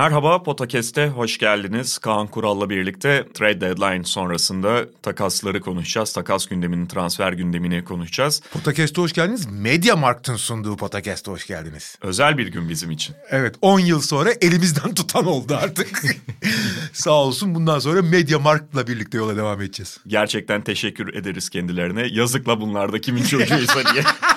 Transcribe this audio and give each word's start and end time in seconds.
Merhaba 0.00 0.42
Potakest'e 0.42 1.08
hoş 1.08 1.38
geldiniz. 1.38 1.98
Kaan 1.98 2.26
Kural'la 2.26 2.70
birlikte 2.70 3.26
trade 3.34 3.60
deadline 3.60 4.04
sonrasında 4.04 4.84
takasları 5.02 5.60
konuşacağız. 5.60 6.12
Takas 6.12 6.46
gündemini, 6.46 6.88
transfer 6.88 7.32
gündemini 7.32 7.84
konuşacağız. 7.84 8.42
Podcast'a 8.52 9.02
hoş 9.02 9.12
geldiniz. 9.12 9.46
Media 9.50 9.96
Markt'ın 9.96 10.36
sunduğu 10.36 10.76
Podcast'a 10.76 11.32
hoş 11.32 11.46
geldiniz. 11.46 11.98
Özel 12.02 12.38
bir 12.38 12.46
gün 12.46 12.68
bizim 12.68 12.90
için. 12.90 13.16
Evet 13.30 13.54
10 13.60 13.80
yıl 13.80 14.00
sonra 14.00 14.30
elimizden 14.40 14.94
tutan 14.94 15.26
oldu 15.26 15.58
artık. 15.62 16.02
Sağ 16.92 17.10
olsun 17.10 17.54
bundan 17.54 17.78
sonra 17.78 18.02
Media 18.02 18.38
Markt'la 18.38 18.86
birlikte 18.86 19.18
yola 19.18 19.36
devam 19.36 19.60
edeceğiz. 19.60 19.98
Gerçekten 20.06 20.62
teşekkür 20.62 21.14
ederiz 21.14 21.48
kendilerine. 21.48 22.06
Yazıkla 22.10 22.60
bunlar 22.60 22.92
da 22.92 23.00
kimin 23.00 23.22
çocuğuysa 23.22 23.94
diye. 23.94 24.02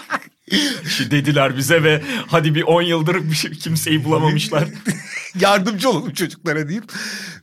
Dediler 1.11 1.57
bize 1.57 1.83
ve 1.83 2.01
hadi 2.27 2.55
bir 2.55 2.63
10 2.63 2.81
yıldır 2.81 3.15
bir 3.15 3.35
şey, 3.35 3.51
kimseyi 3.51 4.03
bulamamışlar. 4.03 4.67
Yardımcı 5.39 5.89
olalım 5.89 6.13
çocuklara 6.13 6.69
deyip. 6.69 6.83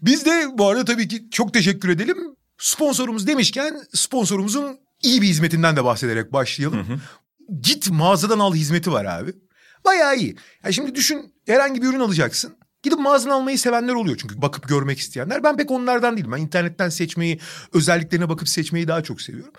Biz 0.03 0.25
de 0.25 0.49
bu 0.55 0.69
arada 0.69 0.85
tabii 0.85 1.09
ki 1.09 1.31
çok 1.31 1.55
teşekkür 1.55 1.89
edelim. 1.89 2.17
Sponsorumuz 2.59 3.27
demişken 3.27 3.81
sponsorumuzun 3.95 4.79
iyi 5.03 5.23
bir 5.23 5.27
hizmetinden 5.27 5.77
de 5.77 5.85
bahsederek 5.85 6.33
başlayalım. 6.33 7.03
Git 7.63 7.91
mağazadan 7.91 8.39
al 8.39 8.55
hizmeti 8.55 8.93
var 8.93 9.05
abi. 9.05 9.33
Bayağı 9.85 10.17
iyi. 10.17 10.37
Ya 10.65 10.73
şimdi 10.73 10.95
düşün 10.95 11.35
herhangi 11.47 11.83
bir 11.83 11.87
ürün 11.87 12.01
alacaksın. 12.01 12.57
Gidip 12.83 12.99
mağazadan 12.99 13.35
almayı 13.35 13.59
sevenler 13.59 13.95
oluyor 13.95 14.17
çünkü 14.21 14.43
bakıp 14.43 14.69
görmek 14.69 14.99
isteyenler. 14.99 15.45
Ben 15.45 15.57
pek 15.57 15.71
onlardan 15.71 16.17
değilim. 16.17 16.33
Ben 16.33 16.39
internetten 16.39 16.89
seçmeyi, 16.89 17.41
özelliklerine 17.73 18.29
bakıp 18.29 18.49
seçmeyi 18.49 18.89
daha 18.89 19.03
çok 19.03 19.23
seviyorum. 19.23 19.53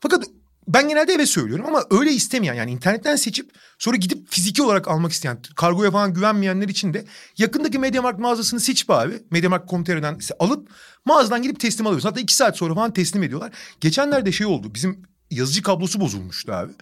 Fakat 0.00 0.24
ben 0.68 0.88
genelde 0.88 1.12
evet 1.12 1.28
söylüyorum 1.28 1.66
ama 1.66 1.84
öyle 1.90 2.12
istemeyen 2.12 2.54
yani 2.54 2.70
internetten 2.70 3.16
seçip 3.16 3.50
sonra 3.78 3.96
gidip 3.96 4.30
fiziki 4.30 4.62
olarak 4.62 4.88
almak 4.88 5.12
isteyen, 5.12 5.38
kargoya 5.56 5.90
falan 5.90 6.14
güvenmeyenler 6.14 6.68
için 6.68 6.94
de 6.94 7.04
yakındaki 7.38 7.78
MediaMarkt 7.78 8.20
mağazasını 8.20 8.60
seçip 8.60 8.90
abi 8.90 9.22
MediaMarkt.com.tr'den 9.30 10.18
alıp 10.38 10.68
mağazadan 11.04 11.42
gidip 11.42 11.60
teslim 11.60 11.86
alıyorsun. 11.86 12.08
Hatta 12.08 12.20
iki 12.20 12.34
saat 12.34 12.56
sonra 12.56 12.74
falan 12.74 12.92
teslim 12.92 13.22
ediyorlar. 13.22 13.52
Geçenlerde 13.80 14.32
şey 14.32 14.46
oldu 14.46 14.74
bizim 14.74 15.02
yazıcı 15.30 15.62
kablosu 15.62 16.00
bozulmuştu 16.00 16.52
abi. 16.52 16.72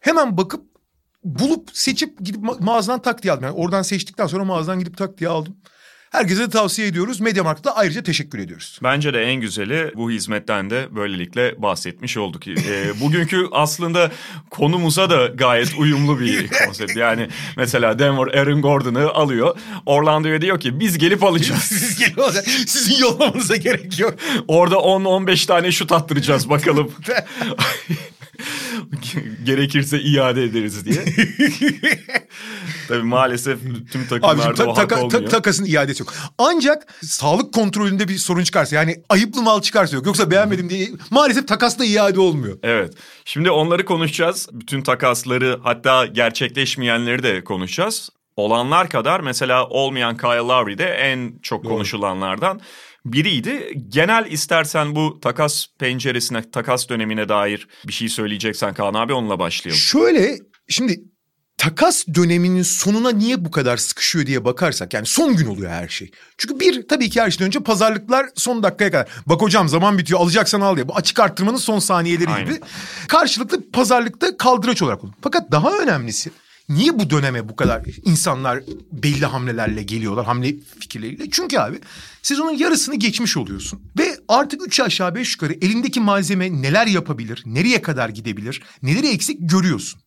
Hemen 0.00 0.36
bakıp 0.36 0.64
bulup 1.24 1.70
seçip 1.72 2.18
gidip 2.20 2.42
ma- 2.42 2.64
mağazadan 2.64 3.02
tak 3.02 3.22
diye 3.22 3.32
aldım. 3.32 3.44
Yani 3.44 3.54
oradan 3.54 3.82
seçtikten 3.82 4.26
sonra 4.26 4.44
mağazadan 4.44 4.78
gidip 4.78 4.96
tak 4.96 5.18
diye 5.18 5.30
aldım. 5.30 5.56
Herkese 6.14 6.42
de 6.42 6.50
tavsiye 6.50 6.88
ediyoruz. 6.88 7.20
MediaMarkt'ta 7.20 7.74
ayrıca 7.74 8.02
teşekkür 8.02 8.38
ediyoruz. 8.38 8.78
Bence 8.82 9.14
de 9.14 9.22
en 9.22 9.40
güzeli 9.40 9.92
bu 9.94 10.10
hizmetten 10.10 10.70
de 10.70 10.88
böylelikle 10.90 11.62
bahsetmiş 11.62 12.16
olduk. 12.16 12.48
Ee, 12.48 13.00
bugünkü 13.00 13.46
aslında 13.52 14.10
konumuza 14.50 15.10
da 15.10 15.26
gayet 15.26 15.74
uyumlu 15.78 16.20
bir 16.20 16.48
konsept. 16.66 16.96
Yani 16.96 17.28
mesela 17.56 17.98
Denver 17.98 18.26
Aaron 18.38 18.62
Gordon'ı 18.62 19.10
alıyor. 19.10 19.56
Orlando'ya 19.86 20.40
diyor 20.40 20.60
ki 20.60 20.80
biz 20.80 20.98
gelip 20.98 21.24
alacağız. 21.24 21.62
Siz 21.62 22.18
o 22.18 22.30
zaman 22.30 22.44
sizin 22.66 22.98
yollamanıza 22.98 23.56
gerek 23.56 23.98
yok. 23.98 24.14
Orada 24.48 24.74
10-15 24.74 25.46
tane 25.46 25.72
şut 25.72 25.92
attıracağız 25.92 26.50
bakalım. 26.50 26.92
Gerekirse 29.44 30.00
iade 30.00 30.44
ederiz 30.44 30.84
diye. 30.84 31.04
Tabii 32.88 33.02
maalesef 33.02 33.58
tüm 33.92 34.06
takımlarda 34.08 34.54
ta- 34.54 34.66
o 34.66 34.68
hak 34.70 34.76
taka- 34.76 34.88
ta- 34.96 35.04
olmuyor. 35.04 35.30
takasın 35.30 35.64
iadesi 35.64 36.02
yok. 36.02 36.14
Ancak 36.38 36.94
sağlık 37.02 37.54
kontrolünde 37.54 38.08
bir 38.08 38.16
sorun 38.18 38.44
çıkarsa 38.44 38.76
yani 38.76 38.96
ayıplı 39.08 39.42
mal 39.42 39.62
çıkarsa 39.62 39.96
yok. 39.96 40.06
Yoksa 40.06 40.30
beğenmedim 40.30 40.70
diye 40.70 40.88
maalesef 41.10 41.48
takasta 41.48 41.84
iade 41.84 42.20
olmuyor. 42.20 42.58
Evet. 42.62 42.94
Şimdi 43.24 43.50
onları 43.50 43.84
konuşacağız. 43.84 44.48
Bütün 44.52 44.82
takasları 44.82 45.60
hatta 45.62 46.06
gerçekleşmeyenleri 46.06 47.22
de 47.22 47.44
konuşacağız. 47.44 48.10
Olanlar 48.36 48.88
kadar 48.88 49.20
mesela 49.20 49.66
olmayan 49.68 50.16
Kyle 50.16 50.28
Lowry 50.36 50.78
de 50.78 50.84
en 50.84 51.32
çok 51.42 51.64
konuşulanlardan 51.64 52.60
biriydi. 53.06 53.82
Genel 53.88 54.26
istersen 54.30 54.94
bu 54.96 55.20
takas 55.20 55.66
penceresine, 55.78 56.50
takas 56.50 56.88
dönemine 56.88 57.28
dair 57.28 57.68
bir 57.86 57.92
şey 57.92 58.08
söyleyeceksen 58.08 58.74
Kaan 58.74 58.94
abi 58.94 59.12
onunla 59.12 59.38
başlayalım. 59.38 59.80
Şöyle 59.80 60.38
şimdi 60.68 61.00
takas 61.58 62.06
döneminin 62.14 62.62
sonuna 62.62 63.10
niye 63.10 63.44
bu 63.44 63.50
kadar 63.50 63.76
sıkışıyor 63.76 64.26
diye 64.26 64.44
bakarsak 64.44 64.94
yani 64.94 65.06
son 65.06 65.36
gün 65.36 65.46
oluyor 65.46 65.70
her 65.70 65.88
şey. 65.88 66.10
Çünkü 66.38 66.60
bir 66.60 66.88
tabii 66.88 67.10
ki 67.10 67.20
her 67.20 67.30
şeyden 67.30 67.46
önce 67.46 67.60
pazarlıklar 67.60 68.26
son 68.34 68.62
dakikaya 68.62 68.90
kadar. 68.90 69.08
Bak 69.26 69.42
hocam 69.42 69.68
zaman 69.68 69.98
bitiyor 69.98 70.20
alacaksan 70.20 70.60
al 70.60 70.76
diye. 70.76 70.88
Bu 70.88 70.96
açık 70.96 71.20
arttırmanın 71.20 71.56
son 71.56 71.78
saniyeleri 71.78 72.30
Aynen. 72.30 72.46
gibi. 72.46 72.60
Karşılıklı 73.08 73.70
pazarlıkta 73.70 74.36
kaldıraç 74.36 74.82
olarak 74.82 75.04
olur. 75.04 75.12
Fakat 75.22 75.50
daha 75.50 75.78
önemlisi 75.78 76.30
niye 76.68 76.98
bu 76.98 77.10
döneme 77.10 77.48
bu 77.48 77.56
kadar 77.56 77.82
insanlar 78.04 78.62
belli 78.92 79.26
hamlelerle 79.26 79.82
geliyorlar 79.82 80.26
hamle 80.26 80.54
fikirleriyle? 80.80 81.30
Çünkü 81.30 81.58
abi 81.58 81.80
sezonun 82.22 82.50
yarısını 82.50 82.94
geçmiş 82.94 83.36
oluyorsun. 83.36 83.82
Ve 83.98 84.16
artık 84.28 84.66
üç 84.66 84.80
aşağı 84.80 85.14
beş 85.14 85.32
yukarı 85.32 85.52
elindeki 85.52 86.00
malzeme 86.00 86.62
neler 86.62 86.86
yapabilir, 86.86 87.42
nereye 87.46 87.82
kadar 87.82 88.08
gidebilir, 88.08 88.62
neleri 88.82 89.08
eksik 89.08 89.38
görüyorsun. 89.40 90.00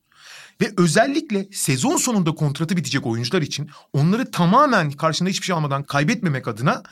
Ve 0.61 0.73
özellikle 0.77 1.47
sezon 1.51 1.97
sonunda 1.97 2.31
kontratı 2.35 2.77
bitecek 2.77 3.05
oyuncular 3.05 3.41
için 3.41 3.69
onları 3.93 4.31
tamamen 4.31 4.91
karşında 4.91 5.29
hiçbir 5.29 5.45
şey 5.45 5.55
almadan 5.55 5.83
kaybetmemek 5.83 6.47
adına 6.47 6.83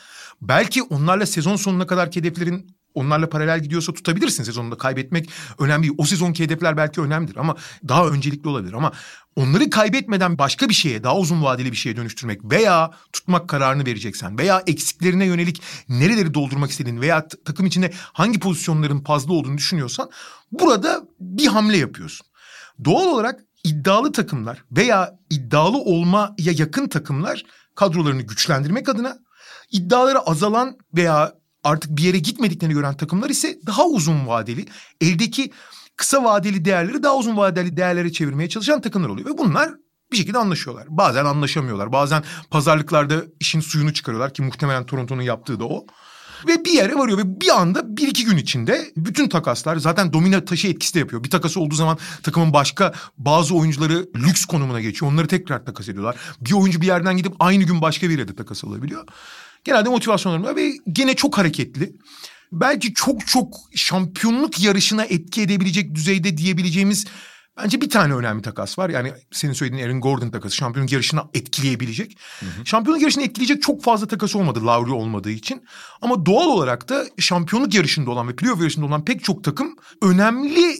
belki 0.41 0.83
onlarla 0.83 1.25
sezon 1.25 1.55
sonuna 1.55 1.87
kadar 1.87 2.15
hedeflerin 2.15 2.75
onlarla 2.95 3.29
paralel 3.29 3.63
gidiyorsa 3.63 3.93
tutabilirsin 3.93 4.43
sezonunda 4.43 4.77
kaybetmek 4.77 5.29
önemli 5.59 5.83
değil. 5.83 5.95
O 5.97 6.05
sezonki 6.05 6.43
hedefler 6.43 6.77
belki 6.77 7.01
önemlidir 7.01 7.37
ama 7.37 7.55
daha 7.87 8.07
öncelikli 8.07 8.47
olabilir 8.47 8.73
ama 8.73 8.91
onları 9.35 9.69
kaybetmeden 9.69 10.37
başka 10.37 10.69
bir 10.69 10.73
şeye 10.73 11.03
daha 11.03 11.17
uzun 11.17 11.43
vadeli 11.43 11.71
bir 11.71 11.77
şeye 11.77 11.97
dönüştürmek 11.97 12.39
veya 12.43 12.91
tutmak 13.13 13.49
kararını 13.49 13.85
vereceksen 13.85 14.37
veya 14.37 14.63
eksiklerine 14.67 15.25
yönelik 15.25 15.61
nereleri 15.89 16.33
doldurmak 16.33 16.71
istediğini 16.71 17.01
veya 17.01 17.27
takım 17.27 17.65
içinde 17.65 17.91
hangi 18.13 18.39
pozisyonların 18.39 19.03
fazla 19.03 19.33
olduğunu 19.33 19.57
düşünüyorsan 19.57 20.09
burada 20.51 21.03
bir 21.19 21.47
hamle 21.47 21.77
yapıyorsun. 21.77 22.27
Doğal 22.85 23.05
olarak 23.05 23.39
iddialı 23.63 24.11
takımlar 24.11 24.63
veya 24.71 25.19
iddialı 25.29 25.77
olmaya 25.77 26.35
yakın 26.37 26.87
takımlar 26.87 27.43
kadrolarını 27.75 28.21
güçlendirmek 28.21 28.89
adına 28.89 29.17
iddiaları 29.71 30.19
azalan 30.19 30.77
veya 30.95 31.33
artık 31.65 31.97
bir 31.97 32.03
yere 32.03 32.19
gitmediklerini 32.19 32.73
gören 32.73 32.97
takımlar 32.97 33.29
ise 33.29 33.59
daha 33.65 33.85
uzun 33.85 34.27
vadeli 34.27 34.65
eldeki 35.01 35.51
kısa 35.97 36.23
vadeli 36.23 36.65
değerleri 36.65 37.03
daha 37.03 37.17
uzun 37.17 37.37
vadeli 37.37 37.77
değerlere 37.77 38.11
çevirmeye 38.11 38.49
çalışan 38.49 38.81
takımlar 38.81 39.09
oluyor 39.09 39.29
ve 39.29 39.37
bunlar 39.37 39.69
bir 40.11 40.17
şekilde 40.17 40.37
anlaşıyorlar. 40.37 40.85
Bazen 40.89 41.25
anlaşamıyorlar. 41.25 41.91
Bazen 41.91 42.23
pazarlıklarda 42.51 43.23
işin 43.39 43.59
suyunu 43.59 43.93
çıkarıyorlar 43.93 44.33
ki 44.33 44.41
muhtemelen 44.41 44.85
Toronto'nun 44.85 45.21
yaptığı 45.21 45.59
da 45.59 45.65
o. 45.65 45.85
Ve 46.47 46.65
bir 46.65 46.71
yere 46.71 46.95
varıyor 46.95 47.17
ve 47.17 47.41
bir 47.41 47.61
anda 47.61 47.97
bir 47.97 48.07
iki 48.07 48.25
gün 48.25 48.37
içinde 48.37 48.91
bütün 48.97 49.29
takaslar 49.29 49.77
zaten 49.77 50.13
domino 50.13 50.45
taşı 50.45 50.67
etkisi 50.67 50.93
de 50.93 50.99
yapıyor. 50.99 51.23
Bir 51.23 51.29
takas 51.29 51.57
olduğu 51.57 51.75
zaman 51.75 51.97
takımın 52.23 52.53
başka 52.53 52.93
bazı 53.17 53.55
oyuncuları 53.55 54.09
lüks 54.15 54.45
konumuna 54.45 54.81
geçiyor. 54.81 55.11
Onları 55.11 55.27
tekrar 55.27 55.65
takas 55.65 55.89
ediyorlar. 55.89 56.15
Bir 56.41 56.51
oyuncu 56.51 56.81
bir 56.81 56.87
yerden 56.87 57.17
gidip 57.17 57.33
aynı 57.39 57.63
gün 57.63 57.81
başka 57.81 58.09
bir 58.09 58.17
yere 58.17 58.27
de 58.27 58.35
takas 58.35 58.63
alabiliyor. 58.63 59.07
Genelde 59.65 59.89
motivasyonlarım 59.89 60.43
var 60.43 60.55
ve 60.55 60.71
gene 60.91 61.15
çok 61.15 61.37
hareketli. 61.37 61.93
Belki 62.51 62.93
çok 62.93 63.27
çok 63.27 63.55
şampiyonluk 63.75 64.63
yarışına 64.63 65.05
etki 65.05 65.41
edebilecek 65.41 65.95
düzeyde 65.95 66.37
diyebileceğimiz 66.37 67.05
Bence 67.57 67.81
bir 67.81 67.89
tane 67.89 68.13
önemli 68.13 68.41
takas 68.41 68.79
var. 68.79 68.89
Yani 68.89 69.13
senin 69.31 69.53
söylediğin 69.53 69.83
Aaron 69.83 70.01
Gordon 70.01 70.29
takası 70.29 70.55
şampiyonluk 70.55 70.91
yarışına 70.91 71.29
etkileyebilecek. 71.33 72.17
Şampiyonluk 72.65 73.01
yarışını 73.01 73.23
etkileyecek 73.23 73.61
çok 73.61 73.83
fazla 73.83 74.07
takası 74.07 74.39
olmadı 74.39 74.65
Lowry 74.65 74.91
olmadığı 74.91 75.31
için. 75.31 75.63
Ama 76.01 76.25
doğal 76.25 76.47
olarak 76.47 76.89
da 76.89 77.05
şampiyonluk 77.19 77.73
yarışında 77.73 78.11
olan 78.11 78.27
ve 78.27 78.35
playoff 78.35 78.59
yarışında 78.59 78.85
olan 78.85 79.05
pek 79.05 79.23
çok 79.23 79.43
takım 79.43 79.75
önemli 80.01 80.75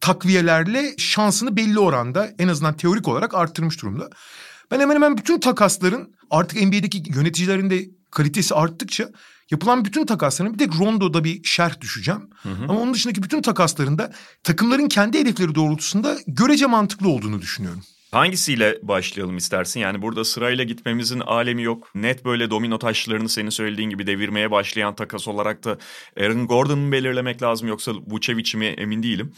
takviyelerle 0.00 0.94
şansını 0.98 1.56
belli 1.56 1.78
oranda 1.78 2.30
en 2.38 2.48
azından 2.48 2.76
teorik 2.76 3.08
olarak 3.08 3.34
arttırmış 3.34 3.82
durumda. 3.82 4.10
Ben 4.70 4.80
hemen 4.80 4.94
hemen 4.94 5.16
bütün 5.16 5.40
takasların 5.40 6.14
artık 6.30 6.62
NBA'deki 6.62 7.02
yöneticilerin 7.06 7.70
de 7.70 7.95
kalitesi 8.10 8.54
arttıkça 8.54 9.10
yapılan 9.50 9.84
bütün 9.84 10.06
takasların 10.06 10.52
bir 10.54 10.58
tek 10.58 10.80
Rondo'da 10.80 11.24
bir 11.24 11.44
şerh 11.44 11.80
düşeceğim. 11.80 12.30
Ama 12.68 12.80
onun 12.80 12.94
dışındaki 12.94 13.22
bütün 13.22 13.42
takasların 13.42 13.98
da 13.98 14.12
takımların 14.44 14.88
kendi 14.88 15.18
hedefleri 15.18 15.54
doğrultusunda 15.54 16.16
görece 16.26 16.66
mantıklı 16.66 17.08
olduğunu 17.08 17.42
düşünüyorum. 17.42 17.82
Hangisiyle 18.16 18.78
başlayalım 18.82 19.36
istersin? 19.36 19.80
Yani 19.80 20.02
burada 20.02 20.24
sırayla 20.24 20.64
gitmemizin 20.64 21.20
alemi 21.20 21.62
yok. 21.62 21.90
Net 21.94 22.24
böyle 22.24 22.50
domino 22.50 22.78
taşlarını 22.78 23.28
senin 23.28 23.50
söylediğin 23.50 23.90
gibi 23.90 24.06
devirmeye 24.06 24.50
başlayan 24.50 24.94
takas 24.94 25.28
olarak 25.28 25.64
da 25.64 25.78
Aaron 26.20 26.46
Gordon'u 26.46 26.92
belirlemek 26.92 27.42
lazım 27.42 27.68
yoksa 27.68 27.92
Vucevic'i 28.06 28.56
mi 28.56 28.66
emin 28.66 29.02
değilim. 29.02 29.32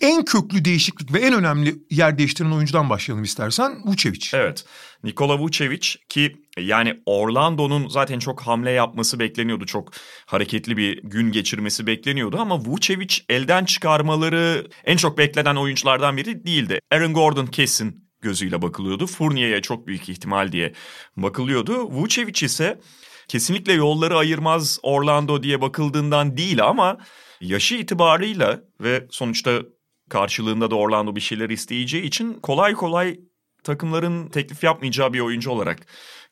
En 0.00 0.24
köklü 0.24 0.64
değişiklik 0.64 1.12
ve 1.12 1.18
en 1.18 1.34
önemli 1.34 1.74
yer 1.90 2.18
değiştiren 2.18 2.50
oyuncudan 2.50 2.90
başlayalım 2.90 3.24
istersen 3.24 3.72
Vucevic. 3.86 4.26
Evet. 4.34 4.64
Nikola 5.04 5.38
Vucevic 5.38 5.88
ki 6.08 6.36
yani 6.58 7.00
Orlando'nun 7.06 7.88
zaten 7.88 8.18
çok 8.18 8.40
hamle 8.40 8.70
yapması 8.70 9.18
bekleniyordu. 9.18 9.66
Çok 9.66 9.92
hareketli 10.26 10.76
bir 10.76 11.02
gün 11.02 11.32
geçirmesi 11.32 11.86
bekleniyordu 11.86 12.38
ama 12.38 12.60
Vucevic 12.60 13.16
elden 13.28 13.64
çıkarmaları 13.64 14.66
en 14.84 14.96
çok 14.96 15.18
beklenen 15.18 15.56
oyunculardan 15.56 16.16
biri 16.16 16.46
değildi. 16.46 16.78
Aaron 16.92 17.12
Gordon 17.12 17.46
kesin 17.46 18.03
gözüyle 18.24 18.62
bakılıyordu. 18.62 19.06
Fournier'e 19.06 19.62
çok 19.62 19.86
büyük 19.86 20.08
ihtimal 20.08 20.52
diye 20.52 20.72
bakılıyordu. 21.16 21.90
Vucevic 21.90 22.46
ise 22.46 22.80
kesinlikle 23.28 23.72
yolları 23.72 24.16
ayırmaz 24.16 24.78
Orlando 24.82 25.42
diye 25.42 25.60
bakıldığından 25.60 26.36
değil 26.36 26.64
ama 26.64 26.98
yaşı 27.40 27.74
itibarıyla 27.74 28.60
ve 28.80 29.06
sonuçta 29.10 29.62
karşılığında 30.08 30.70
da 30.70 30.74
Orlando 30.74 31.16
bir 31.16 31.20
şeyler 31.20 31.50
isteyeceği 31.50 32.02
için 32.02 32.34
kolay 32.34 32.72
kolay 32.74 33.20
takımların 33.64 34.28
teklif 34.28 34.64
yapmayacağı 34.64 35.12
bir 35.12 35.20
oyuncu 35.20 35.50
olarak 35.50 35.86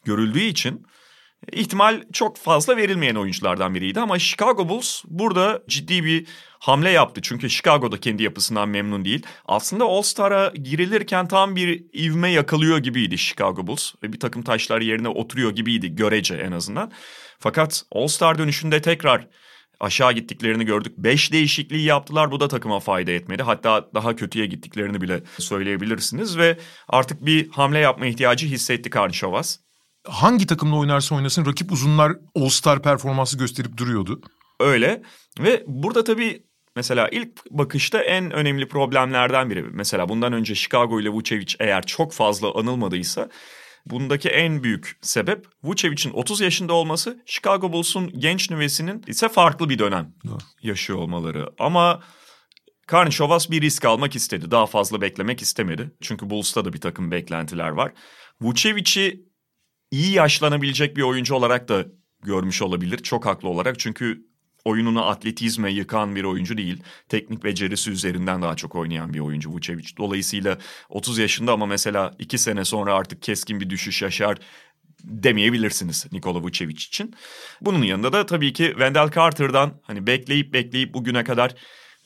görüldüğü 0.05 0.43
için 0.43 0.87
ihtimal 1.53 2.03
çok 2.13 2.37
fazla 2.37 2.77
verilmeyen 2.77 3.15
oyunculardan 3.15 3.75
biriydi 3.75 4.01
ama 4.01 4.19
Chicago 4.19 4.69
Bulls 4.69 5.03
burada 5.09 5.63
ciddi 5.69 6.05
bir 6.05 6.27
hamle 6.63 6.91
yaptı. 6.91 7.21
Çünkü 7.23 7.51
Chicago'da 7.51 8.01
kendi 8.01 8.23
yapısından 8.23 8.69
memnun 8.69 9.05
değil. 9.05 9.23
Aslında 9.47 9.85
All-Star'a 9.85 10.49
girilirken 10.49 11.29
tam 11.29 11.57
bir 11.57 11.85
ivme 11.95 12.31
yakalıyor 12.31 12.79
gibiydi 12.79 13.19
Chicago 13.19 13.67
Bulls. 13.67 13.93
Ve 14.03 14.13
bir 14.13 14.21
takım 14.21 14.43
taşlar 14.43 14.81
yerine 14.81 15.09
oturuyor 15.09 15.51
gibiydi 15.51 15.95
görece 15.95 16.35
en 16.35 16.53
azından. 16.53 16.93
Fakat 17.39 17.85
All-Star 17.93 18.39
dönüşünde 18.39 18.83
tekrar 18.83 19.29
aşağı 19.81 20.13
gittiklerini 20.13 20.65
gördük. 20.65 20.93
Beş 20.99 21.33
değişikliği 21.33 21.85
yaptılar 21.85 22.31
bu 22.31 22.41
da 22.41 22.49
takıma 22.49 22.81
fayda 22.81 23.11
etmedi. 23.11 23.43
Hatta 23.43 23.89
daha 23.95 24.17
kötüye 24.17 24.47
gittiklerini 24.47 25.01
bile 25.01 25.23
söyleyebilirsiniz. 25.39 26.39
Ve 26.39 26.59
artık 26.89 27.27
bir 27.27 27.51
hamle 27.51 27.79
yapma 27.79 28.07
ihtiyacı 28.07 28.47
hissetti 28.47 28.91
Karnişovas 28.91 29.59
hangi 30.09 30.47
takımla 30.47 30.77
oynarsa 30.77 31.15
oynasın 31.15 31.47
rakip 31.47 31.73
uzunlar 31.73 32.13
All-Star 32.35 32.83
performansı 32.83 33.39
gösterip 33.39 33.77
duruyordu. 33.77 34.21
Öyle 34.61 35.03
ve 35.39 35.65
burada 35.67 36.05
tabii 36.05 36.52
mesela 36.77 37.09
ilk 37.09 37.51
bakışta 37.51 38.03
en 38.03 38.31
önemli 38.31 38.69
problemlerden 38.69 39.51
biri. 39.51 39.63
Mesela 39.63 40.09
bundan 40.09 40.33
önce 40.33 40.55
Chicago 40.55 41.01
ile 41.01 41.09
Vucevic 41.09 41.55
eğer 41.61 41.83
çok 41.83 42.13
fazla 42.13 42.55
anılmadıysa 42.55 43.29
bundaki 43.87 44.29
en 44.29 44.63
büyük 44.63 44.99
sebep 45.01 45.47
Vucevic'in 45.63 46.13
30 46.13 46.41
yaşında 46.41 46.73
olması, 46.73 47.23
Chicago 47.27 47.73
Bulls'un 47.73 48.13
genç 48.19 48.51
nüvesinin 48.51 49.05
ise 49.07 49.29
farklı 49.29 49.69
bir 49.69 49.79
dönem 49.79 50.15
Doğru. 50.27 50.39
yaşıyor 50.63 50.99
olmaları. 50.99 51.49
Ama 51.59 52.03
Karnişovas 52.87 53.51
bir 53.51 53.61
risk 53.61 53.85
almak 53.85 54.17
istedi. 54.17 54.51
Daha 54.51 54.67
fazla 54.67 55.01
beklemek 55.01 55.43
istemedi. 55.43 55.91
Çünkü 56.01 56.31
Bulls'ta 56.31 56.65
da 56.65 56.73
bir 56.73 56.81
takım 56.81 57.11
beklentiler 57.11 57.69
var. 57.69 57.93
Vucevic'i 58.41 59.25
iyi 59.91 60.13
yaşlanabilecek 60.13 60.97
bir 60.97 61.03
oyuncu 61.03 61.35
olarak 61.35 61.69
da 61.69 61.87
görmüş 62.23 62.63
olabilir. 62.63 62.99
Çok 62.99 63.27
haklı 63.27 63.49
olarak 63.49 63.79
çünkü 63.79 64.27
oyununu 64.65 65.07
atletizme 65.07 65.73
yıkan 65.73 66.17
bir 66.17 66.25
oyuncu 66.25 66.57
değil. 66.57 66.83
Teknik 67.09 67.45
becerisi 67.45 67.91
üzerinden 67.91 68.43
daha 68.43 68.57
çok 68.57 68.75
oynayan 68.75 69.15
bir 69.15 69.21
oyuncu 69.21 69.51
Vucevic. 69.51 69.89
Dolayısıyla 69.99 70.59
30 70.89 71.19
yaşında 71.19 71.53
ama 71.53 71.67
mesela 71.67 72.15
2 72.19 72.39
sene 72.39 72.65
sonra 72.65 72.95
artık 72.95 73.23
keskin 73.23 73.61
bir 73.61 73.71
düşüş 73.71 74.03
yaşar 74.03 74.39
demeyebilirsiniz 75.05 76.07
Nikola 76.13 76.43
Vucevic 76.43 76.75
için. 76.75 77.15
Bunun 77.61 77.83
yanında 77.83 78.13
da 78.13 78.27
tabii 78.27 78.53
ki 78.53 78.67
Wendell 78.67 79.11
Carter'dan 79.11 79.81
hani 79.83 80.07
bekleyip 80.07 80.53
bekleyip 80.53 80.95
bugüne 80.95 81.25
kadar 81.25 81.55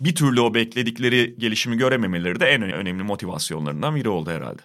bir 0.00 0.14
türlü 0.14 0.40
o 0.40 0.54
bekledikleri 0.54 1.34
gelişimi 1.38 1.76
görememeleri 1.76 2.40
de 2.40 2.46
en 2.46 2.62
önemli 2.62 3.02
motivasyonlarından 3.02 3.96
biri 3.96 4.08
oldu 4.08 4.30
herhalde. 4.30 4.62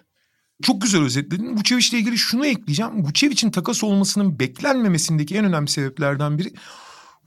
Çok 0.62 0.82
güzel 0.82 1.02
özetledin. 1.02 1.56
Vucevic 1.56 1.88
ile 1.90 1.98
ilgili 1.98 2.18
şunu 2.18 2.46
ekleyeceğim. 2.46 3.04
Vucevic'in 3.04 3.50
takas 3.50 3.84
olmasının 3.84 4.38
beklenmemesindeki 4.38 5.36
en 5.36 5.44
önemli 5.44 5.68
sebeplerden 5.68 6.38
biri 6.38 6.52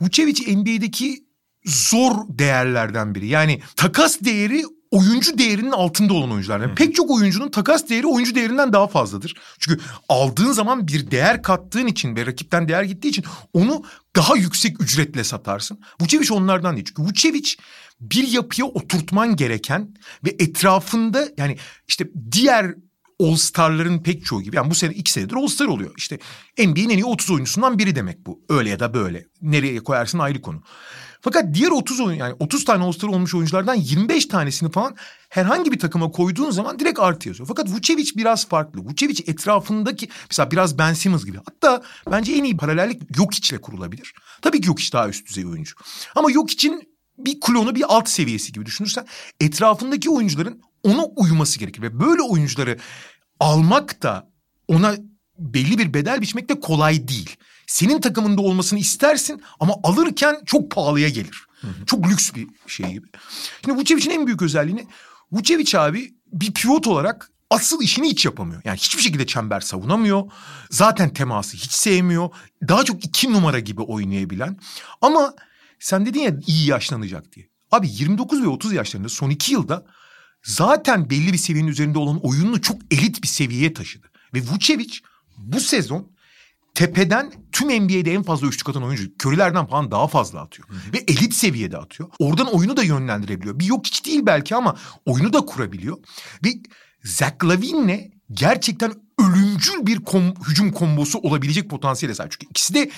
Vucevic 0.02 0.56
NBA'deki 0.56 1.26
zor 1.66 2.12
değerlerden 2.30 3.16
biri. 3.16 3.28
Yani 3.28 3.62
takas 3.76 4.22
değeri 4.22 4.64
oyuncu 4.92 5.38
değerinin 5.38 5.72
altında 5.72 6.14
olan 6.14 6.32
oyuncular. 6.32 6.60
Yani 6.60 6.76
pek 6.76 6.96
çok 6.96 7.12
oyuncunun 7.12 7.52
takas 7.52 7.90
değeri 7.90 8.08
oyuncu 8.08 8.36
değerinden 8.36 8.74
daha 8.74 8.88
fazladır. 8.88 9.36
Çünkü 9.60 9.82
aldığın 10.10 10.52
zaman 10.52 10.88
bir 10.88 11.12
değer 11.12 11.42
kattığın 11.42 11.88
için 11.88 12.16
ve 12.16 12.26
rakipten 12.26 12.68
değer 12.68 12.84
gittiği 12.84 13.08
için 13.08 13.26
onu 13.54 13.84
daha 14.16 14.36
yüksek 14.36 14.82
ücretle 14.82 15.24
satarsın. 15.24 15.80
Vucevic 16.02 16.34
onlardan 16.34 16.76
değil. 16.76 16.86
Çünkü 16.86 17.02
Vucevic 17.02 17.50
bir 18.02 18.28
yapıya 18.28 18.66
oturtman 18.66 19.36
gereken 19.36 19.96
ve 20.26 20.36
etrafında 20.40 21.28
yani 21.38 21.58
işte 21.88 22.08
diğer 22.32 22.76
All 23.20 23.36
Star'ların 23.36 24.04
pek 24.04 24.26
çoğu 24.26 24.42
gibi. 24.42 24.56
Yani 24.56 24.72
bu 24.72 24.76
sene 24.76 24.94
iki 24.94 25.12
senedir 25.12 25.36
All 25.36 25.48
Star 25.48 25.66
oluyor. 25.66 25.94
İşte 25.98 26.20
NBA'nin 26.58 26.90
en 26.90 26.98
iyi 26.98 27.06
30 27.06 27.32
oyuncusundan 27.32 27.80
biri 27.80 27.96
demek 27.96 28.26
bu. 28.26 28.42
Öyle 28.50 28.70
ya 28.70 28.80
da 28.80 28.94
böyle. 28.94 29.26
Nereye 29.42 29.80
koyarsın 29.80 30.20
ayrı 30.20 30.42
konu. 30.42 30.64
Fakat 31.22 31.54
diğer 31.54 31.72
30 31.72 32.00
oyun 32.00 32.18
yani 32.18 32.36
30 32.40 32.66
tane 32.66 32.84
All 32.84 32.92
Star 32.92 33.08
olmuş 33.08 33.36
oyunculardan 33.36 33.76
25 33.76 34.26
tanesini 34.26 34.72
falan 34.72 34.96
herhangi 35.30 35.72
bir 35.72 35.80
takıma 35.80 36.12
koyduğun 36.12 36.52
zaman 36.52 36.80
direkt 36.80 37.00
artı 37.00 37.28
yazıyor. 37.28 37.48
Fakat 37.48 37.70
Vucevic 37.70 38.12
biraz 38.16 38.48
farklı. 38.48 38.82
Vucevic 38.82 39.24
etrafındaki 39.28 40.10
mesela 40.30 40.52
biraz 40.52 40.78
Ben 40.78 40.94
Simmons 40.94 41.26
gibi. 41.26 41.38
Hatta 41.38 41.84
bence 42.12 42.34
en 42.34 42.44
iyi 42.44 42.58
paralellik 42.58 43.16
Jokic'le 43.16 43.62
kurulabilir. 43.62 44.14
Tabii 44.42 44.62
ki 44.62 44.66
Jokic 44.66 44.94
daha 44.94 45.10
üst 45.10 45.30
düzey 45.30 45.46
oyuncu. 45.46 45.76
Ama 46.16 46.32
Jokic'in 46.32 46.96
bir 47.18 47.40
klonu 47.40 47.76
bir 47.76 47.84
alt 47.88 48.10
seviyesi 48.10 48.52
gibi 48.52 48.66
düşünürsen 48.66 49.06
etrafındaki 49.40 50.10
oyuncuların 50.10 50.62
ona 50.86 51.06
uyması 51.06 51.60
gerekir. 51.60 51.82
Ve 51.82 52.00
böyle 52.00 52.22
oyuncuları 52.22 52.78
almak 53.40 54.04
da 54.04 54.30
ona 54.68 54.96
belli 55.40 55.78
bir 55.78 55.94
bedel 55.94 56.22
biçmek 56.22 56.50
de 56.50 56.60
kolay 56.60 57.08
değil. 57.08 57.36
Senin 57.68 58.02
takımında 58.02 58.42
olmasını 58.42 58.80
istersin 58.80 59.42
ama 59.60 59.74
alırken 59.84 60.38
çok 60.46 60.72
pahalıya 60.72 61.10
gelir. 61.10 61.44
Hı 61.62 61.68
hı. 61.68 61.86
Çok 61.86 62.08
lüks 62.08 62.34
bir 62.36 62.48
şey 62.68 62.92
gibi. 62.92 63.08
Şimdi 63.66 63.80
Vucevic'in 63.80 64.12
en 64.12 64.26
büyük 64.26 64.42
özelliğini 64.42 64.88
Vucevic 65.32 65.80
abi 65.80 66.14
bir 66.32 66.54
pivot 66.54 66.88
olarak 66.88 67.32
asıl 67.50 67.82
işini 67.82 68.10
hiç 68.10 68.26
yapamıyor. 68.26 68.62
Yani 68.66 68.78
hiçbir 68.78 69.02
şekilde 69.02 69.26
çember 69.28 69.60
savunamıyor. 69.60 70.32
Zaten 70.72 71.10
teması 71.10 71.58
hiç 71.58 71.72
sevmiyor. 71.72 72.30
Daha 72.68 72.84
çok 72.84 73.06
iki 73.06 73.34
numara 73.34 73.60
gibi 73.60 73.82
oynayabilen. 73.82 74.58
Ama 75.02 75.34
sen 75.80 76.06
dedin 76.06 76.20
ya 76.20 76.40
iyi 76.48 76.68
yaşlanacak 76.68 77.32
diye. 77.32 77.50
Abi 77.72 77.90
29 77.92 78.44
ve 78.44 78.48
30 78.48 78.74
yaşlarında 78.74 79.10
son 79.10 79.30
iki 79.30 79.54
yılda 79.54 79.86
zaten 80.46 81.10
belli 81.10 81.34
bir 81.34 81.38
seviyenin 81.38 81.72
üzerinde 81.72 82.00
olan 82.00 82.26
oyununu 82.26 82.62
çok 82.62 82.78
elit 82.92 83.24
bir 83.24 83.28
seviyeye 83.28 83.74
taşıdı. 83.74 84.08
Ve 84.34 84.42
Vucevic 84.42 85.00
bu 85.38 85.60
sezon 85.60 86.16
tepeden 86.76 87.32
tüm 87.52 87.68
NBA'de 87.84 88.14
en 88.14 88.24
fazla 88.24 88.48
üçlük 88.48 88.70
atan 88.70 88.84
oyuncu. 88.84 89.12
Curry'lerden 89.24 89.68
falan 89.68 89.92
daha 89.92 90.08
fazla 90.08 90.42
atıyor. 90.42 90.70
Hı. 90.70 90.94
Ve 90.94 90.98
elit 90.98 91.34
seviyede 91.34 91.78
atıyor. 91.78 92.10
Oradan 92.20 92.56
oyunu 92.56 92.78
da 92.78 92.84
yönlendirebiliyor. 92.84 93.60
Bir 93.60 93.66
yok 93.66 93.86
hiç 93.86 94.06
değil 94.06 94.26
belki 94.26 94.56
ama 94.56 94.76
oyunu 95.06 95.34
da 95.34 95.42
kurabiliyor. 95.42 95.98
Ve 96.46 96.50
Zach 97.04 97.44
Lavin'le 97.44 98.12
gerçekten 98.32 98.94
ölümcül 99.20 99.86
bir 99.86 100.00
kom 100.00 100.34
hücum 100.48 100.72
kombosu 100.72 101.20
olabilecek 101.20 101.70
potansiyele 101.70 102.16
sahip. 102.16 102.32
Çünkü 102.32 102.46
ikisi 102.50 102.74
de 102.74 102.92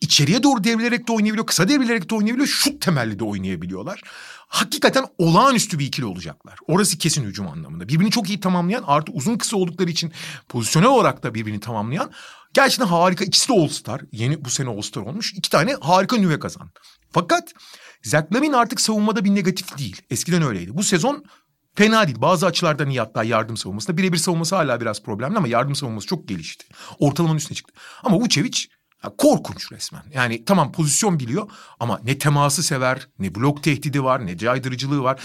içeriye 0.00 0.42
doğru 0.42 0.64
devrilerek 0.64 1.08
de 1.08 1.12
oynayabiliyor. 1.12 1.46
Kısa 1.46 1.68
devrilerek 1.68 2.10
de 2.10 2.14
oynayabiliyor. 2.14 2.48
Şut 2.48 2.82
temelli 2.82 3.18
de 3.18 3.24
oynayabiliyorlar 3.24 4.02
hakikaten 4.48 5.04
olağanüstü 5.18 5.78
bir 5.78 5.86
ikili 5.86 6.06
olacaklar. 6.06 6.58
Orası 6.66 6.98
kesin 6.98 7.24
hücum 7.24 7.48
anlamında. 7.48 7.88
Birbirini 7.88 8.10
çok 8.10 8.28
iyi 8.28 8.40
tamamlayan 8.40 8.84
artı 8.86 9.12
uzun 9.12 9.38
kısa 9.38 9.56
oldukları 9.56 9.90
için 9.90 10.12
pozisyonel 10.48 10.88
olarak 10.88 11.22
da 11.22 11.34
birbirini 11.34 11.60
tamamlayan 11.60 12.10
gerçekten 12.54 12.86
harika. 12.86 13.24
İkisi 13.24 13.48
de 13.48 13.52
All 13.52 13.68
Star. 13.68 14.00
Yeni 14.12 14.44
bu 14.44 14.50
sene 14.50 14.68
All 14.68 14.82
Star 14.82 15.02
olmuş. 15.02 15.34
İki 15.34 15.50
tane 15.50 15.76
harika 15.80 16.16
nüve 16.16 16.38
kazandı. 16.38 16.80
Fakat 17.10 17.52
Zach 18.02 18.32
Lavin 18.34 18.52
artık 18.52 18.80
savunmada 18.80 19.24
bir 19.24 19.34
negatif 19.34 19.78
değil. 19.78 20.02
Eskiden 20.10 20.42
öyleydi. 20.42 20.76
Bu 20.76 20.82
sezon 20.82 21.24
fena 21.74 22.06
değil. 22.06 22.20
Bazı 22.20 22.46
açılardan 22.46 22.90
iyi 22.90 23.00
hatta 23.00 23.24
yardım 23.24 23.56
savunması 23.56 23.88
da. 23.88 23.96
Birebir 23.96 24.16
savunması 24.16 24.56
hala 24.56 24.80
biraz 24.80 25.02
problemli 25.02 25.38
ama 25.38 25.48
yardım 25.48 25.74
savunması 25.74 26.06
çok 26.06 26.28
gelişti. 26.28 26.66
Ortalamanın 26.98 27.38
üstüne 27.38 27.56
çıktı. 27.56 27.74
Ama 28.02 28.16
Vucevic 28.16 28.58
korkunç 29.18 29.72
resmen. 29.72 30.02
Yani 30.14 30.44
tamam 30.44 30.72
pozisyon 30.72 31.18
biliyor 31.18 31.50
ama 31.80 32.00
ne 32.04 32.18
teması 32.18 32.62
sever, 32.62 33.08
ne 33.18 33.34
blok 33.34 33.62
tehdidi 33.62 34.04
var, 34.04 34.26
ne 34.26 34.38
caydırıcılığı 34.38 35.02
var. 35.02 35.20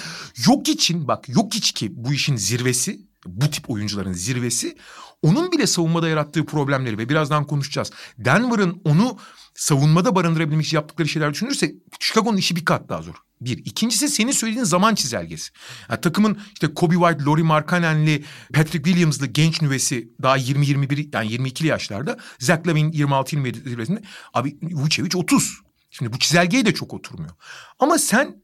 Yok 0.47 0.69
için 0.69 1.07
bak 1.07 1.29
yok 1.29 1.55
iç 1.55 1.71
ki 1.71 1.91
bu 1.95 2.13
işin 2.13 2.35
zirvesi 2.35 3.01
bu 3.25 3.49
tip 3.49 3.69
oyuncuların 3.69 4.13
zirvesi. 4.13 4.77
Onun 5.23 5.51
bile 5.51 5.67
savunmada 5.67 6.09
yarattığı 6.09 6.45
problemleri 6.45 6.97
ve 6.97 7.09
birazdan 7.09 7.47
konuşacağız. 7.47 7.91
Denver'ın 8.17 8.81
onu 8.85 9.17
savunmada 9.55 10.15
barındırabilmek 10.15 10.65
için 10.65 10.77
yaptıkları 10.77 11.07
şeyler 11.07 11.33
düşünürse 11.33 11.73
Chicago'nun 11.99 12.37
işi 12.37 12.55
bir 12.55 12.65
kat 12.65 12.89
daha 12.89 13.01
zor. 13.01 13.15
Bir. 13.41 13.57
İkincisi 13.57 14.09
senin 14.09 14.31
söylediğin 14.31 14.65
zaman 14.65 14.95
çizelgesi. 14.95 15.51
Yani 15.89 16.01
takımın 16.01 16.39
işte 16.53 16.73
Kobe 16.73 16.95
White, 16.95 17.25
Laurie 17.25 17.43
Markkanen'li, 17.43 18.23
Patrick 18.53 18.83
Williams'lı 18.83 19.27
genç 19.27 19.61
nüvesi 19.61 20.09
daha 20.21 20.37
20-21 20.37 21.09
yani 21.13 21.31
22'li 21.31 21.67
yaşlarda. 21.67 22.17
Zach 22.39 22.67
Lavin 22.67 22.91
26-27 22.91 23.69
zirvesinde. 23.69 24.01
Abi 24.33 24.57
Vucevic 24.61 25.17
30. 25.17 25.61
Şimdi 25.91 26.13
bu 26.13 26.19
çizelgeye 26.19 26.65
de 26.65 26.73
çok 26.73 26.93
oturmuyor. 26.93 27.33
Ama 27.79 27.97
sen 27.97 28.43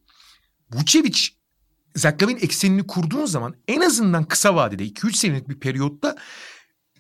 Vucevic 0.71 1.19
Zach 1.95 2.24
Lavin 2.24 2.38
eksenini 2.38 2.88
kurduğun 2.88 3.25
zaman 3.25 3.55
en 3.67 3.81
azından 3.81 4.24
kısa 4.24 4.55
vadede 4.55 4.88
2-3 4.88 5.13
senelik 5.13 5.50
bir 5.50 5.59
periyotta 5.59 6.15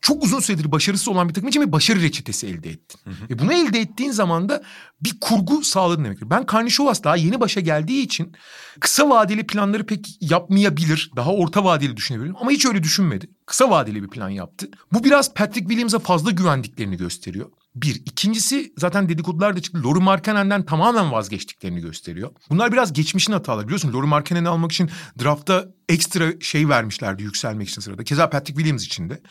çok 0.01 0.23
uzun 0.23 0.39
süredir 0.39 0.71
başarısız 0.71 1.07
olan 1.07 1.29
bir 1.29 1.33
takım 1.33 1.49
için 1.49 1.67
bir 1.67 1.71
başarı 1.71 2.01
reçetesi 2.01 2.47
elde 2.47 2.69
ettin. 2.69 2.99
Hı 3.03 3.09
hı. 3.09 3.33
E 3.33 3.39
bunu 3.39 3.53
elde 3.53 3.79
ettiğin 3.79 4.11
zaman 4.11 4.49
da 4.49 4.63
bir 5.01 5.19
kurgu 5.21 5.63
sağladın 5.63 6.03
demektir. 6.03 6.29
Ben 6.29 6.45
Karnişovas 6.45 7.03
daha 7.03 7.15
yeni 7.15 7.39
başa 7.39 7.59
geldiği 7.59 8.01
için 8.01 8.33
kısa 8.79 9.09
vadeli 9.09 9.47
planları 9.47 9.85
pek 9.85 10.17
yapmayabilir. 10.21 11.11
Daha 11.15 11.33
orta 11.33 11.63
vadeli 11.63 11.97
düşünebilirim 11.97 12.35
ama 12.41 12.51
hiç 12.51 12.65
öyle 12.65 12.83
düşünmedi. 12.83 13.29
Kısa 13.45 13.69
vadeli 13.69 14.03
bir 14.03 14.07
plan 14.07 14.29
yaptı. 14.29 14.69
Bu 14.93 15.03
biraz 15.03 15.33
Patrick 15.33 15.67
Williams'a 15.67 15.99
fazla 15.99 16.31
güvendiklerini 16.31 16.97
gösteriyor. 16.97 17.49
Bir. 17.75 17.95
ikincisi 17.95 18.73
zaten 18.77 19.09
dedikodular 19.09 19.55
da 19.55 19.61
çıktı. 19.61 19.83
Lori 19.83 19.99
Markkanen'den 19.99 20.65
tamamen 20.65 21.11
vazgeçtiklerini 21.11 21.81
gösteriyor. 21.81 22.31
Bunlar 22.49 22.71
biraz 22.71 22.93
geçmişin 22.93 23.33
hataları 23.33 23.65
biliyorsun. 23.65 23.93
Lori 23.93 24.07
Markkanen'i 24.07 24.49
almak 24.49 24.71
için 24.71 24.89
draftta 25.23 25.65
ekstra 25.89 26.39
şey 26.39 26.69
vermişlerdi 26.69 27.23
yükselmek 27.23 27.69
için 27.69 27.81
sırada. 27.81 28.03
Keza 28.03 28.29
Patrick 28.29 28.53
Williams 28.53 28.85
için 28.85 29.09
de. 29.09 29.21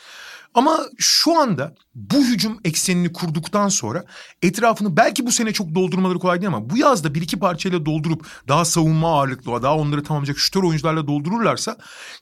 Ama 0.59 0.81
şu 0.99 1.39
anda 1.41 1.75
bu 1.99 2.25
hücum 2.25 2.59
eksenini 2.65 3.13
kurduktan 3.13 3.69
sonra 3.69 4.05
etrafını 4.43 4.97
belki 4.97 5.27
bu 5.27 5.33
sene 5.33 5.53
çok 5.53 5.75
doldurmaları 5.75 6.19
kolay 6.19 6.41
değil 6.41 6.49
ama 6.49 6.71
bu 6.71 6.77
yazda 6.77 7.15
bir 7.15 7.23
iki 7.23 7.39
parçayla 7.39 7.87
doldurup 7.87 8.27
daha 8.49 8.65
savunma 8.65 9.09
ağırlıklı, 9.09 9.63
daha 9.63 9.77
onları 9.77 10.03
tamamlayacak 10.03 10.39
şütör 10.39 10.63
oyuncularla 10.63 11.07
doldururlarsa 11.07 11.77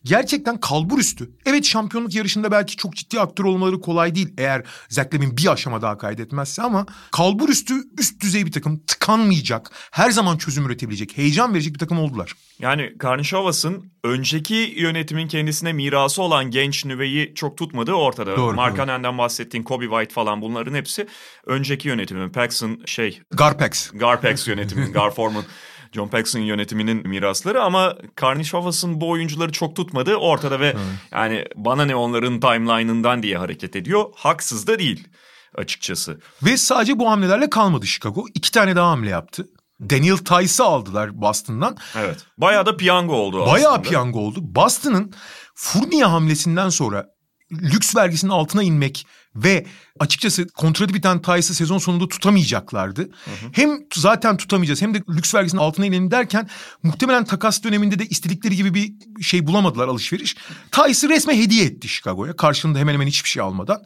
gerçekten 0.04 0.60
kalbur 0.60 0.98
üstü. 0.98 1.30
Evet 1.46 1.64
şampiyonluk 1.64 2.14
yarışında 2.14 2.50
belki 2.50 2.76
çok 2.76 2.96
ciddi 2.96 3.20
aktör 3.20 3.44
olmaları 3.44 3.80
kolay 3.80 4.14
değil 4.14 4.34
eğer 4.38 4.62
Zach 4.88 5.12
bir 5.12 5.52
aşama 5.52 5.82
daha 5.82 5.98
kaydetmezse 5.98 6.62
ama 6.62 6.86
kalbur 7.10 7.48
üstü 7.48 7.74
üst 7.98 8.22
düzey 8.22 8.46
bir 8.46 8.52
takım 8.52 8.78
tıkanmayacak, 8.86 9.70
her 9.90 10.10
zaman 10.10 10.38
çözüm 10.38 10.66
üretebilecek, 10.66 11.18
heyecan 11.18 11.54
verecek 11.54 11.74
bir 11.74 11.78
takım 11.78 11.98
oldular. 11.98 12.32
Yani 12.58 12.98
Karnişovas'ın 12.98 13.90
önceki 14.04 14.74
yönetimin 14.76 15.28
kendisine 15.28 15.72
mirası 15.72 16.22
olan 16.22 16.50
genç 16.50 16.84
nüveyi 16.84 17.34
çok 17.34 17.58
tutmadığı 17.58 17.92
ortada. 17.92 18.36
Doğru, 18.36 18.56
Markkanen'den 18.56 19.18
bahsettiğin 19.18 19.64
Kobe 19.66 19.84
White 19.84 20.14
falan 20.14 20.42
bunların 20.42 20.74
hepsi 20.74 21.06
önceki 21.46 21.88
yönetimin. 21.88 22.28
Paxson 22.28 22.80
şey... 22.86 23.20
Garpex. 23.30 23.90
Garpex 23.90 24.48
yönetimin, 24.48 24.92
Gar 24.92 25.10
Forman. 25.10 25.44
John 25.92 26.08
Paxson 26.08 26.40
yönetiminin 26.40 27.08
mirasları 27.08 27.62
ama 27.62 27.96
Karnişovas'ın 28.14 29.00
bu 29.00 29.10
oyuncuları 29.10 29.52
çok 29.52 29.76
tutmadığı 29.76 30.14
ortada 30.14 30.60
ve 30.60 30.76
yani 31.12 31.44
bana 31.56 31.84
ne 31.84 31.96
onların 31.96 32.40
timeline'ından 32.40 33.22
diye 33.22 33.38
hareket 33.38 33.76
ediyor. 33.76 34.04
Haksız 34.14 34.66
da 34.66 34.78
değil 34.78 35.08
açıkçası. 35.54 36.20
Ve 36.42 36.56
sadece 36.56 36.98
bu 36.98 37.10
hamlelerle 37.10 37.50
kalmadı 37.50 37.86
Chicago. 37.86 38.24
İki 38.34 38.52
tane 38.52 38.76
daha 38.76 38.90
hamle 38.90 39.10
yaptı. 39.10 39.48
Daniel 39.80 40.16
Tice'ı 40.16 40.66
aldılar 40.66 41.20
Boston'dan. 41.20 41.76
Evet. 41.96 42.26
Bayağı 42.38 42.66
da 42.66 42.76
piyango 42.76 43.14
oldu 43.14 43.42
aslında. 43.42 43.52
Bayağı 43.52 43.82
piyango 43.82 44.18
oldu. 44.18 44.38
Boston'ın 44.42 45.12
Fournier 45.54 46.06
hamlesinden 46.06 46.68
sonra 46.68 47.06
lüks 47.52 47.96
vergisinin 47.96 48.30
altına 48.30 48.62
inmek 48.62 49.06
ve 49.34 49.66
açıkçası 50.00 50.48
kontratı 50.48 50.94
biten 50.94 51.22
Tice'ı 51.22 51.42
sezon 51.42 51.78
sonunda 51.78 52.08
tutamayacaklardı. 52.08 53.02
Hı 53.02 53.30
hı. 53.30 53.50
Hem 53.52 53.78
zaten 53.94 54.36
tutamayacağız 54.36 54.82
hem 54.82 54.94
de 54.94 55.02
lüks 55.08 55.34
vergisinin 55.34 55.60
altına 55.60 55.86
inelim 55.86 56.10
derken 56.10 56.48
muhtemelen 56.82 57.24
takas 57.24 57.62
döneminde 57.62 57.98
de 57.98 58.06
istedikleri 58.06 58.56
gibi 58.56 58.74
bir 58.74 58.94
şey 59.22 59.46
bulamadılar 59.46 59.88
alışveriş. 59.88 60.36
Tice'ı 60.72 61.10
resme 61.10 61.38
hediye 61.38 61.64
etti 61.64 61.88
Chicago'ya 61.88 62.36
karşılığında 62.36 62.78
hemen 62.78 62.94
hemen 62.94 63.06
hiçbir 63.06 63.28
şey 63.28 63.42
almadan. 63.42 63.82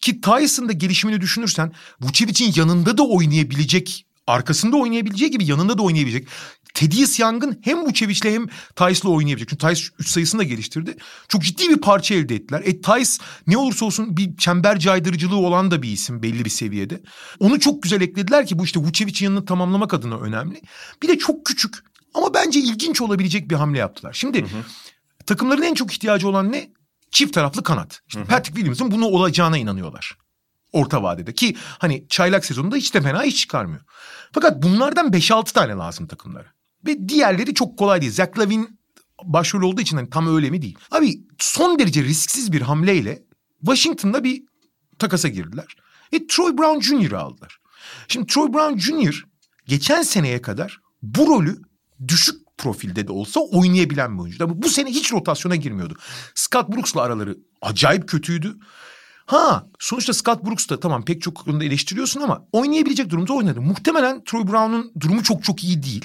Ki 0.00 0.20
Tyson 0.20 0.68
da 0.68 0.72
gelişimini 0.72 1.20
düşünürsen 1.20 1.72
Vucevic'in 2.00 2.52
yanında 2.56 2.98
da 2.98 3.02
oynayabilecek 3.02 4.06
arkasında 4.26 4.76
oynayabileceği 4.76 5.30
gibi 5.30 5.44
yanında 5.44 5.78
da 5.78 5.82
oynayabilecek. 5.82 6.28
Thaddeus 6.74 7.20
Young'ın 7.20 7.60
hem 7.62 7.86
Vucevic'le 7.86 8.24
hem 8.24 8.46
Tice'la 8.76 9.10
oynayabilecek. 9.10 9.48
Çünkü 9.48 9.66
Tice 9.66 9.84
3 9.98 10.08
sayısını 10.08 10.40
da 10.40 10.44
geliştirdi. 10.44 10.96
Çok 11.28 11.42
ciddi 11.42 11.68
bir 11.68 11.80
parça 11.80 12.14
elde 12.14 12.34
ettiler. 12.34 12.62
E 12.64 12.80
Tice 12.80 13.24
ne 13.46 13.56
olursa 13.56 13.84
olsun 13.84 14.16
bir 14.16 14.36
çember 14.36 14.78
caydırıcılığı 14.78 15.36
olan 15.36 15.70
da 15.70 15.82
bir 15.82 15.88
isim 15.88 16.22
belli 16.22 16.44
bir 16.44 16.50
seviyede. 16.50 17.02
Onu 17.40 17.60
çok 17.60 17.82
güzel 17.82 18.00
eklediler 18.00 18.46
ki 18.46 18.58
bu 18.58 18.64
işte 18.64 18.80
Vucevic'in 18.80 19.24
yanını 19.24 19.44
tamamlamak 19.44 19.94
adına 19.94 20.18
önemli. 20.18 20.60
Bir 21.02 21.08
de 21.08 21.18
çok 21.18 21.46
küçük 21.46 21.74
ama 22.14 22.34
bence 22.34 22.60
ilginç 22.60 23.00
olabilecek 23.00 23.50
bir 23.50 23.56
hamle 23.56 23.78
yaptılar. 23.78 24.12
Şimdi 24.12 24.40
hı 24.40 24.44
hı. 24.44 24.64
takımların 25.26 25.62
en 25.62 25.74
çok 25.74 25.92
ihtiyacı 25.92 26.28
olan 26.28 26.52
ne? 26.52 26.70
Çift 27.10 27.34
taraflı 27.34 27.62
kanat. 27.62 28.00
İşte 28.08 28.20
hı 28.20 28.24
hı. 28.24 28.28
Patrick 28.28 28.54
Williams'ın 28.54 28.90
bunu 28.90 29.06
olacağına 29.06 29.58
inanıyorlar 29.58 30.16
orta 30.72 31.02
vadede 31.02 31.34
ki 31.34 31.56
hani 31.78 32.08
çaylak 32.08 32.44
sezonunda 32.44 32.76
hiç 32.76 32.94
de 32.94 33.00
fena 33.00 33.24
iş 33.24 33.36
çıkarmıyor. 33.36 33.80
Fakat 34.32 34.62
bunlardan 34.62 35.06
5-6 35.06 35.52
tane 35.52 35.72
lazım 35.72 36.06
takımlara. 36.06 36.52
Ve 36.86 37.08
diğerleri 37.08 37.54
çok 37.54 37.78
kolay 37.78 38.00
değil. 38.00 38.12
Zach 38.12 38.38
Lavin 38.38 38.80
başrol 39.24 39.62
olduğu 39.62 39.80
için 39.80 39.96
hani 39.96 40.10
tam 40.10 40.36
öyle 40.36 40.50
mi 40.50 40.62
değil. 40.62 40.78
Abi 40.90 41.20
son 41.38 41.78
derece 41.78 42.04
risksiz 42.04 42.52
bir 42.52 42.60
hamleyle 42.60 43.22
Washington'da 43.60 44.24
bir 44.24 44.42
takasa 44.98 45.28
girdiler. 45.28 45.76
Ve 46.12 46.26
Troy 46.26 46.58
Brown 46.58 46.80
Jr.'ı 46.80 47.18
aldılar. 47.18 47.60
Şimdi 48.08 48.26
Troy 48.26 48.52
Brown 48.52 48.78
Jr. 48.78 49.24
geçen 49.66 50.02
seneye 50.02 50.42
kadar 50.42 50.80
bu 51.02 51.26
rolü 51.26 51.62
düşük 52.08 52.40
profilde 52.58 53.08
de 53.08 53.12
olsa 53.12 53.40
oynayabilen 53.40 54.18
bir 54.18 54.22
oyuncu. 54.22 54.62
Bu 54.62 54.68
sene 54.68 54.90
hiç 54.90 55.12
rotasyona 55.12 55.56
girmiyordu. 55.56 55.96
Scott 56.34 56.68
Brooks'la 56.68 57.02
araları 57.02 57.38
acayip 57.62 58.08
kötüydü. 58.08 58.56
Ha 59.30 59.66
sonuçta 59.78 60.12
Scott 60.12 60.44
Brooks 60.44 60.68
da 60.68 60.80
tamam 60.80 61.04
pek 61.04 61.22
çok 61.22 61.36
konuda 61.36 61.64
eleştiriyorsun 61.64 62.20
ama 62.20 62.44
oynayabilecek 62.52 63.10
durumda 63.10 63.32
oynadı. 63.32 63.60
Muhtemelen 63.60 64.24
Troy 64.24 64.42
Brown'un 64.42 64.92
durumu 65.00 65.22
çok 65.22 65.44
çok 65.44 65.64
iyi 65.64 65.82
değil. 65.82 66.04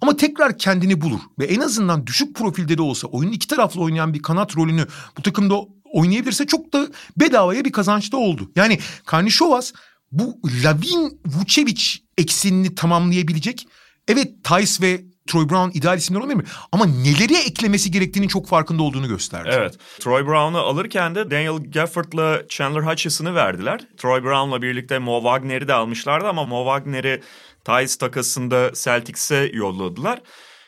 Ama 0.00 0.16
tekrar 0.16 0.58
kendini 0.58 1.00
bulur 1.00 1.20
ve 1.38 1.44
en 1.44 1.60
azından 1.60 2.06
düşük 2.06 2.36
profilde 2.36 2.78
de 2.78 2.82
olsa 2.82 3.08
oyunun 3.08 3.32
iki 3.32 3.46
taraflı 3.46 3.80
oynayan 3.80 4.14
bir 4.14 4.22
kanat 4.22 4.56
rolünü 4.56 4.86
bu 5.18 5.22
takımda 5.22 5.54
oynayabilirse 5.92 6.46
çok 6.46 6.72
da 6.72 6.88
bedavaya 7.16 7.64
bir 7.64 7.72
kazanç 7.72 8.12
da 8.12 8.16
oldu. 8.16 8.50
Yani 8.56 8.78
Karnişovas 9.06 9.72
bu 10.12 10.38
Lavin 10.64 11.20
Vucevic 11.26 11.82
eksenini 12.18 12.74
tamamlayabilecek. 12.74 13.68
Evet 14.08 14.44
Tice 14.44 14.82
ve 14.82 15.04
Troy 15.26 15.48
Brown 15.48 15.78
ideal 15.78 15.98
isimler 15.98 16.20
olmuyor 16.20 16.38
mu? 16.38 16.44
Ama 16.72 16.86
neleri 16.86 17.34
eklemesi 17.34 17.90
gerektiğinin 17.90 18.28
çok 18.28 18.48
farkında 18.48 18.82
olduğunu 18.82 19.08
gösterdi. 19.08 19.50
Evet. 19.52 19.74
Troy 20.00 20.26
Brown'u 20.26 20.58
alırken 20.58 21.14
de 21.14 21.30
Daniel 21.30 21.70
Gafford'la 21.70 22.42
Chandler 22.48 22.80
Hutchison'ı 22.80 23.34
verdiler. 23.34 23.80
Troy 23.96 24.22
Brown'la 24.24 24.62
birlikte 24.62 24.98
Mo 24.98 25.20
Wagner'i 25.20 25.68
de 25.68 25.74
almışlardı 25.74 26.28
ama 26.28 26.44
Mo 26.44 26.64
Wagner'i 26.64 27.22
Thais 27.64 27.96
takasında 27.96 28.70
Celtics'e 28.74 29.50
yolladılar. 29.52 30.20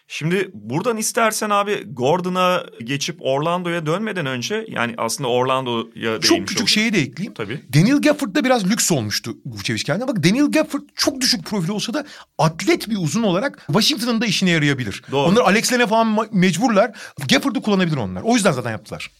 Şimdi 0.08 0.50
buradan 0.54 0.96
istersen 0.96 1.50
abi 1.50 1.84
Gordon'a 1.86 2.64
geçip 2.84 3.16
Orlando'ya 3.20 3.86
dönmeden 3.86 4.26
önce 4.26 4.66
yani 4.68 4.94
aslında 4.98 5.30
Orlando'ya 5.30 6.20
Çok 6.20 6.48
küçük 6.48 6.68
şeyi 6.68 6.92
de 6.92 6.98
ekleyeyim. 6.98 7.34
Tabii. 7.34 7.60
Daniel 7.74 8.02
Gafford'da 8.02 8.44
biraz 8.44 8.70
lüks 8.70 8.92
olmuştu 8.92 9.36
Vucevic 9.44 9.82
kendine. 9.82 10.08
Bak 10.08 10.24
Daniel 10.24 10.50
Gafford 10.50 10.82
çok 10.94 11.20
düşük 11.20 11.44
profil 11.44 11.68
olsa 11.68 11.94
da 11.94 12.06
atlet 12.38 12.90
bir 12.90 12.96
uzun 12.96 13.22
olarak 13.22 13.62
Washington'ın 13.66 14.20
da 14.20 14.26
işine 14.26 14.50
yarayabilir. 14.50 15.02
Doğru. 15.10 15.28
Onlar 15.28 15.42
Alex 15.42 15.72
Len'e 15.72 15.86
falan 15.86 16.28
mecburlar. 16.32 17.14
Gafford'u 17.30 17.62
kullanabilir 17.62 17.96
onlar. 17.96 18.22
O 18.22 18.34
yüzden 18.34 18.52
zaten 18.52 18.70
yaptılar. 18.70 19.10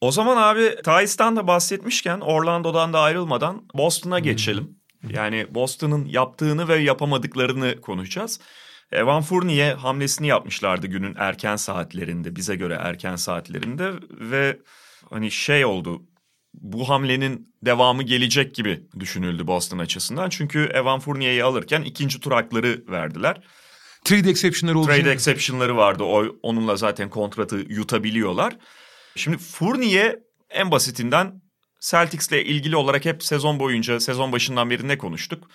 O 0.00 0.12
zaman 0.12 0.36
abi 0.36 0.76
Thais'tan 0.84 1.36
da 1.36 1.46
bahsetmişken 1.46 2.20
Orlando'dan 2.20 2.92
da 2.92 3.00
ayrılmadan 3.00 3.62
Boston'a 3.74 4.18
geçelim. 4.18 4.78
Yani 5.10 5.46
Boston'ın 5.50 6.04
yaptığını 6.04 6.68
ve 6.68 6.76
yapamadıklarını 6.76 7.80
konuşacağız. 7.80 8.40
Evan 8.92 9.22
Fournier 9.22 9.74
hamlesini 9.74 10.26
yapmışlardı 10.26 10.86
günün 10.86 11.14
erken 11.18 11.56
saatlerinde 11.56 12.36
bize 12.36 12.56
göre 12.56 12.78
erken 12.80 13.16
saatlerinde 13.16 13.92
ve 14.10 14.58
hani 15.10 15.30
şey 15.30 15.64
oldu 15.64 16.02
bu 16.54 16.88
hamlenin 16.88 17.54
devamı 17.62 18.02
gelecek 18.02 18.54
gibi 18.54 18.82
düşünüldü 18.98 19.46
Boston 19.46 19.78
açısından. 19.78 20.28
Çünkü 20.30 20.70
Evan 20.74 21.00
Fournier'i 21.00 21.44
alırken 21.44 21.82
ikinci 21.82 22.20
tur 22.20 22.32
hakları 22.32 22.82
verdiler. 22.88 23.40
Trade 24.04 24.30
exception'ları 24.30 24.78
oldu. 24.78 24.86
Trade 24.86 25.12
exception'ları 25.12 25.76
vardı. 25.76 26.04
O, 26.04 26.24
onunla 26.42 26.76
zaten 26.76 27.10
kontratı 27.10 27.56
yutabiliyorlar. 27.56 28.56
Şimdi 29.16 29.38
Fournier 29.38 30.18
en 30.50 30.70
basitinden 30.70 31.42
Celtics'le 31.80 32.32
ilgili 32.32 32.76
olarak 32.76 33.04
hep 33.04 33.24
sezon 33.24 33.58
boyunca 33.58 34.00
sezon 34.00 34.32
başından 34.32 34.70
beri 34.70 34.88
ne 34.88 34.98
konuştuk? 34.98 35.48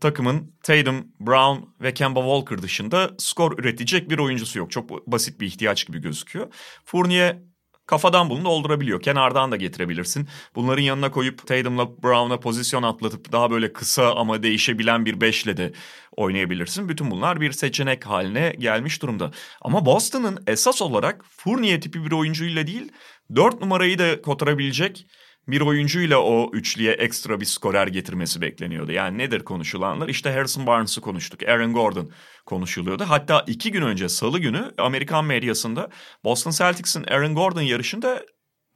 Takımın 0.00 0.54
Tatum, 0.62 1.06
Brown 1.20 1.68
ve 1.80 1.94
Kemba 1.94 2.20
Walker 2.20 2.62
dışında 2.62 3.10
skor 3.18 3.58
üretecek 3.58 4.10
bir 4.10 4.18
oyuncusu 4.18 4.58
yok. 4.58 4.70
Çok 4.70 5.06
basit 5.06 5.40
bir 5.40 5.46
ihtiyaç 5.46 5.86
gibi 5.86 5.98
gözüküyor. 5.98 6.54
Fournier 6.84 7.38
kafadan 7.86 8.30
bunu 8.30 8.44
doldurabiliyor. 8.44 9.02
Kenardan 9.02 9.52
da 9.52 9.56
getirebilirsin. 9.56 10.28
Bunların 10.54 10.82
yanına 10.82 11.10
koyup 11.10 11.46
Tatum'la 11.46 12.02
Brown'a 12.02 12.40
pozisyon 12.40 12.82
atlatıp 12.82 13.32
daha 13.32 13.50
böyle 13.50 13.72
kısa 13.72 14.14
ama 14.14 14.42
değişebilen 14.42 15.04
bir 15.04 15.20
beşle 15.20 15.56
de 15.56 15.72
oynayabilirsin. 16.16 16.88
Bütün 16.88 17.10
bunlar 17.10 17.40
bir 17.40 17.52
seçenek 17.52 18.06
haline 18.06 18.54
gelmiş 18.58 19.02
durumda. 19.02 19.30
Ama 19.62 19.86
Boston'ın 19.86 20.42
esas 20.46 20.82
olarak 20.82 21.24
Fournier 21.30 21.80
tipi 21.80 22.04
bir 22.04 22.12
oyuncuyla 22.12 22.66
değil, 22.66 22.92
dört 23.36 23.60
numarayı 23.60 23.98
da 23.98 24.22
kotarabilecek 24.22 25.06
bir 25.48 25.60
oyuncuyla 25.60 26.18
o 26.18 26.50
üçlüye 26.52 26.92
ekstra 26.92 27.40
bir 27.40 27.44
skorer 27.46 27.86
getirmesi 27.86 28.40
bekleniyordu. 28.40 28.92
Yani 28.92 29.18
nedir 29.18 29.40
konuşulanlar? 29.40 30.08
İşte 30.08 30.32
Harrison 30.32 30.66
Barnes'ı 30.66 31.00
konuştuk. 31.00 31.42
Aaron 31.48 31.72
Gordon 31.72 32.10
konuşuluyordu. 32.46 33.04
Hatta 33.08 33.44
iki 33.46 33.72
gün 33.72 33.82
önce 33.82 34.08
salı 34.08 34.38
günü 34.38 34.72
Amerikan 34.78 35.24
medyasında 35.24 35.88
Boston 36.24 36.50
Celtics'in 36.50 37.04
Aaron 37.04 37.34
Gordon 37.34 37.62
yarışında 37.62 38.22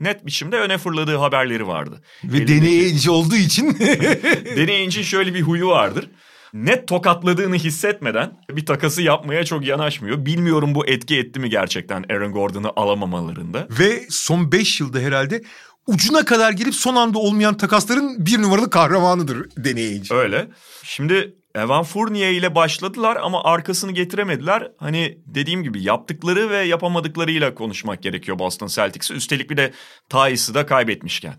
net 0.01 0.27
biçimde 0.27 0.57
öne 0.57 0.79
fırladığı 0.79 1.17
haberleri 1.17 1.67
vardı. 1.67 2.03
Ve 2.25 2.49
deneyici 2.49 3.11
olduğu 3.11 3.37
için. 3.37 3.79
Deneyicinin 4.57 5.05
şöyle 5.05 5.35
bir 5.35 5.43
huyu 5.43 5.69
vardır. 5.69 6.11
Net 6.53 6.89
tokatladığını 6.89 7.55
hissetmeden 7.55 8.33
bir 8.51 8.67
takası 8.67 9.03
yapmaya 9.03 9.45
çok 9.45 9.67
yanaşmıyor. 9.67 10.27
Bilmiyorum 10.27 10.75
bu 10.75 10.87
etki 10.87 11.19
etti 11.19 11.41
mi 11.41 11.51
gerçekten 11.51 12.05
Aaron 12.11 12.33
Gordon'ı 12.33 12.71
alamamalarında. 12.77 13.69
Ve 13.79 14.07
son 14.11 14.53
5 14.53 14.81
yılda 14.81 14.99
herhalde 14.99 15.43
ucuna 15.89 16.25
kadar 16.25 16.53
gelip 16.53 16.75
son 16.75 16.97
anda 16.97 17.19
olmayan 17.19 17.57
takasların 17.57 18.27
bir 18.27 18.43
numaralı 18.43 18.71
kahramanıdır 18.71 19.51
deneyici. 19.57 20.15
Öyle. 20.15 20.49
Şimdi 20.83 21.35
Evan 21.55 21.85
Fournier 21.85 22.33
ile 22.33 22.55
başladılar 22.55 23.17
ama 23.17 23.45
arkasını 23.45 23.93
getiremediler. 23.93 24.73
Hani 24.77 25.19
dediğim 25.27 25.63
gibi 25.63 25.83
yaptıkları 25.83 26.51
ve 26.51 26.57
yapamadıklarıyla 26.57 27.55
konuşmak 27.55 28.03
gerekiyor 28.03 28.39
Boston 28.39 28.67
Celtics'i. 28.67 29.15
Üstelik 29.15 29.51
bir 29.51 29.57
de 29.57 29.73
Tyus'ı 30.09 30.55
da 30.55 30.67
kaybetmişken. 30.67 31.35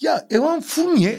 Ya 0.00 0.26
Evan 0.30 0.60
Fournier 0.60 1.16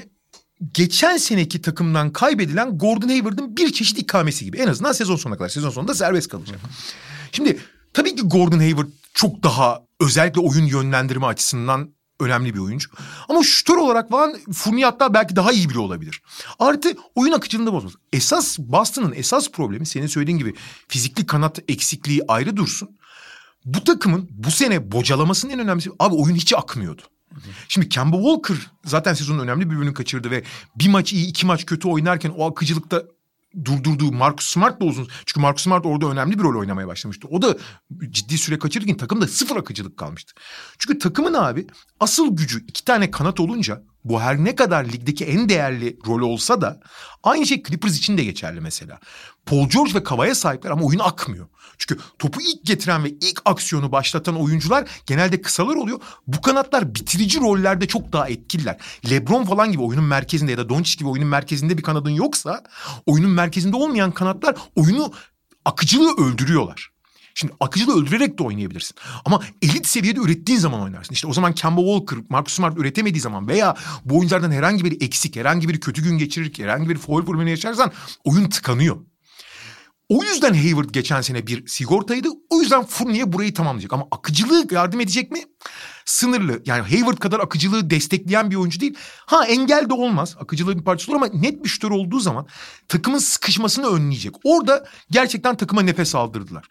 geçen 0.73 1.17
seneki 1.17 1.61
takımdan 1.61 2.13
kaybedilen 2.13 2.77
Gordon 2.77 3.07
Hayward'ın 3.07 3.57
bir 3.57 3.73
çeşit 3.73 3.99
ikamesi 3.99 4.45
gibi. 4.45 4.57
En 4.57 4.67
azından 4.67 4.91
sezon 4.91 5.15
sonuna 5.15 5.37
kadar. 5.37 5.49
Sezon 5.49 5.69
sonunda 5.69 5.93
serbest 5.93 6.29
kalacak. 6.29 6.59
Şimdi 7.31 7.59
tabii 7.93 8.15
ki 8.15 8.21
Gordon 8.21 8.59
Hayward 8.59 8.87
çok 9.13 9.43
daha 9.43 9.81
özellikle 10.01 10.41
oyun 10.41 10.65
yönlendirme 10.65 11.25
açısından 11.25 11.95
önemli 12.19 12.53
bir 12.53 12.59
oyuncu. 12.59 12.89
Ama 13.29 13.43
şutör 13.43 13.77
olarak 13.77 14.09
falan 14.09 14.35
Fournier 14.53 14.85
hatta 14.85 15.13
belki 15.13 15.35
daha 15.35 15.51
iyi 15.51 15.69
biri 15.69 15.79
olabilir. 15.79 16.21
Artı 16.59 16.95
oyun 17.15 17.33
akıcılığında 17.33 17.73
bozmaz. 17.73 17.93
Esas 18.13 18.59
Boston'ın 18.59 19.13
esas 19.15 19.51
problemi 19.51 19.85
senin 19.85 20.07
söylediğin 20.07 20.37
gibi 20.37 20.53
fizikli 20.87 21.25
kanat 21.25 21.59
eksikliği 21.67 22.21
ayrı 22.27 22.57
dursun. 22.57 22.89
Bu 23.65 23.83
takımın 23.83 24.29
bu 24.31 24.51
sene 24.51 24.91
bocalamasının 24.91 25.53
en 25.53 25.59
önemlisi 25.59 25.91
abi 25.99 26.15
oyun 26.15 26.35
hiç 26.35 26.53
akmıyordu. 26.53 27.01
Şimdi 27.67 27.89
Kemba 27.89 28.17
Walker 28.17 28.71
zaten 28.85 29.13
sezonun 29.13 29.39
önemli 29.39 29.65
bir 29.65 29.69
bölümünü 29.69 29.93
kaçırdı 29.93 30.31
ve 30.31 30.43
bir 30.75 30.89
maç 30.89 31.13
iyi 31.13 31.27
iki 31.27 31.45
maç 31.45 31.65
kötü 31.65 31.87
oynarken 31.87 32.29
o 32.29 32.49
akıcılıkta 32.49 33.03
durdurduğu 33.63 34.11
Marcus 34.11 34.47
Smart 34.47 34.81
da 34.81 34.85
uzun. 34.85 35.07
Çünkü 35.25 35.39
Marcus 35.39 35.63
Smart 35.63 35.85
orada 35.85 36.05
önemli 36.05 36.39
bir 36.39 36.43
rol 36.43 36.59
oynamaya 36.59 36.87
başlamıştı. 36.87 37.27
O 37.31 37.41
da 37.41 37.57
ciddi 38.09 38.37
süre 38.37 38.59
kaçırırken 38.59 38.97
takımda 38.97 39.27
sıfır 39.27 39.55
akıcılık 39.55 39.97
kalmıştı. 39.97 40.33
Çünkü 40.77 40.99
takımın 40.99 41.33
abi 41.33 41.67
asıl 41.99 42.35
gücü 42.35 42.65
iki 42.67 42.85
tane 42.85 43.11
kanat 43.11 43.39
olunca 43.39 43.83
bu 44.05 44.21
her 44.21 44.43
ne 44.43 44.55
kadar 44.55 44.85
ligdeki 44.85 45.25
en 45.25 45.49
değerli 45.49 45.97
rol 46.07 46.21
olsa 46.21 46.61
da 46.61 46.79
aynı 47.23 47.45
şey 47.45 47.63
Clippers 47.63 47.97
için 47.97 48.17
de 48.17 48.23
geçerli 48.23 48.61
mesela. 48.61 48.99
Paul 49.45 49.69
George 49.69 49.93
ve 49.93 50.03
Kava'ya 50.03 50.35
sahipler 50.35 50.71
ama 50.71 50.85
oyun 50.85 50.99
akmıyor. 50.99 51.47
Çünkü 51.77 52.01
topu 52.19 52.41
ilk 52.41 52.65
getiren 52.65 53.03
ve 53.03 53.09
ilk 53.09 53.41
aksiyonu 53.45 53.91
başlatan 53.91 54.41
oyuncular 54.41 54.89
genelde 55.05 55.41
kısalar 55.41 55.75
oluyor. 55.75 55.99
Bu 56.27 56.41
kanatlar 56.41 56.95
bitirici 56.95 57.39
rollerde 57.39 57.87
çok 57.87 58.13
daha 58.13 58.29
etkililer. 58.29 58.77
LeBron 59.09 59.43
falan 59.43 59.71
gibi 59.71 59.81
oyunun 59.81 60.05
merkezinde 60.05 60.51
ya 60.51 60.57
da 60.57 60.69
Doncic 60.69 60.97
gibi 60.97 61.09
oyunun 61.09 61.27
merkezinde 61.27 61.77
bir 61.77 61.83
kanadın 61.83 62.09
yoksa 62.09 62.63
oyunun 63.05 63.31
merkezinde 63.31 63.75
olmayan 63.75 64.11
kanatlar 64.11 64.55
oyunu 64.75 65.13
akıcılığı 65.65 66.25
öldürüyorlar. 66.25 66.94
Şimdi 67.37 67.53
akıcılığı 67.59 68.01
öldürerek 68.01 68.39
de 68.39 68.43
oynayabilirsin. 68.43 68.95
Ama 69.25 69.41
elit 69.61 69.87
seviyede 69.87 70.19
ürettiğin 70.19 70.59
zaman 70.59 70.81
oynarsın. 70.81 71.13
İşte 71.13 71.27
o 71.27 71.33
zaman 71.33 71.53
Kemba 71.53 71.81
Walker, 71.81 72.19
Marcus 72.29 72.53
Smart 72.53 72.77
üretemediği 72.77 73.21
zaman 73.21 73.47
veya 73.47 73.75
bu 74.05 74.17
oyunculardan 74.17 74.51
herhangi 74.51 74.85
biri 74.85 75.03
eksik, 75.03 75.35
herhangi 75.35 75.69
biri 75.69 75.79
kötü 75.79 76.03
gün 76.03 76.17
geçirir, 76.17 76.53
herhangi 76.57 76.89
bir 76.89 76.97
foul 76.97 77.25
problemi 77.25 77.49
yaşarsan 77.49 77.91
oyun 78.23 78.49
tıkanıyor. 78.49 78.97
O 80.09 80.23
yüzden 80.23 80.53
Hayward 80.53 80.89
geçen 80.89 81.21
sene 81.21 81.47
bir 81.47 81.67
sigortaydı. 81.67 82.27
O 82.49 82.61
yüzden 82.61 82.85
Fournier 82.85 83.33
burayı 83.33 83.53
tamamlayacak. 83.53 83.93
Ama 83.93 84.07
akıcılığı 84.11 84.67
yardım 84.71 84.99
edecek 84.99 85.31
mi? 85.31 85.43
Sınırlı. 86.05 86.61
Yani 86.65 86.81
Hayward 86.81 87.17
kadar 87.17 87.39
akıcılığı 87.39 87.89
destekleyen 87.89 88.51
bir 88.51 88.55
oyuncu 88.55 88.79
değil. 88.79 88.95
Ha 89.25 89.45
engel 89.45 89.89
de 89.89 89.93
olmaz. 89.93 90.35
Akıcılığın 90.39 90.79
bir 90.79 90.83
parçası 90.83 91.11
olur 91.11 91.21
ama 91.21 91.27
net 91.33 91.63
bir 91.63 91.69
şutör 91.69 91.91
olduğu 91.91 92.19
zaman 92.19 92.47
takımın 92.87 93.17
sıkışmasını 93.17 93.87
önleyecek. 93.87 94.33
Orada 94.43 94.85
gerçekten 95.11 95.57
takıma 95.57 95.81
nefes 95.81 96.15
aldırdılar. 96.15 96.67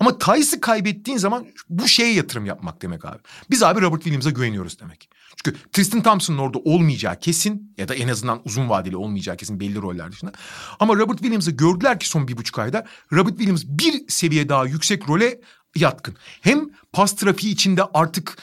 Ama 0.00 0.18
Tyce'ı 0.18 0.60
kaybettiğin 0.60 1.18
zaman 1.18 1.46
bu 1.68 1.88
şeye 1.88 2.12
yatırım 2.12 2.46
yapmak 2.46 2.82
demek 2.82 3.04
abi. 3.04 3.18
Biz 3.50 3.62
abi 3.62 3.80
Robert 3.80 4.02
Williams'a 4.02 4.30
güveniyoruz 4.30 4.80
demek. 4.80 5.10
Çünkü 5.36 5.58
Tristan 5.72 6.02
Thompson'ın 6.02 6.38
orada 6.38 6.58
olmayacağı 6.58 7.20
kesin 7.20 7.74
ya 7.78 7.88
da 7.88 7.94
en 7.94 8.08
azından 8.08 8.40
uzun 8.44 8.68
vadeli 8.68 8.96
olmayacağı 8.96 9.36
kesin 9.36 9.60
belli 9.60 9.82
roller 9.82 10.12
dışında. 10.12 10.32
Ama 10.80 10.96
Robert 10.96 11.18
Williams'ı 11.18 11.50
gördüler 11.50 12.00
ki 12.00 12.08
son 12.08 12.28
bir 12.28 12.36
buçuk 12.36 12.58
ayda 12.58 12.86
Robert 13.12 13.36
Williams 13.36 13.64
bir 13.66 14.08
seviye 14.08 14.48
daha 14.48 14.66
yüksek 14.66 15.08
role 15.08 15.40
yatkın. 15.76 16.16
Hem 16.40 16.68
pas 16.92 17.16
trafiği 17.16 17.54
içinde 17.54 17.82
artık 17.94 18.38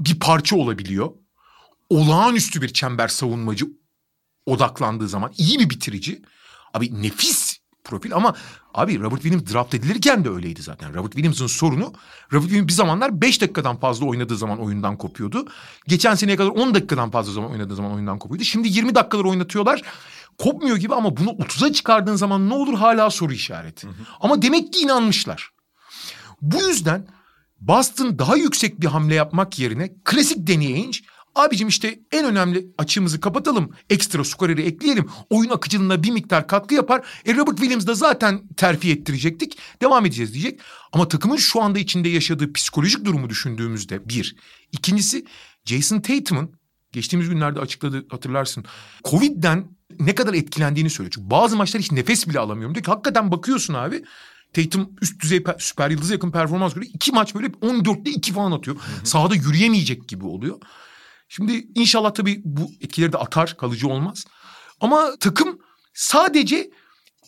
bir 0.00 0.18
parça 0.18 0.56
olabiliyor. 0.56 1.10
Olağanüstü 1.90 2.62
bir 2.62 2.68
çember 2.68 3.08
savunmacı 3.08 3.66
odaklandığı 4.46 5.08
zaman 5.08 5.32
iyi 5.38 5.58
bir 5.58 5.70
bitirici. 5.70 6.22
Abi 6.74 7.02
nefis 7.02 7.43
profil 7.84 8.14
ama 8.14 8.34
abi 8.74 9.00
Robert 9.00 9.22
Williams 9.22 9.52
draft 9.52 9.74
edilirken 9.74 10.24
de 10.24 10.30
öyleydi 10.30 10.62
zaten. 10.62 10.94
Robert 10.94 11.12
Williams'ın 11.12 11.46
sorunu 11.46 11.92
Robert 12.32 12.48
Williams 12.48 12.68
bir 12.68 12.72
zamanlar 12.72 13.20
5 13.20 13.40
dakikadan 13.40 13.76
fazla 13.76 14.06
oynadığı 14.06 14.36
zaman 14.36 14.58
oyundan 14.58 14.96
kopuyordu. 14.96 15.46
Geçen 15.88 16.14
seneye 16.14 16.36
kadar 16.36 16.50
10 16.50 16.74
dakikadan 16.74 17.10
fazla 17.10 17.32
zaman 17.32 17.50
oynadığı 17.50 17.76
zaman 17.76 17.92
oyundan 17.92 18.18
kopuyordu. 18.18 18.44
Şimdi 18.44 18.68
20 18.68 18.94
dakikalar 18.94 19.24
oynatıyorlar. 19.24 19.82
Kopmuyor 20.38 20.76
gibi 20.76 20.94
ama 20.94 21.16
bunu 21.16 21.30
30'a 21.30 21.72
çıkardığın 21.72 22.16
zaman 22.16 22.48
ne 22.48 22.54
olur 22.54 22.74
hala 22.74 23.10
soru 23.10 23.32
işareti. 23.32 23.86
Hı 23.86 23.90
hı. 23.90 23.94
Ama 24.20 24.42
demek 24.42 24.72
ki 24.72 24.80
inanmışlar. 24.80 25.50
Bu 26.42 26.62
yüzden 26.62 27.06
Boston 27.60 28.18
daha 28.18 28.36
yüksek 28.36 28.80
bir 28.80 28.86
hamle 28.86 29.14
yapmak 29.14 29.58
yerine 29.58 29.92
klasik 30.04 30.46
Danny 30.46 30.74
Ainge 30.74 30.98
Abicim 31.34 31.68
işte 31.68 32.00
en 32.12 32.24
önemli 32.24 32.66
açığımızı 32.78 33.20
kapatalım. 33.20 33.70
Ekstra 33.90 34.24
skoreri 34.24 34.62
ekleyelim. 34.62 35.08
Oyun 35.30 35.50
akıcılığına 35.50 36.02
bir 36.02 36.10
miktar 36.10 36.46
katkı 36.48 36.74
yapar. 36.74 37.06
E 37.26 37.34
Robert 37.34 37.56
Williams 37.56 37.86
da 37.86 37.94
zaten 37.94 38.48
terfi 38.56 38.90
ettirecektik. 38.90 39.58
Devam 39.82 40.06
edeceğiz 40.06 40.34
diyecek. 40.34 40.60
Ama 40.92 41.08
takımın 41.08 41.36
şu 41.36 41.62
anda 41.62 41.78
içinde 41.78 42.08
yaşadığı 42.08 42.52
psikolojik 42.52 43.04
durumu 43.04 43.30
düşündüğümüzde 43.30 44.08
bir. 44.08 44.36
İkincisi 44.72 45.24
Jason 45.64 46.00
Tatum'un 46.00 46.52
geçtiğimiz 46.92 47.28
günlerde 47.28 47.60
açıkladı 47.60 48.06
hatırlarsın. 48.10 48.64
Covid'den 49.04 49.64
ne 49.98 50.14
kadar 50.14 50.34
etkilendiğini 50.34 50.90
söylüyor. 50.90 51.12
Çünkü 51.14 51.30
bazı 51.30 51.56
maçlar 51.56 51.82
hiç 51.82 51.92
nefes 51.92 52.28
bile 52.28 52.38
alamıyorum 52.38 52.74
diyor 52.74 52.84
ki 52.84 52.90
hakikaten 52.90 53.32
bakıyorsun 53.32 53.74
abi. 53.74 54.04
Tatum 54.52 54.90
üst 55.02 55.22
düzey 55.22 55.44
süper 55.58 55.90
yıldız 55.90 56.10
yakın 56.10 56.30
performans 56.30 56.74
görüyor. 56.74 56.92
İki 56.94 57.12
maç 57.12 57.34
böyle 57.34 57.46
14'te 57.46 58.10
2 58.10 58.32
falan 58.32 58.52
atıyor. 58.52 58.76
Hı 58.76 58.80
hı. 58.80 59.06
Sahada 59.06 59.34
yürüyemeyecek 59.34 60.08
gibi 60.08 60.26
oluyor. 60.26 60.60
Şimdi 61.36 61.66
inşallah 61.74 62.14
tabii 62.14 62.42
bu 62.44 62.70
etkileri 62.80 63.12
de 63.12 63.18
atar, 63.18 63.56
kalıcı 63.56 63.88
olmaz. 63.88 64.24
Ama 64.80 65.16
takım 65.20 65.58
sadece 65.94 66.70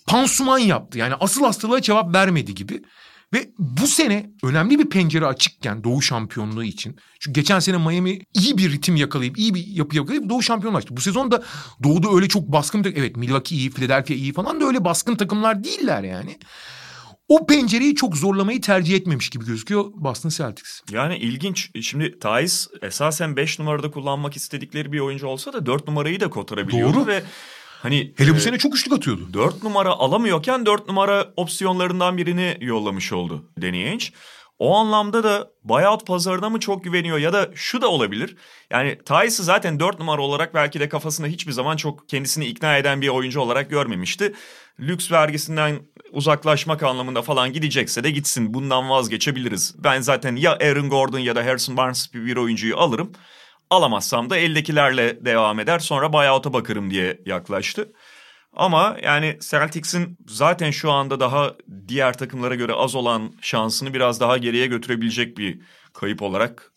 pansuman 0.07 0.59
yaptı. 0.59 0.99
Yani 0.99 1.14
asıl 1.14 1.45
hastalığa 1.45 1.83
cevap 1.83 2.14
vermedi 2.14 2.55
gibi. 2.55 2.83
Ve 3.33 3.51
bu 3.59 3.87
sene 3.87 4.31
önemli 4.42 4.79
bir 4.79 4.88
pencere 4.88 5.27
açıkken 5.27 5.85
Doğu 5.85 6.03
şampiyonluğu 6.03 6.64
için. 6.64 6.97
Çünkü 7.21 7.40
geçen 7.40 7.59
sene 7.59 7.77
Miami 7.77 8.21
iyi 8.35 8.59
bir 8.59 8.73
ritim 8.73 8.97
yakalayıp, 8.97 9.38
iyi 9.38 9.55
bir 9.55 9.66
yapı 9.66 9.97
yakalayıp 9.97 10.29
Doğu 10.29 10.42
şampiyonluğu 10.42 10.79
açtı. 10.79 10.97
Bu 10.97 11.01
sezon 11.01 11.31
da 11.31 11.42
Doğu'da 11.83 12.16
öyle 12.16 12.29
çok 12.29 12.42
baskın 12.42 12.85
bir 12.85 12.97
Evet 12.97 13.16
Milwaukee 13.16 13.57
iyi, 13.57 13.71
Philadelphia 13.71 14.14
iyi 14.14 14.33
falan 14.33 14.61
da 14.61 14.64
öyle 14.64 14.85
baskın 14.85 15.16
takımlar 15.16 15.64
değiller 15.64 16.03
yani 16.03 16.38
o 17.29 17.47
pencereyi 17.47 17.95
çok 17.95 18.17
zorlamayı 18.17 18.61
tercih 18.61 18.97
etmemiş 18.97 19.31
gibi 19.31 19.45
gözüküyor 19.47 19.85
Boston 19.95 20.29
Celtics. 20.29 20.81
Yani 20.91 21.17
ilginç. 21.17 21.71
Şimdi 21.83 22.19
Thais 22.19 22.69
esasen 22.83 23.37
5 23.37 23.59
numarada 23.59 23.91
kullanmak 23.91 24.37
istedikleri 24.37 24.93
bir 24.93 25.01
oyuncu 25.01 25.27
olsa 25.27 25.53
da 25.53 25.67
4 25.67 25.89
numarayı 25.89 26.21
da 26.21 26.31
kotarabiliyordu 26.31 26.97
Doğru. 26.97 27.07
ve 27.07 27.23
hani 27.83 28.12
hele 28.17 28.33
bu 28.33 28.37
e, 28.37 28.41
sene 28.41 28.59
çok 28.59 28.75
üçlük 28.75 28.93
atıyordu. 28.93 29.29
4 29.33 29.62
numara 29.62 29.91
alamıyorken 29.91 30.67
4 30.67 30.89
numara 30.89 31.33
opsiyonlarından 31.37 32.17
birini 32.17 32.57
yollamış 32.61 33.12
oldu 33.12 33.45
Danny 33.62 33.89
Ainge. 33.89 34.07
O 34.59 34.77
anlamda 34.77 35.25
da 35.25 35.51
buyout 35.64 36.07
pazarına 36.07 36.51
mı 36.51 36.61
çok 36.61 36.85
güveniyor 36.85 37.19
ya 37.19 37.33
da 37.33 37.51
şu 37.55 37.83
da 37.83 37.88
olabilir. 37.88 38.37
Yani 38.71 38.99
Tyus'ı 39.05 39.45
zaten 39.45 39.81
4 39.81 39.99
numara 39.99 40.23
olarak 40.23 40.55
belki 40.55 40.81
de 40.81 40.88
kafasında 40.88 41.27
hiçbir 41.27 41.53
zaman 41.53 41.77
çok 41.77 42.09
kendisini 42.09 42.47
ikna 42.47 42.77
eden 42.77 43.01
bir 43.01 43.09
oyuncu 43.09 43.40
olarak 43.40 43.71
görmemişti. 43.71 44.35
Lüks 44.81 45.12
vergisinden 45.12 45.79
uzaklaşmak 46.12 46.83
anlamında 46.83 47.23
falan 47.23 47.53
gidecekse 47.53 48.05
de 48.05 48.11
gitsin 48.11 48.55
bundan 48.55 48.90
vazgeçebiliriz. 48.90 49.75
Ben 49.79 50.01
zaten 50.01 50.37
ya 50.37 50.53
Aaron 50.53 50.88
Gordon 50.88 51.19
ya 51.19 51.37
da 51.37 51.47
Harrison 51.47 51.77
Barnes 51.77 52.14
bir 52.14 52.37
oyuncuyu 52.37 52.77
alırım. 52.77 53.12
Alamazsam 53.71 54.31
da 54.31 54.37
eldekilerle 54.37 55.25
devam 55.25 55.61
eder 55.61 55.79
sonra 55.79 56.12
buyout'a 56.12 56.53
bakarım 56.53 56.90
diye 56.90 57.21
yaklaştı. 57.27 57.92
Ama 58.57 58.97
yani 59.03 59.38
Celtics'in 59.40 60.19
zaten 60.29 60.71
şu 60.71 60.90
anda 60.92 61.21
daha 61.21 61.55
diğer 61.88 62.19
takımlara 62.19 62.55
göre 62.55 62.73
az 62.73 62.95
olan 62.95 63.33
şansını 63.40 63.95
biraz 63.95 64.21
daha 64.21 64.38
geriye 64.38 64.66
götürebilecek 64.66 65.38
bir 65.38 65.61
kayıp 65.92 66.23
olarak 66.23 66.73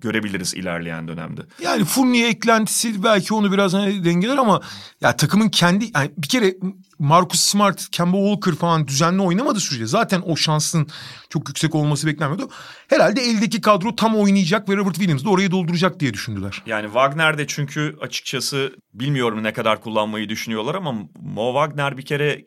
görebiliriz 0.00 0.54
ilerleyen 0.54 1.08
dönemde. 1.08 1.42
Yani 1.62 1.84
Fournier 1.84 2.28
eklentisi 2.28 3.02
belki 3.02 3.34
onu 3.34 3.52
biraz 3.52 3.74
hani 3.74 4.04
dengeler 4.04 4.36
ama 4.36 4.60
ya 5.00 5.16
takımın 5.16 5.48
kendi 5.48 5.90
yani 5.94 6.10
bir 6.16 6.28
kere 6.28 6.54
Marcus 6.98 7.40
Smart, 7.40 7.90
Kemba 7.90 8.16
Walker 8.16 8.54
falan 8.54 8.88
düzenli 8.88 9.22
oynamadı 9.22 9.60
sürece 9.60 9.86
zaten 9.86 10.22
o 10.26 10.36
şansın 10.36 10.88
çok 11.30 11.48
yüksek 11.48 11.74
olması 11.74 12.06
beklenmiyordu. 12.06 12.50
Herhalde 12.88 13.20
eldeki 13.20 13.60
kadro 13.60 13.96
tam 13.96 14.16
oynayacak 14.16 14.68
ve 14.68 14.76
Robert 14.76 14.94
Williams 14.94 15.24
da 15.24 15.30
orayı 15.30 15.50
dolduracak 15.50 16.00
diye 16.00 16.14
düşündüler. 16.14 16.62
Yani 16.66 16.84
Wagner 16.84 17.38
de 17.38 17.46
çünkü 17.46 17.96
açıkçası 18.00 18.72
bilmiyorum 18.94 19.42
ne 19.42 19.52
kadar 19.52 19.80
kullanmayı 19.80 20.28
düşünüyorlar 20.28 20.74
ama 20.74 20.92
Mo 21.22 21.52
Wagner 21.52 21.98
bir 21.98 22.04
kere 22.04 22.44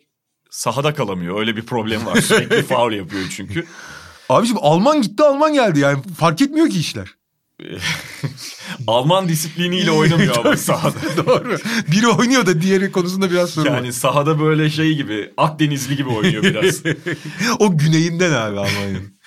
sahada 0.50 0.94
kalamıyor. 0.94 1.40
Öyle 1.40 1.56
bir 1.56 1.66
problem 1.66 2.06
var. 2.06 2.16
Sürekli 2.22 2.64
foul 2.64 2.92
yapıyor 2.92 3.24
çünkü. 3.30 3.66
Abiciğim 4.30 4.60
Alman 4.64 5.02
gitti 5.02 5.24
Alman 5.24 5.54
geldi 5.54 5.80
yani 5.80 6.04
fark 6.20 6.42
etmiyor 6.42 6.70
ki 6.70 6.80
işler. 6.80 7.08
Alman 8.88 9.30
disipliniyle 9.30 9.92
oynamıyor 9.92 10.38
ama 10.38 10.58
sahada. 10.58 10.98
Doğru. 11.26 11.58
Biri 11.92 12.08
oynuyor 12.08 12.46
da 12.46 12.62
diğeri 12.62 12.92
konusunda 12.92 13.32
biraz 13.32 13.50
sorun 13.50 13.70
var. 13.70 13.76
Yani 13.76 13.94
sahada 13.94 14.40
böyle 14.40 14.70
şey 14.70 14.96
gibi 14.96 15.34
Akdenizli 15.38 15.96
gibi 15.96 16.10
oynuyor 16.10 16.44
biraz. 16.44 16.84
o 17.60 17.78
güneyinden 17.78 18.32
abi 18.32 18.60
Almanya'nın. 18.60 19.20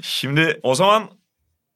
Şimdi 0.00 0.60
o 0.62 0.74
zaman 0.74 1.10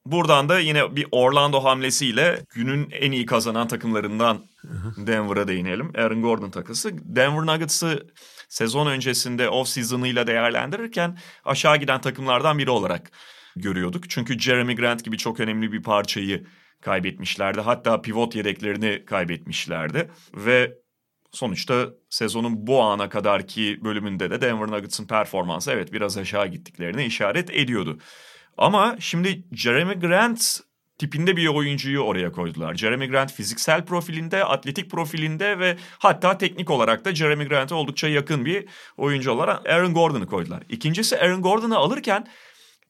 buradan 0.05 0.49
da 0.49 0.59
yine 0.59 0.95
bir 0.95 1.07
Orlando 1.11 1.63
hamlesiyle 1.63 2.45
günün 2.55 2.89
en 2.91 3.11
iyi 3.11 3.25
kazanan 3.25 3.67
takımlarından 3.67 4.45
Denver'a 4.97 5.47
değinelim. 5.47 5.91
Aaron 5.97 6.21
Gordon 6.21 6.51
takısı. 6.51 6.91
Denver 6.93 7.45
Nuggets'ı 7.55 8.07
sezon 8.49 8.87
öncesinde 8.87 9.49
off 9.49 9.67
season'ıyla 9.67 10.27
değerlendirirken 10.27 11.17
aşağı 11.45 11.77
giden 11.77 12.01
takımlardan 12.01 12.57
biri 12.57 12.69
olarak 12.69 13.11
görüyorduk. 13.55 14.09
Çünkü 14.09 14.39
Jeremy 14.39 14.75
Grant 14.75 15.03
gibi 15.03 15.17
çok 15.17 15.39
önemli 15.39 15.71
bir 15.71 15.83
parçayı 15.83 16.45
kaybetmişlerdi. 16.81 17.61
Hatta 17.61 18.01
pivot 18.01 18.35
yedeklerini 18.35 19.05
kaybetmişlerdi 19.05 20.11
ve 20.33 20.77
sonuçta 21.31 21.89
sezonun 22.09 22.67
bu 22.67 22.81
ana 22.81 23.09
kadarki 23.09 23.79
bölümünde 23.83 24.29
de 24.29 24.41
Denver 24.41 24.67
Nuggets'ın 24.67 25.07
performansı 25.07 25.71
evet 25.71 25.93
biraz 25.93 26.17
aşağı 26.17 26.47
gittiklerini 26.47 27.05
işaret 27.05 27.49
ediyordu. 27.49 27.99
Ama 28.57 28.95
şimdi 28.99 29.43
Jeremy 29.51 29.93
Grant 29.93 30.59
tipinde 30.97 31.37
bir 31.37 31.47
oyuncuyu 31.47 31.99
oraya 31.99 32.31
koydular. 32.31 32.75
Jeremy 32.75 33.07
Grant 33.07 33.33
fiziksel 33.33 33.85
profilinde, 33.85 34.43
atletik 34.43 34.91
profilinde 34.91 35.59
ve 35.59 35.77
hatta 35.99 36.37
teknik 36.37 36.69
olarak 36.69 37.05
da 37.05 37.15
Jeremy 37.15 37.45
Grant'a 37.47 37.75
oldukça 37.75 38.07
yakın 38.07 38.45
bir 38.45 38.65
oyuncu 38.97 39.31
olarak 39.31 39.69
Aaron 39.69 39.93
Gordon'u 39.93 40.27
koydular. 40.27 40.63
İkincisi 40.69 41.19
Aaron 41.19 41.41
Gordon'u 41.41 41.77
alırken 41.77 42.27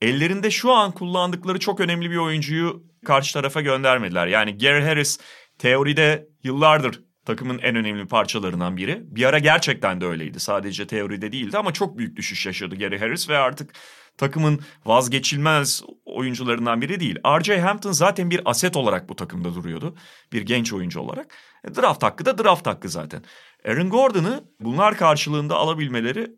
ellerinde 0.02 0.52
şu 0.52 0.72
an 0.72 0.92
kullandıkları 0.92 1.60
çok 1.60 1.80
önemli 1.80 2.12
bir 2.12 2.18
oyuncuyu 2.18 2.84
karşı 3.06 3.34
tarafa 3.34 3.62
göndermediler. 3.62 4.28
Yani 4.28 4.58
Gary 4.58 4.84
Harris 4.84 5.20
teoride 5.58 6.28
yıllardır 6.44 7.02
takımın 7.26 7.60
en 7.60 7.76
önemli 7.76 8.08
parçalarından 8.08 8.78
biri. 8.78 9.02
Bir 9.04 9.26
ara 9.26 9.40
gerçekten 9.40 10.02
de 10.02 10.06
öyleydi. 10.06 10.40
Sadece 10.40 10.88
teoride 10.88 11.32
değildi 11.32 11.58
ama 11.58 11.74
çok 11.74 11.98
büyük 11.98 12.16
düşüş 12.16 12.46
yaşadı 12.46 12.76
Gary 12.76 13.00
Harris 13.00 13.30
ve 13.30 13.38
artık 13.38 13.74
takımın 14.18 14.60
vazgeçilmez 14.86 15.84
oyuncularından 16.06 16.82
biri 16.82 17.00
değil. 17.00 17.16
R.J. 17.26 17.60
Hampton 17.60 17.92
zaten 17.92 18.32
bir 18.32 18.42
aset 18.46 18.76
olarak 18.76 19.10
bu 19.10 19.16
takımda 19.16 19.56
duruyordu. 19.56 19.96
Bir 20.34 20.42
genç 20.42 20.74
oyuncu 20.74 21.00
olarak. 21.00 21.36
E, 21.64 21.76
draft 21.76 22.04
hakkı 22.04 22.26
da 22.26 22.38
draft 22.38 22.68
hakkı 22.68 22.90
zaten. 22.90 23.24
Aaron 23.68 23.90
Gordon'ı 23.90 24.44
bunlar 24.60 24.98
karşılığında 24.98 25.56
alabilmeleri 25.56 26.32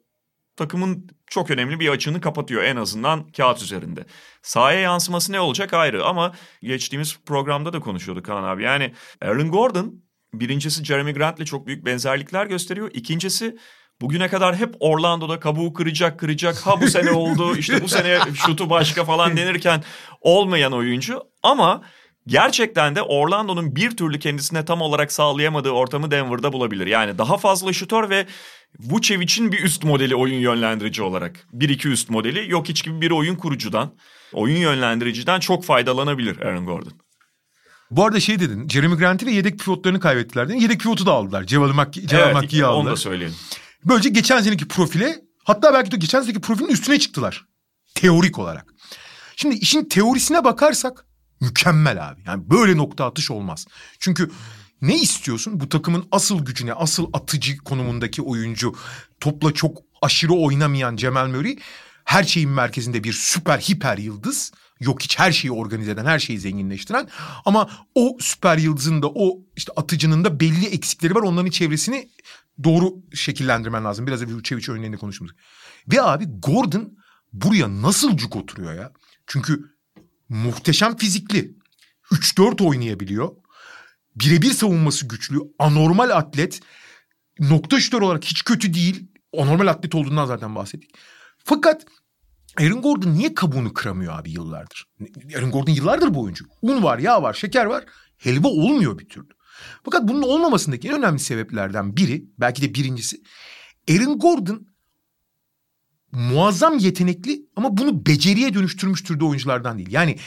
takımın 0.58 1.10
çok 1.28 1.52
önemli 1.52 1.80
bir 1.80 1.90
açığını 1.90 2.22
kapatıyor 2.22 2.64
en 2.64 2.76
azından 2.76 3.28
kağıt 3.32 3.62
üzerinde. 3.62 4.06
Sahaya 4.42 4.80
yansıması 4.80 5.32
ne 5.32 5.40
olacak 5.40 5.74
ayrı 5.74 6.06
ama 6.06 6.34
geçtiğimiz 6.62 7.20
programda 7.26 7.74
da 7.74 7.80
konuşuyorduk 7.80 8.26
Kaan 8.26 8.44
abi. 8.44 8.64
Yani 8.64 8.94
Aaron 9.22 9.52
Gordon 9.52 10.04
birincisi 10.34 10.86
Jeremy 10.86 11.14
Grant'le 11.14 11.46
çok 11.46 11.68
büyük 11.68 11.86
benzerlikler 11.86 12.46
gösteriyor. 12.46 12.92
İkincisi 12.94 13.58
bugüne 14.02 14.28
kadar 14.28 14.56
hep 14.56 14.76
Orlando'da 14.80 15.40
kabuğu 15.40 15.74
kıracak 15.74 16.20
kıracak 16.20 16.58
ha 16.58 16.82
bu 16.82 16.88
sene 16.88 17.12
oldu 17.12 17.58
işte 17.58 17.84
bu 17.84 17.88
sene 17.88 18.20
şutu 18.36 18.70
başka 18.70 19.06
falan 19.06 19.38
denirken 19.38 19.84
olmayan 20.22 20.74
oyuncu 20.74 21.22
ama 21.44 21.84
gerçekten 22.28 22.96
de 22.96 23.02
Orlando'nun 23.02 23.76
bir 23.76 23.98
türlü 23.98 24.20
kendisine 24.20 24.66
tam 24.66 24.82
olarak 24.82 25.12
sağlayamadığı 25.12 25.70
ortamı 25.70 26.12
Denver'da 26.12 26.54
bulabilir. 26.54 26.88
Yani 26.88 27.18
daha 27.18 27.38
fazla 27.38 27.74
şutör 27.74 28.10
ve 28.10 28.28
Vucevic'in 28.80 29.52
bir 29.52 29.64
üst 29.64 29.84
modeli 29.84 30.16
oyun 30.16 30.40
yönlendirici 30.40 31.04
olarak. 31.04 31.48
Bir 31.54 31.70
iki 31.70 31.88
üst 31.90 32.10
modeli 32.10 32.52
yok 32.52 32.70
hiç 32.70 32.84
gibi 32.84 33.02
bir 33.02 33.12
oyun 33.12 33.36
kurucudan, 33.36 33.94
oyun 34.34 34.58
yönlendiriciden 34.58 35.40
çok 35.40 35.64
faydalanabilir 35.64 36.40
Aaron 36.40 36.66
Gordon. 36.66 36.94
Bu 37.92 38.06
arada 38.06 38.20
şey 38.20 38.40
dedin, 38.40 38.68
Jeremy 38.70 38.96
Grant'i 38.96 39.26
ve 39.26 39.32
yedek 39.32 39.60
pivotlarını 39.60 40.00
kaybettiler 40.00 40.50
dedin. 40.50 40.60
Yedek 40.60 40.80
pivotu 40.80 41.06
da 41.06 41.12
aldılar. 41.12 41.44
Ceval 41.44 41.92
Ceval 41.92 42.30
evet, 42.30 42.36
aldılar. 42.36 42.70
onu 42.70 42.90
da 42.90 42.96
söyleyelim. 42.96 43.36
Böylece 43.86 44.10
geçen 44.10 44.42
seneki 44.42 44.68
profile 44.68 45.16
hatta 45.44 45.74
belki 45.74 45.92
de 45.92 45.98
geçen 45.98 46.22
seneki 46.22 46.42
profilin 46.42 46.70
üstüne 46.70 47.00
çıktılar. 47.00 47.46
Teorik 47.96 48.40
olarak. 48.40 48.66
Şimdi 49.36 49.56
işin 49.56 49.86
teorisine 49.86 50.44
bakarsak 50.44 51.07
mükemmel 51.42 52.10
abi. 52.10 52.22
Yani 52.26 52.50
böyle 52.50 52.78
nokta 52.78 53.06
atış 53.06 53.32
olmaz. 53.32 53.66
Çünkü 54.00 54.32
ne 54.82 55.02
istiyorsun? 55.02 55.60
Bu 55.60 55.70
takımın 55.70 56.08
asıl 56.12 56.46
gücüne, 56.46 56.74
asıl 56.74 57.10
atıcı 57.14 57.58
konumundaki 57.58 58.22
oyuncu, 58.22 58.76
topla 59.20 59.54
çok 59.54 59.78
aşırı 60.02 60.34
oynamayan 60.34 60.96
Cemal 60.96 61.28
Murray, 61.28 61.58
her 62.04 62.24
şeyin 62.24 62.50
merkezinde 62.50 63.04
bir 63.04 63.14
süper 63.14 63.60
hiper 63.60 63.98
yıldız. 63.98 64.52
Yok 64.80 65.02
hiç 65.02 65.20
her 65.20 65.32
şeyi 65.32 65.52
organize 65.52 65.92
eden, 65.92 66.06
her 66.06 66.20
şeyi 66.20 66.40
zenginleştiren. 66.40 67.10
Ama 67.46 67.70
o 67.96 68.18
süper 68.20 68.58
yıldızın 68.58 69.02
da 69.02 69.08
o 69.08 69.40
işte 69.56 69.72
atıcının 69.76 70.24
da 70.24 70.40
belli 70.40 70.66
eksikleri 70.66 71.16
var. 71.16 71.22
Onların 71.22 71.50
çevresini 71.50 72.10
doğru 72.64 72.94
şekillendirmen 73.14 73.86
lazım. 73.86 74.08
Biraz 74.08 74.22
da 74.22 74.26
Vucevic 74.26 74.72
örneğinde 74.72 74.98
konuştuğumuz. 74.98 75.34
Ve 75.92 76.02
abi 76.02 76.26
Gordon 76.28 76.98
buraya 77.34 77.82
nasıl 77.82 78.18
cuk 78.18 78.36
oturuyor 78.36 78.74
ya? 78.74 78.92
Çünkü 79.28 79.77
muhteşem 80.30 80.98
fizikli. 80.98 81.58
3-4 82.12 82.64
oynayabiliyor. 82.64 83.36
Birebir 84.16 84.52
savunması 84.52 85.08
güçlü. 85.08 85.40
Anormal 85.60 86.10
atlet. 86.10 86.60
Nokta 87.40 87.80
şutör 87.80 88.02
olarak 88.02 88.26
hiç 88.26 88.44
kötü 88.44 88.74
değil. 88.74 89.08
Anormal 89.38 89.68
atlet 89.68 89.96
olduğundan 89.96 90.26
zaten 90.26 90.56
bahsettik. 90.56 90.92
Fakat 91.44 91.86
Aaron 92.60 92.82
Gordon 92.82 93.14
niye 93.14 93.34
kabuğunu 93.34 93.74
kıramıyor 93.74 94.20
abi 94.20 94.32
yıllardır? 94.32 94.86
Aaron 95.38 95.52
Gordon 95.52 95.72
yıllardır 95.72 96.14
bu 96.14 96.22
oyuncu. 96.22 96.46
Un 96.62 96.84
var, 96.84 97.00
yağ 97.00 97.24
var, 97.24 97.34
şeker 97.34 97.66
var. 97.66 97.86
Helva 98.18 98.48
olmuyor 98.48 99.00
bir 99.00 99.10
türlü. 99.10 99.30
Fakat 99.84 100.08
bunun 100.08 100.22
olmamasındaki 100.22 100.88
en 100.88 100.94
önemli 100.94 101.20
sebeplerden 101.20 101.98
biri, 101.98 102.26
belki 102.40 102.62
de 102.62 102.74
birincisi, 102.74 103.22
Aaron 103.90 104.20
Gordon 104.20 104.68
muazzam 106.12 106.78
yetenekli 106.78 107.46
ama 107.56 107.78
bunu 107.78 108.06
beceriye 108.06 108.54
dönüştürmüş 108.54 109.04
türde 109.04 109.26
oyunculardan 109.26 109.78
değil. 109.78 109.92
Yani 109.92 110.18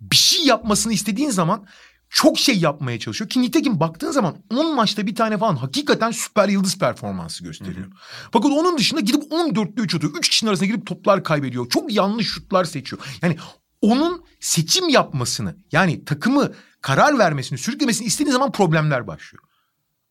bir 0.00 0.16
şey 0.16 0.44
yapmasını 0.44 0.92
istediğin 0.92 1.30
zaman 1.30 1.66
çok 2.10 2.38
şey 2.38 2.58
yapmaya 2.58 2.98
çalışıyor. 2.98 3.30
Ki 3.30 3.42
nitekim 3.42 3.80
baktığın 3.80 4.10
zaman 4.10 4.36
10 4.50 4.74
maçta 4.74 5.06
bir 5.06 5.14
tane 5.14 5.38
falan 5.38 5.56
hakikaten 5.56 6.10
süper 6.10 6.48
yıldız 6.48 6.78
performansı 6.78 7.44
gösteriyor. 7.44 7.86
Hı 7.86 7.90
hı. 7.90 8.28
Fakat 8.32 8.50
onun 8.52 8.78
dışında 8.78 9.00
gidip 9.00 9.22
14'lü 9.22 9.80
3 9.80 9.94
atıyor. 9.94 10.12
3 10.18 10.28
kişinin 10.28 10.48
arasında 10.48 10.66
girip 10.66 10.86
toplar 10.86 11.24
kaybediyor. 11.24 11.68
Çok 11.68 11.92
yanlış 11.92 12.26
şutlar 12.28 12.64
seçiyor. 12.64 13.02
Yani 13.22 13.36
onun 13.82 14.24
seçim 14.40 14.88
yapmasını 14.88 15.56
yani 15.72 16.04
takımı 16.04 16.52
karar 16.80 17.18
vermesini, 17.18 17.58
sürüklemesini 17.58 18.06
istediğin 18.06 18.32
zaman 18.32 18.52
problemler 18.52 19.06
başlıyor. 19.06 19.44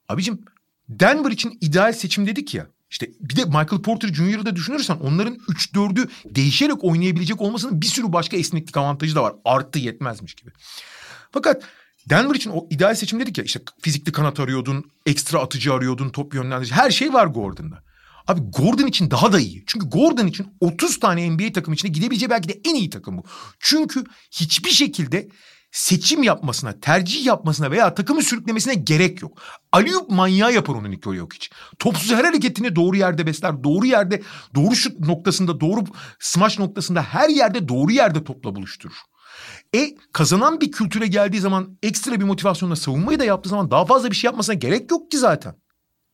Abicim 0.10 0.46
Denver 0.90 1.32
için 1.32 1.58
ideal 1.62 1.94
seçim 1.94 2.28
dedik 2.28 2.54
ya. 2.54 2.68
İşte 2.90 3.10
bir 3.20 3.36
de 3.36 3.46
Michael 3.46 3.82
Porter 3.82 4.14
Jr.'ı 4.14 4.46
da 4.46 4.56
düşünürsen 4.56 4.96
onların 4.96 5.36
3-4'ü 5.36 6.10
değişerek 6.26 6.84
oynayabilecek 6.84 7.42
olmasının 7.42 7.82
bir 7.82 7.86
sürü 7.86 8.14
başka 8.14 8.38
esneklik 8.38 8.78
avantajı 8.78 9.16
da 9.16 9.24
var. 9.24 9.34
Arttı 9.46 9.80
yetmezmiş 9.80 10.34
gibi. 10.34 10.52
Fakat 11.32 11.64
Denver 12.10 12.36
için 12.36 12.50
o 12.50 12.68
ideal 12.70 12.96
seçim 12.96 13.20
dedik 13.20 13.38
ya 13.38 13.44
işte 13.44 13.60
fizikli 13.82 14.12
kanat 14.12 14.40
arıyordun, 14.40 14.92
ekstra 15.06 15.40
atıcı 15.40 15.74
arıyordun, 15.74 16.10
top 16.10 16.34
yönlendirici 16.34 16.76
her 16.76 16.92
şey 16.92 17.14
var 17.14 17.28
Gordon'da. 17.28 17.84
Abi 18.28 18.42
Gordon 18.42 18.88
için 18.88 19.12
daha 19.12 19.34
da 19.34 19.40
iyi. 19.40 19.64
Çünkü 19.68 19.90
Gordon 19.90 20.28
için 20.28 20.48
30 20.60 21.00
tane 21.00 21.30
NBA 21.30 21.54
takım 21.54 21.74
içinde 21.74 21.92
gidebileceği 21.92 22.30
belki 22.30 22.50
de 22.50 22.62
en 22.66 22.76
iyi 22.76 22.90
takım 22.90 23.18
bu. 23.18 23.24
Çünkü 23.60 24.04
hiçbir 24.32 24.70
şekilde 24.70 25.30
seçim 25.78 26.24
yapmasına, 26.24 26.80
tercih 26.80 27.26
yapmasına 27.26 27.72
veya 27.72 27.94
takımı 27.94 28.24
sürüklemesine 28.24 28.74
gerek 28.74 29.22
yok. 29.22 29.42
Aliyup 29.72 30.10
manyağı 30.10 30.54
yapar 30.54 30.76
onu 30.76 30.92
Nikola 30.92 31.16
Jokic. 31.16 31.48
Topsuz 31.80 32.12
her 32.12 32.24
hareketini 32.24 32.76
doğru 32.76 32.98
yerde 32.98 33.26
besler. 33.26 33.64
Doğru 33.64 33.86
yerde, 33.86 34.22
doğru 34.56 34.76
şut 34.76 35.00
noktasında, 35.00 35.60
doğru 35.60 35.84
smaç 36.20 36.60
noktasında 36.60 37.02
her 37.02 37.30
yerde 37.30 37.68
doğru 37.68 37.92
yerde 37.92 38.24
topla 38.24 38.56
buluşturur. 38.56 38.96
E 39.76 39.96
kazanan 40.14 40.62
bir 40.62 40.72
kültüre 40.72 41.08
geldiği 41.08 41.40
zaman 41.40 41.78
ekstra 41.84 42.20
bir 42.20 42.26
motivasyonla 42.26 42.76
savunmayı 42.76 43.20
da 43.20 43.26
yaptığı 43.26 43.50
zaman 43.50 43.72
daha 43.72 43.86
fazla 43.86 44.12
bir 44.12 44.16
şey 44.16 44.28
yapmasına 44.28 44.56
gerek 44.56 44.92
yok 44.92 45.12
ki 45.12 45.18
zaten. 45.18 45.56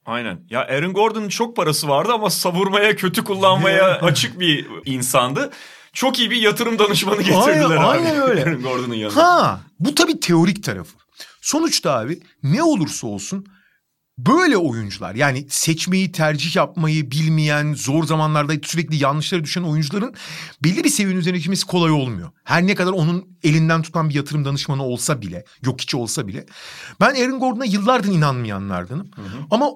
Aynen. 0.06 0.39
Ya 0.49 0.60
Aaron 0.60 0.93
Gordon'un 0.93 1.30
çok 1.30 1.56
parası 1.56 1.88
vardı 1.88 2.12
ama 2.13 2.30
savurmaya, 2.30 2.95
kötü 2.95 3.23
kullanmaya 3.23 3.86
açık 4.02 4.39
bir 4.39 4.67
insandı. 4.86 5.52
Çok 5.93 6.19
iyi 6.19 6.32
bir 6.32 6.41
yatırım 6.41 6.79
danışmanı 6.79 7.21
getirdiler 7.21 7.47
Aynen, 7.47 7.65
abi. 7.69 7.79
aynen 7.79 8.21
öyle. 8.21 8.53
Gordon'un 8.63 8.93
yanına. 8.95 9.23
Ha, 9.23 9.62
bu 9.79 9.95
tabii 9.95 10.19
teorik 10.19 10.63
tarafı. 10.63 10.97
Sonuçta 11.41 11.99
abi 11.99 12.19
ne 12.43 12.63
olursa 12.63 13.08
olsun 13.08 13.45
böyle 14.17 14.58
oyuncular 14.58 15.15
yani 15.15 15.45
seçmeyi 15.49 16.12
tercih 16.12 16.56
yapmayı 16.56 17.12
bilmeyen 17.12 17.73
zor 17.73 18.03
zamanlarda 18.03 18.53
sürekli 18.63 19.03
yanlışlara 19.03 19.43
düşen 19.43 19.63
oyuncuların 19.63 20.15
belli 20.63 20.84
bir 20.84 20.89
seviyenin 20.89 21.19
üzerine 21.19 21.39
çıkması 21.39 21.67
kolay 21.67 21.91
olmuyor. 21.91 22.32
Her 22.43 22.67
ne 22.67 22.75
kadar 22.75 22.91
onun 22.91 23.38
elinden 23.43 23.82
tutan 23.82 24.10
bir 24.10 24.13
yatırım 24.15 24.45
danışmanı 24.45 24.84
olsa 24.84 25.21
bile 25.21 25.45
yok 25.65 25.82
hiç 25.82 25.95
olsa 25.95 26.27
bile 26.27 26.45
ben 27.01 27.15
Aaron 27.15 27.39
Gordon'a 27.39 27.65
yıllardır 27.65 28.10
inanmayanlardanım. 28.12 29.12
Ama 29.51 29.69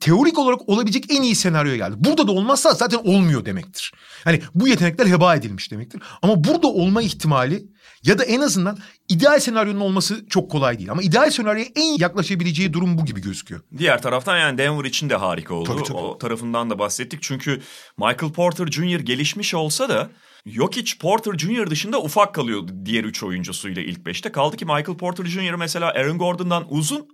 teorik 0.00 0.38
olarak 0.38 0.68
olabilecek 0.68 1.04
en 1.08 1.22
iyi 1.22 1.34
senaryoya 1.34 1.76
geldi. 1.76 1.94
Burada 1.98 2.26
da 2.26 2.32
olmazsa 2.32 2.72
zaten 2.72 2.98
olmuyor 3.04 3.44
demektir. 3.44 3.92
Hani 4.24 4.42
bu 4.54 4.68
yetenekler 4.68 5.06
heba 5.06 5.36
edilmiş 5.36 5.70
demektir. 5.70 6.02
Ama 6.22 6.44
burada 6.44 6.66
olma 6.66 7.02
ihtimali 7.02 7.64
ya 8.02 8.18
da 8.18 8.24
en 8.24 8.40
azından 8.40 8.78
ideal 9.08 9.40
senaryonun 9.40 9.80
olması 9.80 10.26
çok 10.28 10.50
kolay 10.50 10.78
değil. 10.78 10.90
Ama 10.90 11.02
ideal 11.02 11.30
senaryoya 11.30 11.66
en 11.76 11.98
yaklaşabileceği 11.98 12.72
durum 12.72 12.98
bu 12.98 13.04
gibi 13.04 13.20
gözüküyor. 13.20 13.60
Diğer 13.78 14.02
taraftan 14.02 14.38
yani 14.38 14.58
Denver 14.58 14.84
için 14.84 15.10
de 15.10 15.16
harika 15.16 15.54
oldu. 15.54 15.72
Tabii, 15.72 15.82
tabii. 15.82 15.98
O 15.98 16.18
tarafından 16.18 16.70
da 16.70 16.78
bahsettik. 16.78 17.22
Çünkü 17.22 17.60
Michael 17.98 18.32
Porter 18.32 18.66
Jr. 18.66 19.00
gelişmiş 19.00 19.54
olsa 19.54 19.88
da 19.88 20.10
Jokic 20.46 20.98
Porter 20.98 21.38
Jr. 21.38 21.70
dışında 21.70 22.02
ufak 22.02 22.34
kalıyordu 22.34 22.72
diğer 22.84 23.04
üç 23.04 23.22
oyuncusuyla 23.22 23.82
ilk 23.82 24.06
beşte. 24.06 24.32
Kaldı 24.32 24.56
ki 24.56 24.64
Michael 24.64 24.96
Porter 24.98 25.24
Jr. 25.24 25.54
mesela 25.54 25.86
Aaron 25.86 26.18
Gordon'dan 26.18 26.66
uzun 26.68 27.08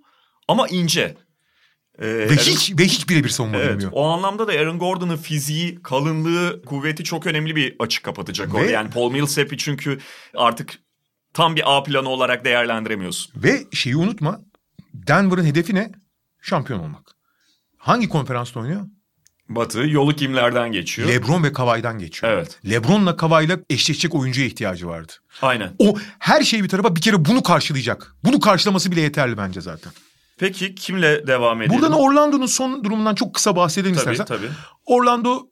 ama 0.49 0.69
ince. 0.69 1.17
Ee, 1.99 2.07
Ve 2.07 2.27
Aaron- 2.27 2.37
hiç 2.37 2.73
ve 2.79 2.85
hiç 2.85 3.09
birebir 3.09 3.29
savunma 3.29 3.57
Evet 3.57 3.71
bilmiyor. 3.71 3.91
o 3.95 4.07
anlamda 4.09 4.49
da 4.49 4.53
Aaron 4.53 4.79
Gordon'ın 4.79 5.17
fiziği, 5.17 5.83
kalınlığı, 5.83 6.63
kuvveti 6.67 7.05
çok 7.05 7.27
önemli 7.27 7.57
bir 7.57 7.77
açık 7.79 8.03
kapatacak 8.05 8.55
Ve- 8.55 8.59
orada. 8.59 8.71
Yani 8.71 8.91
Paul 8.91 9.13
Millsap'i 9.13 9.59
çünkü 9.59 9.99
artık 10.35 10.79
tam 11.35 11.57
bir 11.57 11.77
A 11.77 11.83
planı 11.83 12.09
olarak 12.09 12.45
değerlendiremiyorsun. 12.45 13.33
Ve 13.43 13.65
şeyi 13.73 13.97
unutma. 13.97 14.41
Denver'ın 14.95 15.45
hedefi 15.45 15.75
ne? 15.75 15.93
Şampiyon 16.43 16.79
olmak. 16.81 17.03
Hangi 17.79 18.09
konferansta 18.09 18.61
oynuyor? 18.61 18.83
Batı 19.49 19.79
yolu 19.87 20.17
kimlerden 20.17 20.73
geçiyor? 20.73 21.09
LeBron 21.09 21.43
ve 21.45 21.53
Kawhi'den 21.53 21.99
geçiyor. 21.99 22.33
Evet. 22.33 22.61
LeBron'la 22.71 23.17
Kawhi'la 23.17 23.59
eşleşecek 23.71 24.15
oyuncuya 24.15 24.47
ihtiyacı 24.47 24.87
vardı. 24.87 25.13
Aynen. 25.43 25.73
O 25.79 25.97
her 26.19 26.43
şey 26.43 26.63
bir 26.63 26.69
tarafa 26.69 26.97
bir 26.97 27.01
kere 27.01 27.25
bunu 27.25 27.43
karşılayacak. 27.43 28.15
Bunu 28.25 28.41
karşılaması 28.41 28.91
bile 28.93 29.01
yeterli 29.01 29.37
bence 29.37 29.61
zaten. 29.61 29.93
Peki 30.39 30.75
kimle 30.75 31.27
devam 31.27 31.63
edelim? 31.63 31.77
Buradan 31.77 31.93
Orlando'nun 31.93 32.47
son 32.47 32.85
durumundan 32.85 33.15
çok 33.15 33.35
kısa 33.35 33.57
bahsedelim 33.57 33.95
Tabii 33.95 34.13
istersen. 34.13 34.37
tabii. 34.37 34.51
Orlando 34.87 35.47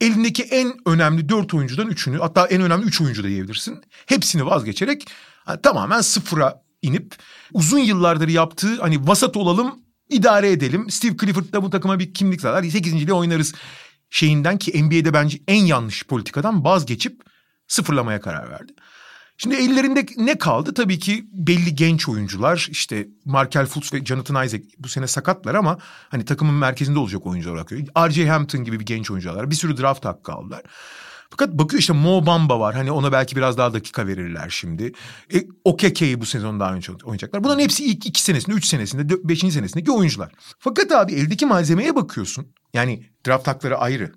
elindeki 0.00 0.42
en 0.42 0.74
önemli 0.86 1.28
dört 1.28 1.54
oyuncudan 1.54 1.88
üçünü 1.88 2.18
hatta 2.18 2.46
en 2.46 2.62
önemli 2.62 2.86
üç 2.86 3.00
oyuncu 3.00 3.24
da 3.24 3.28
diyebilirsin. 3.28 3.84
Hepsini 4.06 4.46
vazgeçerek 4.46 5.04
ha, 5.44 5.60
tamamen 5.60 6.00
sıfıra 6.00 6.62
inip 6.82 7.16
uzun 7.52 7.78
yıllardır 7.78 8.28
yaptığı 8.28 8.80
hani 8.80 9.08
vasat 9.08 9.36
olalım 9.36 9.80
idare 10.08 10.50
edelim. 10.50 10.90
Steve 10.90 11.16
Clifford 11.16 11.52
da 11.52 11.62
bu 11.62 11.70
takıma 11.70 11.98
bir 11.98 12.14
kimlik 12.14 12.40
sağlar. 12.40 12.62
8. 12.62 13.10
oynarız 13.10 13.54
şeyinden 14.10 14.58
ki 14.58 14.84
NBA'de 14.84 15.12
bence 15.14 15.38
en 15.48 15.64
yanlış 15.64 16.06
politikadan 16.06 16.64
vazgeçip 16.64 17.20
sıfırlamaya 17.68 18.20
karar 18.20 18.50
verdi. 18.50 18.72
Şimdi 19.42 19.54
ellerinde 19.54 20.06
ne 20.16 20.38
kaldı? 20.38 20.74
Tabii 20.74 20.98
ki 20.98 21.24
belli 21.32 21.74
genç 21.74 22.08
oyuncular 22.08 22.68
işte 22.70 23.08
Markel 23.24 23.66
Fultz 23.66 23.92
ve 23.92 24.04
Jonathan 24.04 24.46
Isaac 24.46 24.62
bu 24.78 24.88
sene 24.88 25.06
sakatlar 25.06 25.54
ama 25.54 25.78
hani 26.08 26.24
takımın 26.24 26.54
merkezinde 26.54 26.98
olacak 26.98 27.26
oyuncular 27.26 27.66
görüyor. 27.66 27.88
R.J. 27.96 28.28
Hampton 28.28 28.64
gibi 28.64 28.80
bir 28.80 28.86
genç 28.86 29.10
oyuncular. 29.10 29.50
Bir 29.50 29.54
sürü 29.54 29.76
draft 29.76 30.04
hakkı 30.04 30.32
aldılar. 30.32 30.62
Fakat 31.30 31.52
bakıyor 31.52 31.80
işte 31.80 31.92
Mo 31.92 32.26
Bamba 32.26 32.60
var. 32.60 32.74
Hani 32.74 32.92
ona 32.92 33.12
belki 33.12 33.36
biraz 33.36 33.58
daha 33.58 33.74
dakika 33.74 34.06
verirler 34.06 34.50
şimdi. 34.50 34.92
E, 35.34 35.46
Okeke'yi 35.64 36.20
bu 36.20 36.26
sezon 36.26 36.60
daha 36.60 36.74
önce 36.74 36.92
oynayacaklar. 37.04 37.44
Bunların 37.44 37.60
hepsi 37.62 37.84
ilk 37.84 38.06
iki 38.06 38.22
senesinde, 38.22 38.56
üç 38.56 38.66
senesinde, 38.66 39.14
dö- 39.14 39.28
beşinci 39.28 39.54
senesindeki 39.54 39.90
oyuncular. 39.90 40.32
Fakat 40.58 40.92
abi 40.92 41.12
eldeki 41.12 41.46
malzemeye 41.46 41.96
bakıyorsun. 41.96 42.46
Yani 42.74 43.06
draft 43.26 43.46
hakları 43.46 43.78
ayrı 43.78 44.12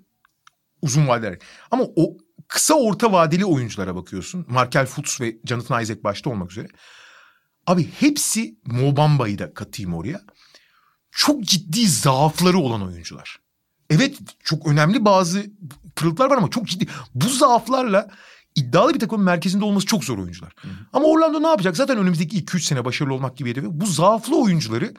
uzun 0.82 1.08
vadeli. 1.08 1.38
Ama 1.70 1.84
o 1.96 2.16
kısa 2.48 2.74
orta 2.74 3.12
vadeli 3.12 3.44
oyunculara 3.44 3.96
bakıyorsun. 3.96 4.46
Markel 4.48 4.86
Fultz 4.86 5.20
ve 5.20 5.36
Jonathan 5.44 5.82
Isaac 5.82 6.04
başta 6.04 6.30
olmak 6.30 6.50
üzere. 6.50 6.66
Abi 7.66 7.90
hepsi 8.00 8.56
Mobamba'yı 8.66 9.38
da 9.38 9.54
katayım 9.54 9.94
oraya. 9.94 10.20
Çok 11.10 11.42
ciddi 11.42 11.88
zaafları 11.88 12.58
olan 12.58 12.82
oyuncular. 12.82 13.38
Evet 13.90 14.18
çok 14.44 14.66
önemli 14.66 15.04
bazı 15.04 15.46
pırıltılar 15.96 16.30
var 16.30 16.36
ama 16.36 16.50
çok 16.50 16.66
ciddi. 16.66 16.86
Bu 17.14 17.28
zaaflarla 17.28 18.10
iddialı 18.54 18.94
bir 18.94 19.00
takımın 19.00 19.24
merkezinde 19.24 19.64
olması 19.64 19.86
çok 19.86 20.04
zor 20.04 20.18
oyuncular. 20.18 20.52
Ama 20.92 21.06
Orlando 21.06 21.42
ne 21.42 21.46
yapacak? 21.46 21.76
Zaten 21.76 21.98
önümüzdeki 21.98 22.44
2-3 22.44 22.60
sene 22.60 22.84
başarılı 22.84 23.14
olmak 23.14 23.36
gibi 23.36 23.50
hedefi. 23.50 23.66
Bu 23.70 23.86
zaaflı 23.86 24.42
oyuncuları 24.42 24.94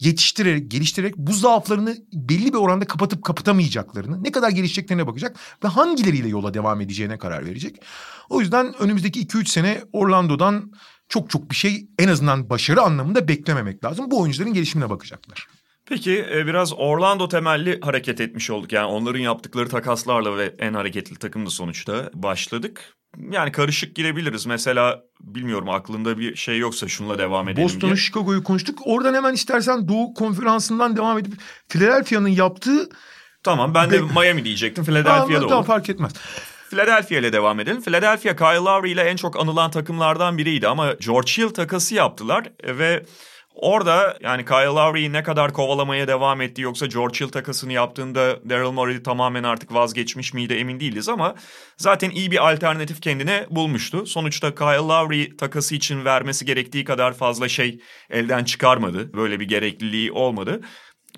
yetiştirerek, 0.00 0.70
geliştirerek 0.70 1.16
bu 1.16 1.32
zaaflarını 1.32 1.96
belli 2.12 2.52
bir 2.52 2.58
oranda 2.58 2.84
kapatıp 2.84 3.24
kapatamayacaklarını, 3.24 4.24
ne 4.24 4.32
kadar 4.32 4.50
gelişeceklerine 4.50 5.06
bakacak 5.06 5.36
ve 5.64 5.68
hangileriyle 5.68 6.28
yola 6.28 6.54
devam 6.54 6.80
edeceğine 6.80 7.18
karar 7.18 7.46
verecek. 7.46 7.82
O 8.28 8.40
yüzden 8.40 8.74
önümüzdeki 8.82 9.26
2-3 9.26 9.46
sene 9.46 9.80
Orlando'dan 9.92 10.72
çok 11.08 11.30
çok 11.30 11.50
bir 11.50 11.56
şey 11.56 11.88
en 11.98 12.08
azından 12.08 12.50
başarı 12.50 12.82
anlamında 12.82 13.28
beklememek 13.28 13.84
lazım. 13.84 14.10
Bu 14.10 14.20
oyuncuların 14.20 14.54
gelişimine 14.54 14.90
bakacaklar. 14.90 15.46
Peki 15.88 16.26
e, 16.32 16.46
biraz 16.46 16.72
Orlando 16.72 17.28
temelli 17.28 17.80
hareket 17.80 18.20
etmiş 18.20 18.50
olduk. 18.50 18.72
Yani 18.72 18.86
onların 18.86 19.18
yaptıkları 19.18 19.68
takaslarla 19.68 20.36
ve 20.36 20.54
en 20.58 20.74
hareketli 20.74 21.16
takımda 21.16 21.50
sonuçta 21.50 22.10
başladık. 22.14 22.94
Yani 23.30 23.52
karışık 23.52 23.96
girebiliriz. 23.96 24.46
Mesela 24.46 25.02
bilmiyorum 25.20 25.68
aklında 25.68 26.18
bir 26.18 26.36
şey 26.36 26.58
yoksa 26.58 26.88
şununla 26.88 27.18
devam 27.18 27.48
edelim 27.48 27.64
Boston'u. 27.64 27.96
Chicago'yu 27.96 28.44
konuştuk. 28.44 28.78
Oradan 28.84 29.14
hemen 29.14 29.34
istersen 29.34 29.88
Doğu 29.88 30.14
Konferansı'ndan 30.14 30.96
devam 30.96 31.18
edip 31.18 31.32
Philadelphia'nın 31.68 32.28
yaptığı... 32.28 32.88
Tamam 33.42 33.74
ben 33.74 33.90
de 33.90 34.00
Miami 34.00 34.44
diyecektim. 34.44 34.84
Philadelphia'da 34.84 35.26
Tamam, 35.26 35.40
olur. 35.40 35.48
tamam, 35.48 35.64
fark 35.64 35.90
etmez. 35.90 36.12
Philadelphia 36.70 37.18
ile 37.18 37.32
devam 37.32 37.60
edelim. 37.60 37.82
Philadelphia 37.82 38.36
Kyle 38.36 38.64
Lowry 38.64 38.92
ile 38.92 39.02
en 39.02 39.16
çok 39.16 39.40
anılan 39.40 39.70
takımlardan 39.70 40.38
biriydi 40.38 40.68
ama 40.68 40.92
George 40.92 41.32
Hill 41.32 41.48
takası 41.48 41.94
yaptılar 41.94 42.44
ve 42.64 43.04
orada 43.58 44.18
yani 44.20 44.44
Kyle 44.44 44.64
Lowry'yi 44.64 45.12
ne 45.12 45.22
kadar 45.22 45.52
kovalamaya 45.52 46.08
devam 46.08 46.40
etti 46.40 46.62
yoksa 46.62 46.86
George 46.86 47.20
Hill 47.20 47.28
takasını 47.28 47.72
yaptığında 47.72 48.50
Daryl 48.50 48.70
Morey 48.70 49.02
tamamen 49.02 49.42
artık 49.42 49.74
vazgeçmiş 49.74 50.34
miydi 50.34 50.54
emin 50.54 50.80
değiliz 50.80 51.08
ama 51.08 51.34
zaten 51.76 52.10
iyi 52.10 52.30
bir 52.30 52.52
alternatif 52.52 53.02
kendine 53.02 53.46
bulmuştu. 53.50 54.06
Sonuçta 54.06 54.54
Kyle 54.54 54.76
Lowry 54.76 55.36
takası 55.36 55.74
için 55.74 56.04
vermesi 56.04 56.44
gerektiği 56.44 56.84
kadar 56.84 57.12
fazla 57.12 57.48
şey 57.48 57.80
elden 58.10 58.44
çıkarmadı. 58.44 59.12
Böyle 59.12 59.40
bir 59.40 59.48
gerekliliği 59.48 60.12
olmadı 60.12 60.60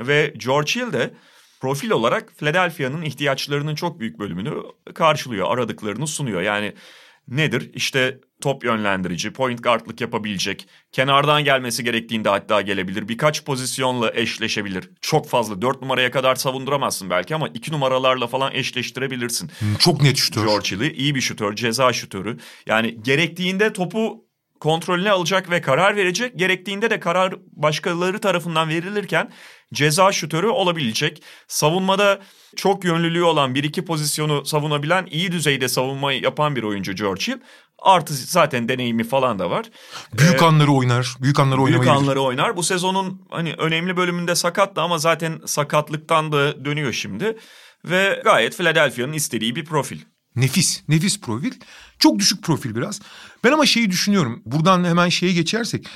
ve 0.00 0.34
George 0.36 0.70
Hill 0.70 0.92
de 0.92 1.14
profil 1.60 1.90
olarak 1.90 2.32
Philadelphia'nın 2.38 3.02
ihtiyaçlarının 3.02 3.74
çok 3.74 4.00
büyük 4.00 4.18
bölümünü 4.18 4.54
karşılıyor, 4.94 5.50
aradıklarını 5.50 6.06
sunuyor. 6.06 6.42
Yani 6.42 6.74
nedir? 7.28 7.70
İşte 7.74 8.20
top 8.40 8.64
yönlendirici, 8.64 9.32
point 9.32 9.62
guardlık 9.62 10.00
yapabilecek, 10.00 10.68
kenardan 10.92 11.44
gelmesi 11.44 11.84
gerektiğinde 11.84 12.28
hatta 12.28 12.60
gelebilir, 12.60 13.08
birkaç 13.08 13.44
pozisyonla 13.44 14.12
eşleşebilir. 14.14 14.90
Çok 15.00 15.28
fazla, 15.28 15.62
dört 15.62 15.82
numaraya 15.82 16.10
kadar 16.10 16.34
savunduramazsın 16.34 17.10
belki 17.10 17.34
ama 17.34 17.48
iki 17.48 17.72
numaralarla 17.72 18.26
falan 18.26 18.54
eşleştirebilirsin. 18.54 19.50
Çok 19.78 20.02
net 20.02 20.16
şutör. 20.16 20.46
George 20.46 20.70
Hill'i 20.70 20.92
iyi 20.92 21.14
bir 21.14 21.20
şutör, 21.20 21.56
ceza 21.56 21.92
şutörü. 21.92 22.38
Yani 22.66 23.02
gerektiğinde 23.02 23.72
topu 23.72 24.29
kontrolüne 24.60 25.10
alacak 25.10 25.50
ve 25.50 25.60
karar 25.60 25.96
verecek. 25.96 26.38
Gerektiğinde 26.38 26.90
de 26.90 27.00
karar 27.00 27.34
başkaları 27.52 28.18
tarafından 28.18 28.68
verilirken 28.68 29.30
ceza 29.74 30.12
şutörü 30.12 30.46
olabilecek. 30.46 31.22
Savunmada 31.48 32.20
çok 32.56 32.84
yönlülüğü 32.84 33.22
olan 33.22 33.54
bir 33.54 33.64
iki 33.64 33.84
pozisyonu 33.84 34.44
savunabilen 34.44 35.06
iyi 35.10 35.32
düzeyde 35.32 35.68
savunma 35.68 36.12
yapan 36.12 36.56
bir 36.56 36.62
oyuncu 36.62 36.92
George 36.92 37.22
Hill. 37.26 37.38
Artı 37.78 38.14
zaten 38.14 38.68
deneyimi 38.68 39.04
falan 39.04 39.38
da 39.38 39.50
var. 39.50 39.66
Büyük 40.12 40.42
anları 40.42 40.72
oynar. 40.72 41.14
Büyük 41.20 41.40
anları 41.40 41.58
Büyük 41.58 41.68
oynamayı 41.70 41.90
bilir. 41.90 42.02
anları 42.02 42.20
oynar. 42.20 42.56
Bu 42.56 42.62
sezonun 42.62 43.22
hani 43.30 43.54
önemli 43.58 43.96
bölümünde 43.96 44.34
sakattı 44.34 44.80
ama 44.80 44.98
zaten 44.98 45.40
sakatlıktan 45.46 46.32
da 46.32 46.64
dönüyor 46.64 46.92
şimdi. 46.92 47.36
Ve 47.84 48.20
gayet 48.24 48.56
Philadelphia'nın 48.56 49.12
istediği 49.12 49.56
bir 49.56 49.64
profil. 49.64 49.98
Nefis, 50.40 50.82
nefis 50.88 51.20
profil. 51.20 51.52
Çok 51.98 52.18
düşük 52.18 52.42
profil 52.42 52.74
biraz. 52.74 53.00
Ben 53.44 53.52
ama 53.52 53.66
şeyi 53.66 53.90
düşünüyorum. 53.90 54.42
Buradan 54.46 54.84
hemen 54.84 55.08
şeye 55.08 55.32
geçersek. 55.32 55.86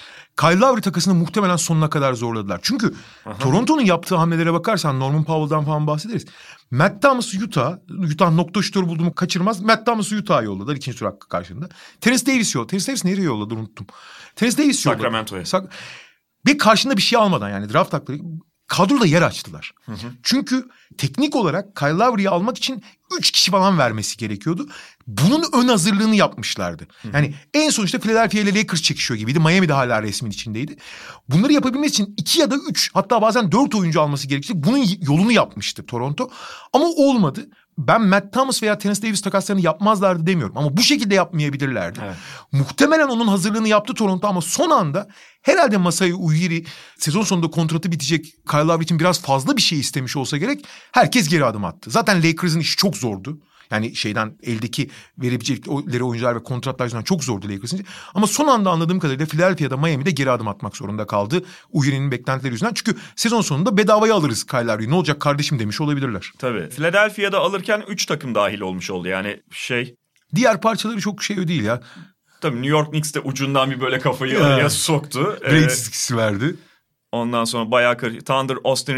Kyle 0.41 0.59
Lowry 0.59 0.81
takasını 0.81 1.15
muhtemelen 1.15 1.57
sonuna 1.57 1.91
kadar 1.91 2.15
zorladılar. 2.15 2.61
Çünkü 2.63 2.95
Toronto'nun 3.41 3.81
yaptığı 3.83 4.17
hamlelere 4.17 4.53
bakarsan 4.53 5.01
Norman 5.01 5.25
Powell'dan 5.25 5.65
falan 5.65 5.87
bahsederiz. 5.87 6.25
Matt 6.71 7.03
Thomas'ı 7.03 7.39
Utah, 7.45 7.77
Utah 8.13 8.31
nokta 8.33 8.63
şutörü 8.63 8.87
bulduğumu 8.89 9.15
kaçırmaz. 9.15 9.61
Matt 9.61 9.87
Thomas'ı 9.87 10.17
Utah'a 10.17 10.43
yolladılar 10.43 10.77
ikinci 10.77 10.99
tur 10.99 11.07
hakkı 11.07 11.29
karşılığında. 11.29 11.69
Terence 12.01 12.27
Davis 12.27 12.55
yolladı. 12.55 12.71
Terence 12.71 12.87
Davis 12.87 13.05
nereye 13.05 13.23
yolladı 13.23 13.55
unuttum. 13.55 13.87
Terence 14.37 14.59
Davis 14.59 14.87
yolladı. 14.87 15.03
Sacramento'ya. 15.03 15.47
Sak- 15.47 15.73
Ve 16.47 16.57
karşında 16.57 16.97
bir 16.97 17.03
şey 17.03 17.19
almadan 17.19 17.51
yani 17.51 17.73
draft 17.73 17.93
hakları 17.93 18.19
kadroda 18.67 19.07
yer 19.07 19.23
açtılar. 19.23 19.75
Çünkü 20.23 20.69
teknik 20.99 21.37
olarak 21.37 21.77
Kyle 21.77 21.91
Lowry'i 21.91 22.29
almak 22.29 22.59
için 22.59 22.83
3 23.19 23.31
kişi 23.31 23.51
falan 23.51 23.79
vermesi 23.79 24.17
gerekiyordu. 24.17 24.69
Bunun 25.07 25.45
ön 25.53 25.69
hazırlığını 25.69 26.17
yapmışlardı. 26.17 26.87
Yani 27.13 27.35
en 27.55 27.71
sonuçta 27.71 27.99
Philadelphia 27.99 28.39
ile 28.39 28.59
Lakers 28.59 28.83
çekişiyor 28.83 29.19
gibiydi. 29.19 29.39
Miami 29.41 29.69
de 29.69 29.73
hala 29.73 30.03
resmin 30.03 30.31
içindeydi. 30.31 30.77
Bunları 31.29 31.53
yapabilmek 31.53 31.89
için 31.91 32.15
2 32.17 32.41
ya 32.41 32.51
da 32.51 32.57
3 32.71 32.91
hatta 32.95 33.23
bazen 33.23 33.53
4 33.53 33.75
oyuncu 33.75 34.01
alması 34.01 34.29
gerekti. 34.29 34.53
Bunun 34.55 34.87
yolunu 35.01 35.33
yapmıştı 35.33 35.87
Toronto. 35.87 36.31
Ama 36.73 36.85
olmadı. 36.85 37.49
Ben 37.79 38.03
Matt 38.03 38.33
Thomas 38.33 38.63
veya 38.63 38.79
Terence 38.79 39.03
Davis 39.03 39.21
takaslarını 39.21 39.63
yapmazlardı 39.63 40.27
demiyorum. 40.27 40.57
Ama 40.57 40.77
bu 40.77 40.83
şekilde 40.83 41.15
yapmayabilirlerdi. 41.15 42.01
Evet. 42.05 42.17
Muhtemelen 42.53 43.09
onun 43.09 43.27
hazırlığını 43.27 43.69
yaptı 43.69 43.95
Toronto 43.95 44.29
ama 44.29 44.41
son 44.41 44.71
anda 44.71 45.09
herhalde 45.43 45.77
Masai 45.77 46.15
Ujiri 46.15 46.65
sezon 46.99 47.23
sonunda 47.23 47.51
kontratı 47.51 47.93
bitecek 47.93 48.25
Kyle 48.51 48.61
Lowry 48.61 48.85
için 48.85 48.99
biraz 48.99 49.23
fazla 49.23 49.57
bir 49.57 49.63
şey 49.63 49.81
istemiş 49.81 50.17
olsa 50.17 50.37
gerek. 50.37 50.65
Herkes 50.93 51.29
geri 51.29 51.45
adım 51.45 51.65
attı. 51.65 51.91
Zaten 51.91 52.23
Lakers'ın 52.23 52.61
işi 52.61 52.77
çok 52.77 52.97
zordu. 52.97 53.39
Yani 53.75 53.97
şeyden 53.97 54.37
eldeki 54.43 54.91
verebilecekleri 55.19 56.05
oyuncular 56.05 56.37
ve 56.37 56.43
kontratlar 56.43 56.87
yüzünden 56.87 57.03
çok 57.05 57.25
zordu 57.25 57.49
Lakers'ın. 57.49 57.85
Ama 58.15 58.27
son 58.27 58.47
anda 58.49 58.71
anladığım 58.71 58.99
kadarıyla 59.01 59.27
Philadelphia'da 59.27 59.77
Miami'de 59.77 60.11
geri 60.11 60.31
adım 60.31 60.49
atmak 60.49 60.77
zorunda 60.77 61.07
kaldı. 61.07 61.45
Ujiri'nin 61.71 62.11
beklentileri 62.11 62.53
yüzünden. 62.53 62.75
Çünkü 62.75 62.99
sezon 63.17 63.41
sonunda 63.41 63.77
bedavaya 63.77 64.15
alırız 64.15 64.45
Kyle. 64.47 64.91
Ne 64.91 64.95
olacak 64.95 65.21
kardeşim 65.21 65.59
demiş 65.59 65.81
olabilirler. 65.81 66.33
Tabii. 66.39 66.69
Philadelphia'da 66.71 67.39
alırken 67.39 67.85
3 67.89 68.07
takım 68.07 68.35
dahil 68.35 68.61
olmuş 68.61 68.91
oldu. 68.91 69.09
Yani 69.09 69.41
şey 69.53 69.97
Diğer 70.35 70.61
parçaları 70.61 71.01
çok 71.01 71.23
şey 71.23 71.49
değil 71.49 71.63
ya. 71.65 71.81
tabii 72.41 72.57
New 72.57 72.69
York 72.71 72.91
Knicks 72.91 73.15
de 73.15 73.21
ucundan 73.21 73.71
bir 73.71 73.81
böyle 73.81 73.99
kafayı 73.99 74.35
Ya. 74.35 74.45
araya 74.45 74.71
soktu. 74.71 75.39
Ee, 75.45 75.49
Grade 75.51 75.69
çizgisi 75.69 76.17
verdi. 76.17 76.57
ondan 77.13 77.45
sonra 77.45 77.71
bayağı 77.71 77.97
kar- 77.99 78.21
Thunder 78.21 78.57
Austin 78.65 78.97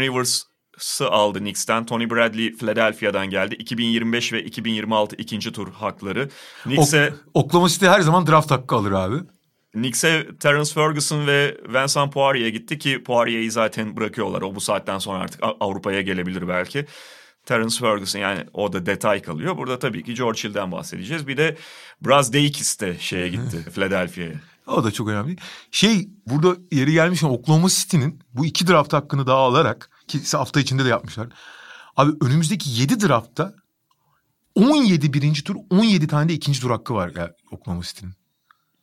Rivers'ı 0.77 1.09
aldı 1.09 1.39
Knicks'ten. 1.39 1.85
Tony 1.85 2.09
Bradley 2.09 2.53
Philadelphia'dan 2.53 3.29
geldi. 3.29 3.55
2025 3.55 4.33
ve 4.33 4.43
2026 4.43 5.15
ikinci 5.15 5.51
tur 5.51 5.71
hakları. 5.71 6.29
Knicks'e 6.63 7.13
Oklahoma 7.33 7.69
City 7.69 7.85
her 7.85 8.01
zaman 8.01 8.27
draft 8.27 8.51
hakkı 8.51 8.75
alır 8.75 8.91
abi. 8.91 9.15
Knicks'e 9.73 10.27
Terence 10.39 10.73
Ferguson 10.73 11.27
ve 11.27 11.57
Vincent 11.67 12.13
Poirier 12.13 12.47
gitti 12.47 12.79
ki 12.79 13.03
Poirier'i 13.03 13.51
zaten 13.51 13.97
bırakıyorlar. 13.97 14.41
O 14.41 14.55
bu 14.55 14.61
saatten 14.61 14.97
sonra 14.97 15.19
artık 15.19 15.43
Avrupa'ya 15.59 16.01
gelebilir 16.01 16.47
belki. 16.47 16.85
Terence 17.45 17.79
Ferguson 17.79 18.19
yani 18.19 18.43
o 18.53 18.73
da 18.73 18.85
detay 18.85 19.21
kalıyor. 19.21 19.57
Burada 19.57 19.79
tabii 19.79 20.03
ki 20.03 20.13
George 20.13 20.43
Hill'den 20.43 20.71
bahsedeceğiz. 20.71 21.27
Bir 21.27 21.37
de 21.37 21.57
Braz 22.01 22.33
Deikis 22.33 22.79
de 22.81 22.97
şeye 22.99 23.27
gitti 23.27 23.65
Philadelphia'ya. 23.73 24.33
O 24.67 24.83
da 24.83 24.91
çok 24.91 25.09
önemli. 25.09 25.35
Şey 25.71 26.09
burada 26.25 26.57
yeri 26.71 26.91
gelmişken 26.91 27.27
Oklahoma 27.27 27.69
City'nin 27.69 28.19
bu 28.33 28.45
iki 28.45 28.67
draft 28.67 28.93
hakkını 28.93 29.27
daha 29.27 29.37
alarak 29.37 29.89
ki 30.07 30.21
hafta 30.31 30.59
içinde 30.59 30.85
de 30.85 30.89
yapmışlar. 30.89 31.27
Abi 31.97 32.11
önümüzdeki 32.21 32.69
7 32.69 33.01
draftta 33.01 33.53
17 34.55 35.13
birinci 35.13 35.43
tur 35.43 35.55
17 35.69 36.07
tane 36.07 36.29
de 36.29 36.33
ikinci 36.33 36.61
tur 36.61 36.71
hakkı 36.71 36.93
var 36.93 37.11
ya 37.15 37.33
Oklahoma 37.51 37.83
City'nin. 37.83 38.13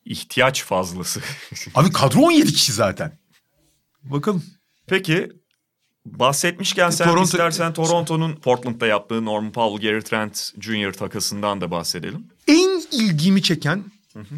İhtiyaç 0.04 0.64
fazlası. 0.64 1.20
Abi 1.74 1.92
kadro 1.92 2.20
17 2.20 2.52
kişi 2.52 2.72
zaten. 2.72 3.18
Bakalım. 4.02 4.44
Peki 4.86 5.32
bahsetmişken 6.06 6.90
sen 6.90 7.08
Toronto- 7.08 7.24
istersen 7.24 7.72
Toronto'nun 7.72 8.36
Portland'da 8.36 8.86
yaptığı 8.86 9.24
Norman 9.24 9.52
Powell, 9.52 9.88
Gary 9.88 10.00
Trent 10.00 10.52
Jr. 10.60 10.92
takasından 10.92 11.60
da 11.60 11.70
bahsedelim. 11.70 12.28
En 12.48 12.82
ilgimi 12.92 13.42
çeken, 13.42 13.84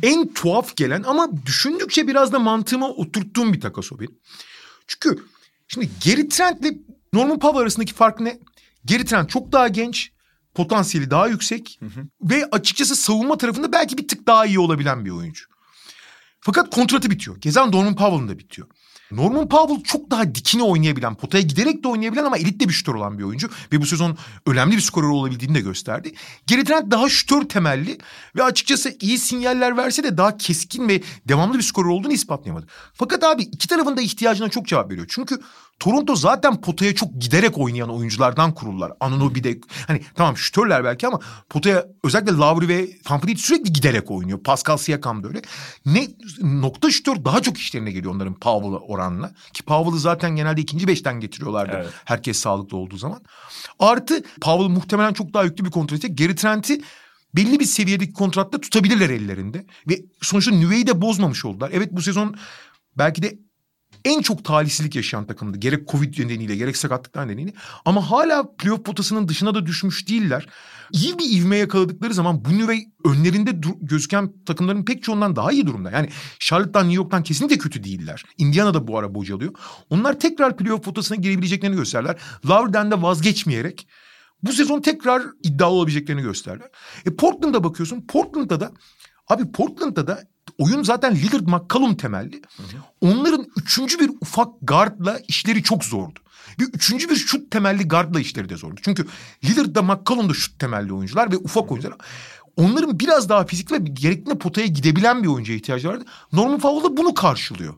en 0.02 0.34
tuhaf 0.34 0.76
gelen 0.76 1.02
ama 1.02 1.28
düşündükçe 1.46 2.08
biraz 2.08 2.32
da 2.32 2.38
mantığıma 2.38 2.88
oturttuğum 2.88 3.52
bir 3.52 3.60
takas 3.60 3.92
o 3.92 3.98
benim. 4.00 4.18
Çünkü 4.86 5.24
şimdi 5.68 5.90
Gary 6.04 6.28
Trent'le 6.28 6.76
Norman 7.12 7.38
Powell 7.38 7.62
arasındaki 7.62 7.94
fark 7.94 8.20
ne? 8.20 8.38
Gary 8.84 9.04
Trent 9.04 9.30
çok 9.30 9.52
daha 9.52 9.68
genç, 9.68 10.10
potansiyeli 10.54 11.10
daha 11.10 11.28
yüksek 11.28 11.80
ve 12.22 12.44
açıkçası 12.52 12.96
savunma 12.96 13.38
tarafında 13.38 13.72
belki 13.72 13.98
bir 13.98 14.08
tık 14.08 14.26
daha 14.26 14.46
iyi 14.46 14.58
olabilen 14.58 15.04
bir 15.04 15.10
oyuncu. 15.10 15.44
Fakat 16.40 16.70
kontratı 16.74 17.10
bitiyor. 17.10 17.40
Keza 17.40 17.66
Norman 17.66 17.96
Powell'ın 17.96 18.28
da 18.28 18.38
bitiyor. 18.38 18.68
Norman 19.10 19.48
Powell 19.48 19.82
çok 19.82 20.10
daha 20.10 20.34
dikine 20.34 20.62
oynayabilen, 20.62 21.14
potaya 21.14 21.42
giderek 21.42 21.84
de 21.84 21.88
oynayabilen 21.88 22.24
ama 22.24 22.38
elit 22.38 22.60
de 22.60 22.68
bir 22.68 22.72
şutör 22.72 22.94
olan 22.94 23.18
bir 23.18 23.24
oyuncu. 23.24 23.50
Ve 23.72 23.80
bu 23.80 23.86
sezon 23.86 24.16
önemli 24.46 24.76
bir 24.76 24.80
skorer 24.80 25.06
olabildiğini 25.06 25.54
de 25.54 25.60
gösterdi. 25.60 26.14
Gary 26.50 26.64
Trent 26.64 26.90
daha 26.90 27.08
şutör 27.08 27.42
temelli 27.42 27.98
ve 28.36 28.42
açıkçası 28.42 28.96
iyi 29.00 29.18
sinyaller 29.18 29.76
verse 29.76 30.04
de 30.04 30.16
daha 30.16 30.36
keskin 30.36 30.88
ve 30.88 31.02
devamlı 31.28 31.58
bir 31.58 31.62
skorer 31.62 31.88
olduğunu 31.88 32.12
ispatlayamadı. 32.12 32.66
Fakat 32.94 33.24
abi 33.24 33.42
iki 33.42 33.68
tarafın 33.68 33.96
da 33.96 34.00
ihtiyacına 34.00 34.48
çok 34.48 34.66
cevap 34.66 34.90
veriyor. 34.90 35.06
Çünkü 35.10 35.40
Toronto 35.78 36.16
zaten 36.16 36.60
potaya 36.60 36.94
çok 36.94 37.20
giderek 37.20 37.58
oynayan 37.58 37.90
oyunculardan 37.90 38.54
kurullar. 38.54 38.92
Anunoby 39.00 39.42
de 39.42 39.58
hani 39.86 40.00
tamam 40.14 40.36
şutörler 40.36 40.84
belki 40.84 41.06
ama 41.06 41.20
potaya 41.48 41.86
özellikle 42.04 42.32
Lowry 42.32 42.68
ve 42.68 42.88
Pamphlet 43.04 43.40
sürekli 43.40 43.72
giderek 43.72 44.10
oynuyor. 44.10 44.42
Pascal 44.42 44.76
Siakam 44.76 45.22
da 45.22 45.28
öyle. 45.28 45.42
Ne 45.86 46.08
nokta 46.40 46.90
şutör 46.90 47.24
daha 47.24 47.42
çok 47.42 47.58
işlerine 47.58 47.90
geliyor 47.92 48.14
onların 48.14 48.34
Powell'a 48.34 48.78
oranla. 48.78 49.32
Ki 49.52 49.62
Powell'ı 49.62 49.98
zaten 49.98 50.36
genelde 50.36 50.60
ikinci 50.60 50.88
beşten 50.88 51.20
getiriyorlardı. 51.20 51.76
Evet. 51.76 51.90
Herkes 52.04 52.38
sağlıklı 52.38 52.76
olduğu 52.76 52.96
zaman. 52.96 53.22
Artı 53.78 54.22
Powell 54.40 54.68
muhtemelen 54.68 55.12
çok 55.12 55.34
daha 55.34 55.44
yüklü 55.44 55.64
bir 55.64 55.70
kontrat 55.70 55.98
edecek. 55.98 56.18
Gary 56.18 56.34
Trent'i 56.34 56.80
belli 57.34 57.60
bir 57.60 57.64
seviyedeki 57.64 58.12
kontratta 58.12 58.60
tutabilirler 58.60 59.10
ellerinde. 59.10 59.66
Ve 59.88 60.00
sonuçta 60.22 60.50
nüveyi 60.50 60.86
de 60.86 61.00
bozmamış 61.00 61.44
oldular. 61.44 61.70
Evet 61.72 61.88
bu 61.92 62.02
sezon 62.02 62.34
belki 62.98 63.22
de 63.22 63.38
en 64.06 64.22
çok 64.22 64.44
talihsizlik 64.44 64.96
yaşayan 64.96 65.26
takımdı. 65.26 65.58
Gerek 65.58 65.88
Covid 65.88 66.18
nedeniyle 66.18 66.56
gerek 66.56 66.76
sakatlıklar 66.76 67.28
nedeniyle. 67.28 67.52
Ama 67.84 68.10
hala 68.10 68.56
playoff 68.56 68.84
potasının 68.84 69.28
dışına 69.28 69.54
da 69.54 69.66
düşmüş 69.66 70.08
değiller. 70.08 70.48
İyi 70.92 71.18
bir 71.18 71.30
ivme 71.30 71.56
yakaladıkları 71.56 72.14
zaman 72.14 72.44
bu 72.44 72.58
nüve 72.58 72.78
önlerinde 73.04 73.50
gözüken 73.80 74.32
takımların 74.46 74.84
pek 74.84 75.02
çoğundan 75.02 75.36
daha 75.36 75.52
iyi 75.52 75.66
durumda. 75.66 75.90
Yani 75.90 76.08
Charlotte'dan 76.38 76.84
New 76.84 76.96
York'tan 76.96 77.22
kesinlikle 77.22 77.58
kötü 77.58 77.84
değiller. 77.84 78.24
Indiana 78.38 78.74
da 78.74 78.88
bu 78.88 78.98
ara 78.98 79.14
bocalıyor. 79.14 79.52
Onlar 79.90 80.20
tekrar 80.20 80.56
playoff 80.56 80.84
potasına 80.84 81.16
girebileceklerini 81.16 81.76
gösterler. 81.76 82.16
Lowry'den 82.46 82.90
de 82.90 83.02
vazgeçmeyerek 83.02 83.88
bu 84.42 84.52
sezon 84.52 84.80
tekrar 84.80 85.22
iddialı 85.42 85.74
olabileceklerini 85.74 86.22
gösterler. 86.22 86.68
E 87.06 87.16
Portland'a 87.16 87.64
bakıyorsun. 87.64 88.06
Portland'da 88.08 88.60
da 88.60 88.72
abi 89.28 89.52
Portland'da 89.52 90.06
da 90.06 90.22
oyun 90.58 90.82
zaten 90.82 91.14
Lillard 91.14 91.46
McCollum 91.46 91.96
temelli. 91.96 92.42
Onların 93.00 93.46
üçüncü 93.56 93.98
bir 93.98 94.10
ufak 94.20 94.48
guardla 94.62 95.18
işleri 95.28 95.62
çok 95.62 95.84
zordu. 95.84 96.20
Ve 96.60 96.64
üçüncü 96.64 97.10
bir 97.10 97.16
şut 97.16 97.50
temelli 97.50 97.88
guardla 97.88 98.20
işleri 98.20 98.48
de 98.48 98.56
zordu. 98.56 98.80
Çünkü 98.84 99.06
Lillard 99.44 99.74
da 99.74 99.82
McCollum 99.82 100.28
da 100.28 100.34
şut 100.34 100.58
temelli 100.58 100.92
oyuncular 100.92 101.32
ve 101.32 101.36
ufak 101.36 101.72
oyuncular. 101.72 101.96
Onların 102.56 103.00
biraz 103.00 103.28
daha 103.28 103.44
fizik 103.44 103.72
ve 103.72 103.78
gerektiğinde 103.78 104.38
potaya 104.38 104.66
gidebilen 104.66 105.22
bir 105.22 105.28
oyuncuya 105.28 105.58
ihtiyacı 105.58 105.88
vardı. 105.88 106.04
Norman 106.32 106.58
Powell 106.58 106.90
da 106.90 106.96
bunu 106.96 107.14
karşılıyor. 107.14 107.74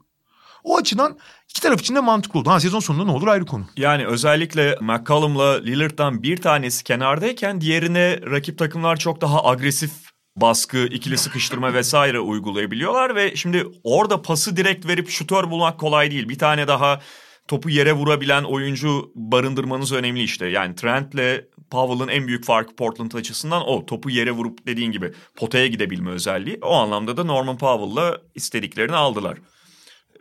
O 0.65 0.77
açıdan 0.77 1.19
iki 1.51 1.61
taraf 1.61 1.81
için 1.81 1.95
de 1.95 2.01
mantıklı 2.01 2.41
oldu. 2.41 2.51
Ha 2.51 2.61
sezon 2.61 2.81
sonunda 2.81 3.05
ne 3.05 3.11
olur 3.11 3.27
ayrı 3.29 3.47
konu. 3.47 3.67
Yani 3.77 4.07
özellikle 4.07 4.79
McCollum'la 4.81 5.61
Lillard'dan 5.61 6.23
bir 6.23 6.37
tanesi 6.37 6.85
kenardayken 6.85 7.61
diğerine 7.61 8.21
rakip 8.31 8.59
takımlar 8.59 8.97
çok 8.97 9.21
daha 9.21 9.45
agresif 9.45 9.93
baskı, 10.41 10.79
ikili 10.79 11.19
sıkıştırma 11.19 11.75
vesaire 11.75 12.21
uygulayabiliyorlar 12.21 13.15
ve 13.15 13.37
şimdi 13.37 13.67
orada 13.85 14.23
pası 14.23 14.57
direkt 14.57 14.87
verip 14.87 15.09
şutör 15.09 15.51
bulmak 15.51 15.81
kolay 15.81 16.11
değil. 16.11 16.29
Bir 16.29 16.39
tane 16.39 16.69
daha 16.69 17.01
topu 17.49 17.71
yere 17.71 17.93
vurabilen 17.93 18.45
oyuncu 18.45 19.13
barındırmanız 19.15 19.93
önemli 19.93 20.23
işte. 20.23 20.47
Yani 20.47 20.75
Trent'le 20.75 21.45
Powell'ın 21.71 22.09
en 22.09 22.27
büyük 22.27 22.45
farkı 22.45 22.77
Portland 22.77 23.13
açısından 23.13 23.69
o. 23.69 23.87
Topu 23.87 24.11
yere 24.11 24.31
vurup 24.31 24.67
dediğin 24.67 24.93
gibi 24.93 25.13
potaya 25.37 25.67
gidebilme 25.67 26.11
özelliği. 26.11 26.59
O 26.63 26.75
anlamda 26.75 27.17
da 27.17 27.25
Norman 27.25 27.59
Powell'la 27.59 28.19
istediklerini 28.35 28.97
aldılar. 28.97 29.39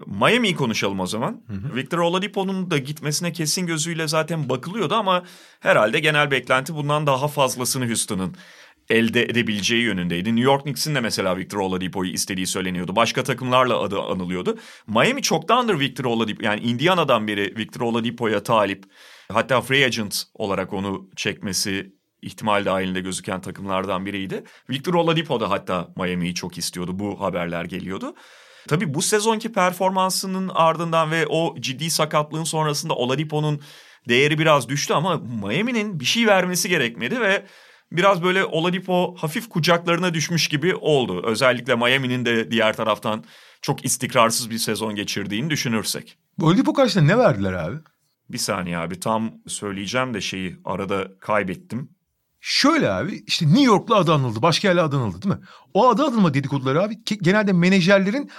Miami'yi 0.06 0.56
konuşalım 0.56 0.99
o 0.99 1.06
zaman. 1.06 1.41
Hı 1.47 1.53
hı. 1.53 1.75
Victor 1.75 1.97
Oladipo'nun 1.97 2.71
da 2.71 2.77
gitmesine 2.77 3.32
kesin 3.32 3.67
gözüyle 3.67 4.08
zaten 4.08 4.49
bakılıyordu 4.49 4.95
ama 4.95 5.23
herhalde 5.60 5.99
genel 5.99 6.32
beklenti 6.32 6.75
bundan 6.75 7.08
daha 7.08 7.27
fazlasını 7.27 7.86
Houston'ın 7.86 8.36
elde 8.89 9.23
edebileceği 9.23 9.84
yönündeydi. 9.84 10.36
New 10.36 10.52
York 10.52 10.63
Knicks'in 10.63 10.95
de 10.95 11.00
mesela 11.00 11.38
Victor 11.38 11.60
Oladipo'yu 11.60 12.12
istediği 12.12 12.47
söyleniyordu. 12.47 12.95
Başka 12.95 13.23
takımlarla 13.23 13.80
adı 13.80 14.02
anılıyordu. 14.02 14.58
Miami 14.88 15.21
çoktandır 15.21 15.80
Victor 15.80 16.06
Oladipo 16.06 16.45
yani 16.45 16.62
Indiana'dan 16.62 17.28
beri 17.28 17.58
Victor 17.58 17.82
Oladipo'ya 17.82 18.43
talip. 18.43 18.84
Hatta 19.32 19.62
free 19.62 19.86
agent 19.86 20.24
olarak 20.34 20.74
onu 20.74 21.09
çekmesi 21.16 21.93
ihtimal 22.22 22.66
dahilinde 22.66 23.01
gözüken 23.01 23.41
takımlardan 23.41 24.05
biriydi. 24.05 24.43
Victor 24.70 24.93
Oladipo 24.93 25.39
da 25.39 25.49
hatta 25.49 25.88
Miami'yi 25.95 26.36
çok 26.36 26.57
istiyordu. 26.57 26.99
Bu 26.99 27.22
haberler 27.22 27.66
geliyordu. 27.66 28.16
Tabii 28.68 28.93
bu 28.93 29.01
sezonki 29.01 29.51
performansının 29.51 30.51
ardından 30.53 31.12
ve 31.12 31.28
o 31.28 31.55
ciddi 31.59 31.89
sakatlığın 31.89 32.43
sonrasında 32.43 32.93
Oladipo'nun 32.93 33.62
değeri 34.09 34.39
biraz 34.39 34.70
düştü 34.70 34.93
ama 34.93 35.18
Miami'nin 35.18 35.99
bir 35.99 36.05
şey 36.05 36.28
vermesi 36.28 36.70
gerekmedi 36.70 37.22
ve 37.22 37.45
biraz 37.92 38.24
böyle 38.24 38.46
Oladipo 38.46 39.16
hafif 39.18 39.50
kucaklarına 39.50 40.14
düşmüş 40.14 40.48
gibi 40.48 40.76
oldu. 40.76 41.22
Özellikle 41.26 41.76
Miami'nin 41.76 42.26
de 42.26 42.52
diğer 42.52 42.76
taraftan 42.76 43.24
çok 43.62 43.86
istikrarsız 43.86 44.50
bir 44.50 44.58
sezon 44.58 44.96
geçirdiğini 44.96 45.50
düşünürsek. 45.50 46.18
Oladipo 46.42 46.74
karşısında 46.74 47.04
ne 47.06 47.18
verdiler 47.18 47.54
abi? 47.54 47.78
Bir 48.30 48.38
saniye 48.38 48.78
abi 48.78 49.00
tam 49.00 49.32
söyleyeceğim 49.48 50.14
de 50.14 50.22
şeyi 50.22 50.58
arada 50.66 51.08
kaybettim. 51.20 51.90
Şöyle 52.40 52.92
abi 52.92 53.24
işte 53.28 53.46
New 53.46 53.64
York'la 53.64 53.96
adı 53.96 54.14
anıldı. 54.14 54.42
Başka 54.42 54.68
yerle 54.68 54.82
adı 54.82 54.98
anıldı 54.98 55.22
değil 55.22 55.36
mi? 55.36 55.42
O 55.74 55.90
adı 55.90 56.04
anılma 56.04 56.34
dedikoduları 56.34 56.84
abi 56.84 56.96
genelde 57.22 57.54
menajerlerin 57.54 58.32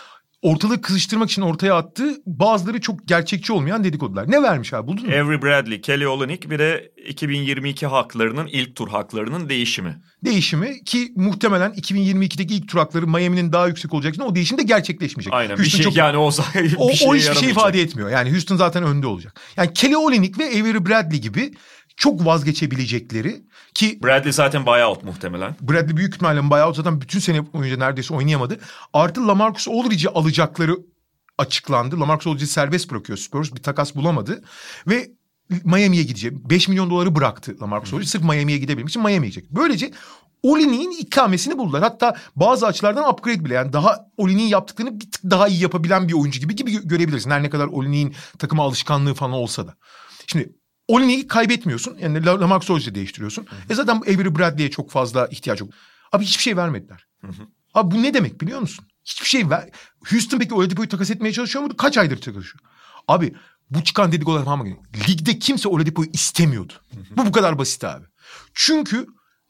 ortalığı 0.43 0.81
kızıştırmak 0.81 1.31
için 1.31 1.43
ortaya 1.43 1.75
attığı 1.75 2.17
bazıları 2.27 2.81
çok 2.81 3.09
gerçekçi 3.09 3.53
olmayan 3.53 3.85
dedikodular. 3.85 4.31
Ne 4.31 4.43
vermiş 4.43 4.73
abi 4.73 4.87
buldun 4.87 5.07
mu? 5.07 5.13
Avery 5.13 5.43
Bradley, 5.43 5.81
Kelly 5.81 6.09
Olynyk 6.09 6.51
bir 6.51 6.59
de 6.59 6.93
2022 7.07 7.87
haklarının 7.87 8.47
ilk 8.47 8.77
tur 8.77 8.89
haklarının 8.89 9.49
değişimi. 9.49 10.03
Değişimi 10.25 10.85
ki 10.85 11.13
muhtemelen 11.17 11.73
2022'deki 11.73 12.55
ilk 12.55 12.69
tur 12.69 12.79
hakları 12.79 13.07
Miami'nin 13.07 13.53
daha 13.53 13.67
yüksek 13.67 13.95
olacak 13.95 14.15
için 14.15 14.23
o 14.23 14.35
değişim 14.35 14.59
de 14.59 14.63
gerçekleşmeyecek. 14.63 15.33
Aynen 15.33 15.57
Houston 15.57 15.65
bir 15.65 15.71
şey 15.71 15.83
çok, 15.83 15.97
yani 15.97 16.17
o, 16.17 16.31
bir 16.55 16.77
o, 16.79 16.85
o 16.85 17.15
hiçbir 17.15 17.35
şey 17.35 17.51
ifade 17.51 17.81
etmiyor. 17.81 18.11
Yani 18.11 18.33
Houston 18.33 18.57
zaten 18.57 18.83
önde 18.83 19.07
olacak. 19.07 19.41
Yani 19.57 19.73
Kelly 19.73 19.97
Olynyk 19.97 20.39
ve 20.39 20.45
Avery 20.45 20.87
Bradley 20.87 21.21
gibi 21.21 21.53
çok 21.97 22.27
vazgeçebilecekleri 22.27 23.43
ki... 23.79 23.99
Bradley 24.03 24.33
zaten 24.33 24.67
buyout 24.67 25.05
muhtemelen. 25.05 25.57
Bradley 25.61 25.97
büyük 25.97 26.15
ihtimalle 26.15 26.51
buyout 26.51 26.77
zaten 26.77 27.01
bütün 27.01 27.19
sene 27.19 27.53
boyunca 27.53 27.77
neredeyse 27.77 28.15
oynayamadı. 28.15 28.61
Artı 28.93 29.29
Lamarcus 29.29 29.69
Aldridge'i 29.69 30.09
alacakları 30.09 30.77
açıklandı. 31.39 32.01
Lamarcus 32.01 32.27
Aldridge'i 32.27 32.49
serbest 32.49 32.91
bırakıyor 32.91 33.19
Spurs. 33.19 33.55
Bir 33.55 33.63
takas 33.63 33.95
bulamadı. 33.95 34.43
Ve 34.87 35.11
Miami'ye 35.65 36.03
gidecek. 36.03 36.33
5 36.33 36.69
milyon 36.69 36.91
doları 36.91 37.15
bıraktı 37.15 37.57
Lamarcus 37.63 37.93
Aldridge. 37.93 38.09
Sırf 38.09 38.23
Miami'ye 38.23 38.59
gidebilmek 38.59 38.89
için 38.89 39.03
Miami'ye 39.03 39.31
gidecek. 39.31 39.51
Böylece 39.51 39.91
Olinik'in 40.43 40.91
ikamesini 40.91 41.59
buldular. 41.59 41.83
Hatta 41.83 42.17
bazı 42.37 42.67
açılardan 42.67 43.13
upgrade 43.13 43.45
bile 43.45 43.55
yani 43.55 43.73
daha 43.73 44.07
Olinik'in 44.17 44.49
yaptıklarını 44.49 45.01
bir 45.01 45.11
tık 45.11 45.25
daha 45.25 45.49
iyi 45.49 45.63
yapabilen 45.63 46.09
bir 46.09 46.13
oyuncu 46.13 46.41
gibi 46.41 46.57
gibi 46.57 46.89
görebilirsin. 46.89 47.31
Her 47.31 47.43
ne 47.43 47.51
kadar 47.51 47.67
Olinik'in 47.67 48.15
takıma 48.39 48.63
alışkanlığı 48.63 49.15
falan 49.15 49.33
olsa 49.33 49.67
da. 49.67 49.75
Şimdi 50.27 50.53
Olinik'i 50.89 51.27
kaybetmiyorsun. 51.27 51.99
Yani 51.99 52.27
Lamarcus 52.27 52.71
Aldridge'i 52.71 52.95
değiştiriyorsun. 52.95 53.47
Hı 53.47 53.57
hı. 53.57 53.61
E 53.71 53.75
zaten 53.75 53.97
Avery 53.97 54.35
Bradley'e 54.39 54.71
çok 54.71 54.91
fazla 54.91 55.27
ihtiyaç 55.27 55.61
yok. 55.61 55.71
Abi 56.13 56.25
hiçbir 56.25 56.43
şey 56.43 56.57
vermediler. 56.57 57.07
Hı 57.21 57.27
hı. 57.27 57.43
Abi 57.75 57.95
bu 57.97 58.03
ne 58.03 58.15
demek 58.15 58.41
biliyor 58.41 58.61
musun? 58.61 58.85
Hiçbir 59.05 59.27
şey 59.27 59.51
ver. 59.51 59.71
Houston 60.11 60.39
peki 60.39 60.55
Oladipo'yu 60.55 60.89
takas 60.89 61.11
etmeye 61.11 61.33
çalışıyor 61.33 61.65
mu? 61.65 61.77
Kaç 61.77 61.99
aydır 61.99 62.21
çalışıyor? 62.21 62.65
Abi 63.09 63.35
bu 63.71 63.85
çıkan 63.85 64.13
dedikodular 64.13 64.45
falan 64.45 64.67
Ligde 65.09 65.39
kimse 65.39 65.69
Oladipo'yu 65.69 66.09
istemiyordu. 66.13 66.73
Hı 66.95 67.01
hı. 67.01 67.17
Bu 67.17 67.27
bu 67.27 67.33
kadar 67.33 67.59
basit 67.59 67.85
abi. 67.85 68.07
Çünkü 68.55 69.07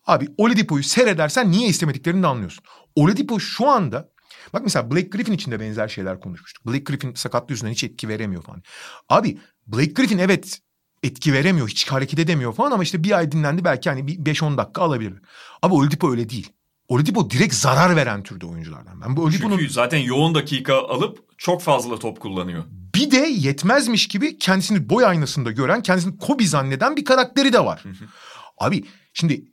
abi 0.06 0.28
Oladipo'yu 0.36 0.82
seyredersen 0.82 1.50
niye 1.50 1.68
istemediklerini 1.68 2.22
de 2.22 2.26
anlıyorsun. 2.26 2.64
Oladipo 2.96 3.40
şu 3.40 3.68
anda 3.68 4.08
Bak 4.52 4.62
mesela 4.64 4.90
Blake 4.90 5.08
Griffin 5.08 5.32
için 5.32 5.50
de 5.50 5.60
benzer 5.60 5.88
şeyler 5.88 6.20
konuşmuştuk. 6.20 6.66
Blake 6.66 6.78
Griffin 6.84 7.14
sakatlığı 7.14 7.52
yüzünden 7.52 7.72
hiç 7.72 7.84
etki 7.84 8.08
veremiyor 8.08 8.42
falan. 8.42 8.62
Abi 9.08 9.38
Blake 9.66 9.92
Griffin 9.92 10.18
evet 10.18 10.60
etki 11.02 11.32
veremiyor. 11.32 11.68
Hiç 11.68 11.88
hareket 11.88 12.18
edemiyor 12.18 12.54
falan 12.54 12.70
ama 12.70 12.82
işte 12.82 13.04
bir 13.04 13.18
ay 13.18 13.32
dinlendi 13.32 13.64
belki 13.64 13.90
hani 13.90 14.06
bir 14.06 14.18
5-10 14.18 14.58
dakika 14.58 14.82
alabilir. 14.82 15.14
Ama 15.62 15.74
Oladipo 15.74 16.10
öyle 16.10 16.28
değil. 16.28 16.52
Oladipo 16.88 17.30
direkt 17.30 17.54
zarar 17.54 17.96
veren 17.96 18.22
türde 18.22 18.46
oyunculardan. 18.46 19.00
Ben 19.00 19.16
bu 19.16 19.22
Oladipo'nun... 19.22 19.58
Çünkü 19.58 19.72
zaten 19.72 19.98
yoğun 19.98 20.34
dakika 20.34 20.74
alıp 20.74 21.18
çok 21.38 21.62
fazla 21.62 21.98
top 21.98 22.20
kullanıyor. 22.20 22.64
Bir 22.94 23.10
de 23.10 23.16
yetmezmiş 23.16 24.08
gibi 24.08 24.38
kendisini 24.38 24.88
boy 24.88 25.04
aynasında 25.04 25.50
gören, 25.50 25.82
kendisini 25.82 26.18
Kobe 26.18 26.46
zanneden 26.46 26.96
bir 26.96 27.04
karakteri 27.04 27.52
de 27.52 27.64
var. 27.64 27.84
Abi 28.58 28.84
şimdi 29.12 29.44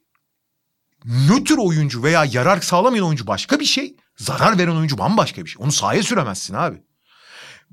nötr 1.05 1.57
oyuncu 1.57 2.03
veya 2.03 2.25
yarar 2.25 2.61
sağlamayan 2.61 3.05
oyuncu 3.05 3.27
başka 3.27 3.59
bir 3.59 3.65
şey. 3.65 3.95
Zarar 4.17 4.57
veren 4.57 4.75
oyuncu 4.75 4.97
bambaşka 4.97 5.45
bir 5.45 5.49
şey. 5.49 5.63
Onu 5.63 5.71
sahaya 5.71 6.03
süremezsin 6.03 6.53
abi. 6.53 6.83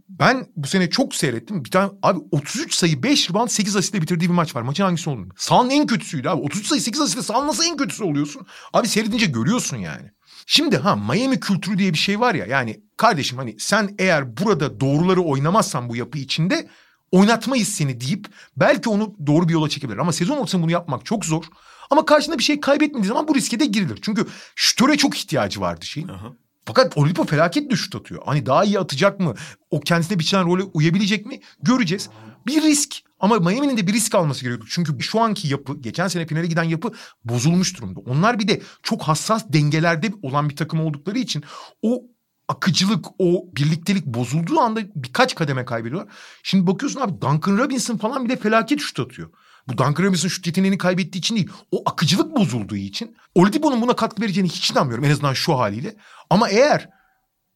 Ben 0.09 0.47
bu 0.57 0.67
sene 0.67 0.91
çok 0.91 1.15
seyrettim. 1.15 1.65
Bir 1.65 1.71
tane 1.71 1.93
abi 2.03 2.21
33 2.31 2.75
sayı 2.75 3.03
5 3.03 3.31
rebound 3.31 3.49
8 3.49 3.77
asistle 3.77 4.03
bitirdiği 4.03 4.29
bir 4.29 4.35
maç 4.35 4.57
var. 4.57 4.63
Maçın 4.63 4.85
hangisi 4.85 5.11
oldu? 5.11 5.29
Sağın 5.37 5.71
en 5.71 5.87
kötüsüydü 5.87 6.29
abi. 6.29 6.43
33 6.43 6.67
sayı 6.67 6.81
8 6.81 7.01
asistle 7.01 7.23
sağın 7.23 7.49
nasıl 7.49 7.65
en 7.65 7.77
kötüsü 7.77 8.05
oluyorsun? 8.05 8.47
Abi 8.73 8.89
seyredince 8.89 9.27
görüyorsun 9.27 9.77
yani. 9.77 10.11
Şimdi 10.47 10.77
ha 10.77 10.97
Miami 10.97 11.41
kültürü 11.41 11.79
diye 11.79 11.93
bir 11.93 11.99
şey 11.99 12.21
var 12.21 12.35
ya. 12.35 12.47
Yani 12.47 12.81
kardeşim 12.97 13.39
hani 13.39 13.57
sen 13.59 13.95
eğer 13.99 14.37
burada 14.37 14.81
doğruları 14.81 15.23
oynamazsan 15.23 15.89
bu 15.89 15.97
yapı 15.97 16.19
içinde 16.19 16.69
oynatmayız 17.13 17.69
seni 17.69 18.01
deyip 18.01 18.27
belki 18.57 18.89
onu 18.89 19.15
doğru 19.27 19.49
bir 19.49 19.53
yola 19.53 19.69
çekebilir. 19.69 19.99
Ama 19.99 20.13
sezon 20.13 20.37
ortasında 20.37 20.63
bunu 20.63 20.71
yapmak 20.71 21.05
çok 21.07 21.25
zor. 21.25 21.45
Ama 21.91 22.05
karşında 22.05 22.39
bir 22.39 22.43
şey 22.43 22.61
kaybetmediği 22.61 23.09
zaman 23.09 23.29
bu 23.29 23.35
riske 23.35 23.61
de 23.61 23.67
girilir. 23.67 23.99
Çünkü 24.03 24.27
şütöre 24.57 24.97
çok 24.97 25.17
ihtiyacı 25.17 25.61
vardı 25.61 25.87
şeyin. 25.87 26.09
Aha. 26.09 26.33
Fakat 26.65 26.99
Olipo 26.99 27.25
felaket 27.25 27.71
düşüş 27.71 27.95
atıyor. 27.95 28.23
Hani 28.27 28.47
daha 28.47 28.65
iyi 28.65 28.79
atacak 28.79 29.21
mı? 29.21 29.35
O 29.71 29.81
kendisine 29.81 30.19
biçilen 30.19 30.47
role 30.47 30.63
uyabilecek 30.63 31.27
mi? 31.27 31.41
Göreceğiz. 31.63 32.09
Bir 32.47 32.63
risk. 32.63 32.97
Ama 33.21 33.39
Miami'nin 33.39 33.77
de 33.77 33.87
bir 33.87 33.93
risk 33.93 34.15
alması 34.15 34.45
gerekiyor. 34.45 34.69
Çünkü 34.73 35.03
şu 35.03 35.21
anki 35.21 35.49
yapı, 35.49 35.81
geçen 35.81 36.09
sene 36.09 36.27
finale 36.27 36.47
giden 36.47 36.63
yapı 36.63 36.93
bozulmuş 37.25 37.79
durumda. 37.79 38.01
Onlar 38.01 38.39
bir 38.39 38.49
de 38.49 38.63
çok 38.83 39.03
hassas 39.03 39.45
dengelerde 39.49 40.13
olan 40.23 40.49
bir 40.49 40.57
takım 40.57 40.81
oldukları 40.81 41.19
için 41.19 41.45
o 41.83 42.03
akıcılık, 42.49 43.07
o 43.19 43.45
birliktelik 43.57 44.07
bozulduğu 44.07 44.61
anda 44.61 44.81
birkaç 44.95 45.35
kademe 45.35 45.65
kaybediyorlar. 45.65 46.15
Şimdi 46.43 46.67
bakıyorsun 46.67 47.01
abi 47.01 47.13
Duncan 47.13 47.59
Robinson 47.59 47.97
falan 47.97 48.25
bile 48.25 48.37
felaket 48.37 48.81
şut 48.81 49.01
atıyor. 49.01 49.31
Bu 49.69 49.79
Duncan 49.79 50.05
Robinson 50.05 50.29
şut 50.29 50.47
yeteneğini 50.47 50.79
kaybettiği 50.79 51.21
için 51.21 51.37
değil. 51.37 51.51
O 51.71 51.83
akıcılık 51.87 52.37
bozulduğu 52.37 52.77
için. 52.77 53.17
Oladipo'nun 53.35 53.83
buna 53.83 53.97
katkı 53.97 54.23
vereceğini 54.23 54.49
hiç 54.49 54.71
inanmıyorum 54.71 55.05
en 55.05 55.11
azından 55.11 55.33
şu 55.33 55.59
haliyle. 55.59 55.97
Ama 56.31 56.49
eğer 56.49 56.89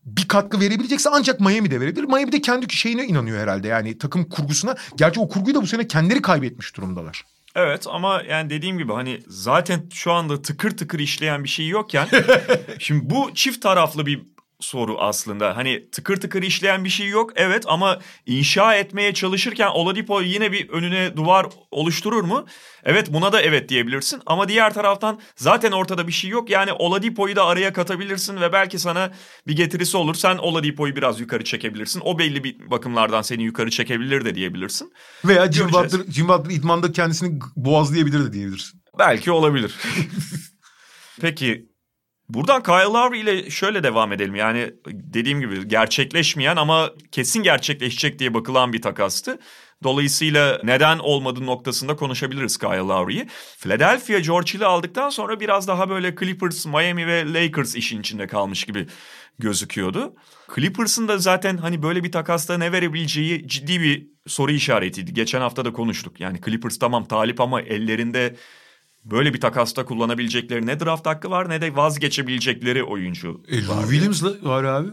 bir 0.05 0.29
katkı 0.29 0.61
verebilecekse 0.61 1.11
ancak 1.13 1.41
Miami'de 1.41 1.81
verebilir. 1.81 2.05
Miami 2.05 2.33
de 2.33 2.41
kendi 2.41 2.75
şeyine 2.75 3.05
inanıyor 3.05 3.39
herhalde 3.39 3.69
yani 3.69 3.99
takım 3.99 4.29
kurgusuna. 4.29 4.77
Gerçi 4.97 5.21
o 5.21 5.29
kurguyu 5.29 5.55
da 5.55 5.63
bu 5.63 5.67
sene 5.67 5.89
kendileri 5.89 6.23
kaybetmiş 6.23 6.77
durumdalar. 6.77 7.25
Evet 7.55 7.87
ama 7.91 8.23
yani 8.29 8.51
dediğim 8.51 8.79
gibi 8.79 8.93
hani 8.93 9.23
zaten 9.29 9.89
şu 9.93 10.13
anda 10.13 10.43
tıkır 10.43 10.77
tıkır 10.77 10.99
işleyen 10.99 11.45
bir 11.45 11.49
şey 11.49 11.69
yokken 11.69 12.09
şimdi 12.79 13.11
bu 13.11 13.31
çift 13.35 13.63
taraflı 13.63 14.07
bir 14.07 14.23
soru 14.61 14.99
aslında. 15.01 15.57
Hani 15.57 15.91
tıkır 15.91 16.17
tıkır 16.17 16.43
işleyen 16.43 16.85
bir 16.85 16.89
şey 16.89 17.09
yok 17.09 17.33
evet 17.37 17.65
ama 17.67 17.99
inşa 18.27 18.75
etmeye 18.75 19.15
çalışırken 19.15 19.69
Oladipo 19.69 20.23
yine 20.23 20.53
bir 20.53 20.69
önüne 20.69 21.17
duvar 21.17 21.47
oluşturur 21.71 22.25
mu? 22.25 22.47
Evet 22.85 23.13
buna 23.13 23.33
da 23.33 23.43
evet 23.43 23.69
diyebilirsin 23.69 24.23
ama 24.27 24.49
diğer 24.49 24.75
taraftan 24.75 25.21
zaten 25.37 25.73
ortada 25.73 26.07
bir 26.07 26.13
şey 26.13 26.31
yok. 26.31 26.51
Yani 26.51 26.73
Oladipo'yu 26.73 27.37
da 27.37 27.47
araya 27.47 27.73
katabilirsin 27.73 28.41
ve 28.41 28.53
belki 28.53 28.79
sana 28.79 29.11
bir 29.47 29.57
getirisi 29.57 29.97
olur. 29.97 30.15
Sen 30.15 30.37
Oladipo'yu 30.37 30.97
biraz 30.97 31.21
yukarı 31.21 31.45
çekebilirsin. 31.45 32.03
O 32.05 32.19
belli 32.19 32.45
bir 32.45 32.71
bakımlardan 32.71 33.23
seni 33.23 33.43
yukarı 33.43 33.71
çekebilir 33.71 34.25
de 34.25 34.35
diyebilirsin. 34.35 34.93
Veya 35.25 35.53
Jim 35.53 35.73
Butler, 35.73 36.01
Jim 36.13 36.29
Butler 36.29 36.55
idmanda 36.55 36.93
kendisini 36.93 37.41
boğazlayabilir 37.57 38.25
de 38.25 38.33
diyebilirsin. 38.33 38.83
Belki 38.99 39.31
olabilir. 39.31 39.75
Peki 41.21 41.76
Buradan 42.29 42.63
Kyle 42.63 42.85
Lowry 42.85 43.21
ile 43.21 43.51
şöyle 43.51 43.83
devam 43.83 44.13
edelim. 44.13 44.35
Yani 44.35 44.73
dediğim 44.87 45.41
gibi 45.41 45.69
gerçekleşmeyen 45.69 46.57
ama 46.57 46.91
kesin 47.13 47.43
gerçekleşecek 47.43 48.19
diye 48.19 48.35
bakılan 48.35 48.73
bir 48.73 48.83
takastı. 48.83 49.39
Dolayısıyla 49.83 50.61
neden 50.65 50.99
olmadığı 50.99 51.47
noktasında 51.47 51.97
konuşabiliriz 51.97 52.59
Kyle 52.59 52.77
Lowry'yi. 52.77 53.27
Philadelphia 53.59 54.19
George 54.19 54.55
Hill'i 54.55 54.67
aldıktan 54.67 55.11
sonra 55.11 55.41
biraz 55.41 55.69
daha 55.69 55.91
böyle 55.91 56.15
Clippers, 56.15 56.67
Miami 56.67 57.07
ve 57.07 57.33
Lakers 57.33 57.75
işin 57.75 58.01
içinde 58.01 58.27
kalmış 58.27 58.65
gibi 58.65 58.87
gözüküyordu. 59.39 60.15
Clippers'ın 60.55 61.09
da 61.09 61.19
zaten 61.19 61.57
hani 61.57 61.83
böyle 61.83 62.05
bir 62.05 62.13
takasta 62.13 62.59
ne 62.59 62.73
verebileceği 62.73 63.49
ciddi 63.49 63.81
bir 63.81 64.07
soru 64.27 64.53
işaretiydi. 64.53 65.15
Geçen 65.15 65.41
hafta 65.41 65.65
da 65.65 65.73
konuştuk. 65.73 66.21
Yani 66.21 66.41
Clippers 66.45 66.79
tamam 66.79 67.09
talip 67.09 67.41
ama 67.41 67.61
ellerinde 67.61 68.37
böyle 69.11 69.35
bir 69.35 69.41
takasta 69.41 69.85
kullanabilecekleri 69.85 70.67
ne 70.67 70.81
draft 70.81 71.07
hakkı 71.07 71.31
var 71.31 71.49
ne 71.49 71.61
de 71.61 71.77
vazgeçebilecekleri 71.77 72.85
oyuncu 72.85 73.41
E, 73.49 73.69
var. 73.69 73.83
Williams'la 73.83 74.33
var 74.43 74.65
abi. 74.65 74.89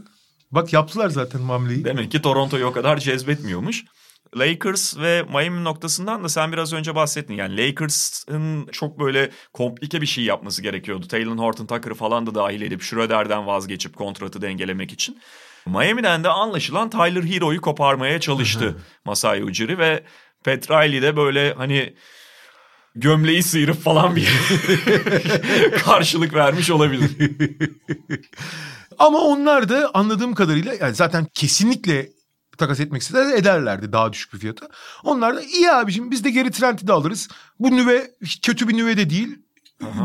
Bak 0.51 0.73
yaptılar 0.73 1.09
zaten 1.09 1.39
hamleyi. 1.39 1.85
Demek 1.85 2.11
ki 2.11 2.21
Toronto'yu 2.21 2.65
o 2.65 2.71
kadar 2.71 2.97
cezbetmiyormuş. 2.97 3.83
Lakers 4.37 4.97
ve 4.97 5.23
Miami 5.23 5.63
noktasından 5.63 6.23
da 6.23 6.29
sen 6.29 6.51
biraz 6.51 6.73
önce 6.73 6.95
bahsettin. 6.95 7.33
Yani 7.33 7.57
Lakers'ın 7.57 8.67
çok 8.71 8.99
böyle 8.99 9.29
komplike 9.53 10.01
bir 10.01 10.05
şey 10.05 10.23
yapması 10.23 10.61
gerekiyordu. 10.61 11.07
Taylor 11.07 11.37
Horton 11.37 11.65
Tucker'ı 11.65 11.93
falan 11.95 12.27
da 12.27 12.35
dahil 12.35 12.61
edip 12.61 12.81
Schroeder'den 12.81 13.47
vazgeçip 13.47 13.95
kontratı 13.95 14.41
dengelemek 14.41 14.91
için. 14.91 15.17
Miami'den 15.65 16.23
de 16.23 16.29
anlaşılan 16.29 16.89
Tyler 16.89 17.23
Hero'yu 17.23 17.61
koparmaya 17.61 18.19
çalıştı 18.19 18.77
Masai 19.05 19.43
Ujiri 19.43 19.77
ve 19.77 20.03
Pat 20.43 20.71
Riley 20.71 21.01
de 21.01 21.15
böyle 21.17 21.53
hani 21.53 21.93
gömleği 22.95 23.43
sıyırıp 23.43 23.83
falan 23.83 24.15
bir 24.15 24.29
karşılık 25.85 26.33
vermiş 26.33 26.69
olabilir. 26.69 27.11
Ama 28.99 29.19
onlar 29.19 29.69
da 29.69 29.91
anladığım 29.93 30.33
kadarıyla 30.33 30.73
yani 30.73 30.95
zaten 30.95 31.27
kesinlikle 31.33 32.09
takas 32.57 32.79
etmek 32.79 33.01
isteseler 33.01 33.37
ederlerdi 33.37 33.91
daha 33.91 34.13
düşük 34.13 34.33
bir 34.33 34.39
fiyata. 34.39 34.69
Onlar 35.03 35.35
da 35.35 35.41
iyi 35.41 35.71
abicim 35.71 36.11
biz 36.11 36.23
de 36.23 36.29
geri 36.29 36.51
Trent'i 36.51 36.87
de 36.87 36.93
alırız. 36.93 37.27
Bu 37.59 37.71
nüve 37.71 38.11
kötü 38.41 38.67
bir 38.67 38.77
nüve 38.77 38.97
de 38.97 39.09
değil. 39.09 39.39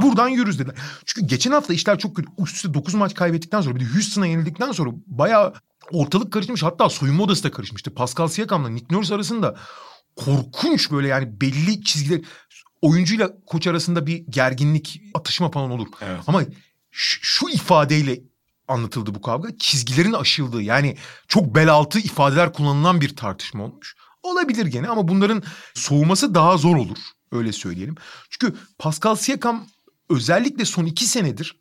Buradan 0.03 0.29
yürürüz 0.29 0.59
dediler. 0.59 0.77
Çünkü 1.07 1.27
geçen 1.27 1.51
hafta 1.51 1.75
işler 1.75 1.99
çok 1.99 2.17
kötü. 2.17 2.29
Üst 2.39 2.57
üste 2.57 2.75
9 2.75 2.95
maç 2.95 3.15
kaybettikten 3.15 3.61
sonra 3.61 3.75
bir 3.75 3.81
de 3.81 3.85
Houston'a 3.95 4.27
yenildikten 4.27 4.73
sonra 4.73 4.91
bayağı 5.07 5.55
ortalık 5.93 6.33
karışmış. 6.33 6.63
Hatta 6.63 6.89
soyunma 6.89 7.23
odası 7.23 7.45
da 7.45 7.51
karışmıştı. 7.51 7.95
Pascal 7.95 8.29
Siakam'la 8.29 8.69
Nick 8.69 8.97
Nurse 8.97 9.15
arasında 9.15 9.57
korkunç 10.17 10.91
böyle 10.91 11.09
yani 11.09 11.41
belli 11.41 11.85
çizgiler 11.85 12.21
oyuncuyla 12.83 13.31
koç 13.47 13.67
arasında 13.67 14.07
bir 14.07 14.25
gerginlik 14.29 15.03
atışma 15.15 15.51
falan 15.51 15.71
olur. 15.71 15.87
Evet. 16.03 16.21
Ama 16.27 16.43
şu, 16.91 17.19
şu 17.23 17.49
ifadeyle 17.49 18.21
anlatıldı 18.69 19.15
bu 19.15 19.23
kavga. 19.23 19.49
Çizgilerin 19.59 20.13
aşıldığı 20.13 20.63
yani 20.63 20.97
çok 21.29 21.55
bel 21.55 21.69
altı 21.69 21.99
ifadeler 21.99 22.53
kullanılan 22.53 23.01
bir 23.01 23.17
tartışma 23.17 23.65
olmuş. 23.65 23.97
Olabilir 24.23 24.67
gene 24.67 24.89
ama 24.89 25.09
bunların 25.09 25.43
soğuması 25.75 26.35
daha 26.35 26.57
zor 26.57 26.77
olur. 26.77 26.99
Öyle 27.33 27.53
söyleyelim. 27.53 27.95
Çünkü 28.31 28.57
Pascal 28.79 29.15
Siakam 29.15 29.67
özellikle 30.11 30.65
son 30.65 30.85
iki 30.85 31.05
senedir 31.05 31.57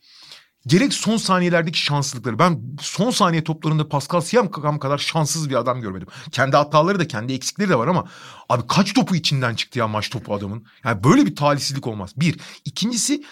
gerek 0.68 0.94
son 0.94 1.18
saniyelerdeki 1.18 1.80
şanssızlıkları. 1.80 2.40
Ben 2.40 2.62
son 2.82 3.12
saniye 3.12 3.44
toplarında 3.44 3.90
Pascal 3.90 4.22
Siakam 4.22 4.80
kadar 4.80 4.98
şanssız 4.98 5.50
bir 5.50 5.56
adam 5.56 5.82
görmedim. 5.82 6.08
Kendi 6.32 6.58
hataları 6.58 7.00
da 7.00 7.08
kendi 7.08 7.34
eksikleri 7.34 7.70
de 7.70 7.78
var 7.78 7.88
ama 7.88 8.06
abi 8.50 8.68
kaç 8.68 8.94
topu 8.94 9.16
içinden 9.16 9.56
çıktı 9.56 9.80
ya 9.80 9.88
maç 9.88 10.10
topu 10.10 10.34
adamın. 10.34 10.66
Yani 10.86 11.04
böyle 11.04 11.26
bir 11.26 11.36
talihsizlik 11.36 11.88
olmaz. 11.88 12.14
Bir. 12.18 12.40
İkincisi 12.66 13.24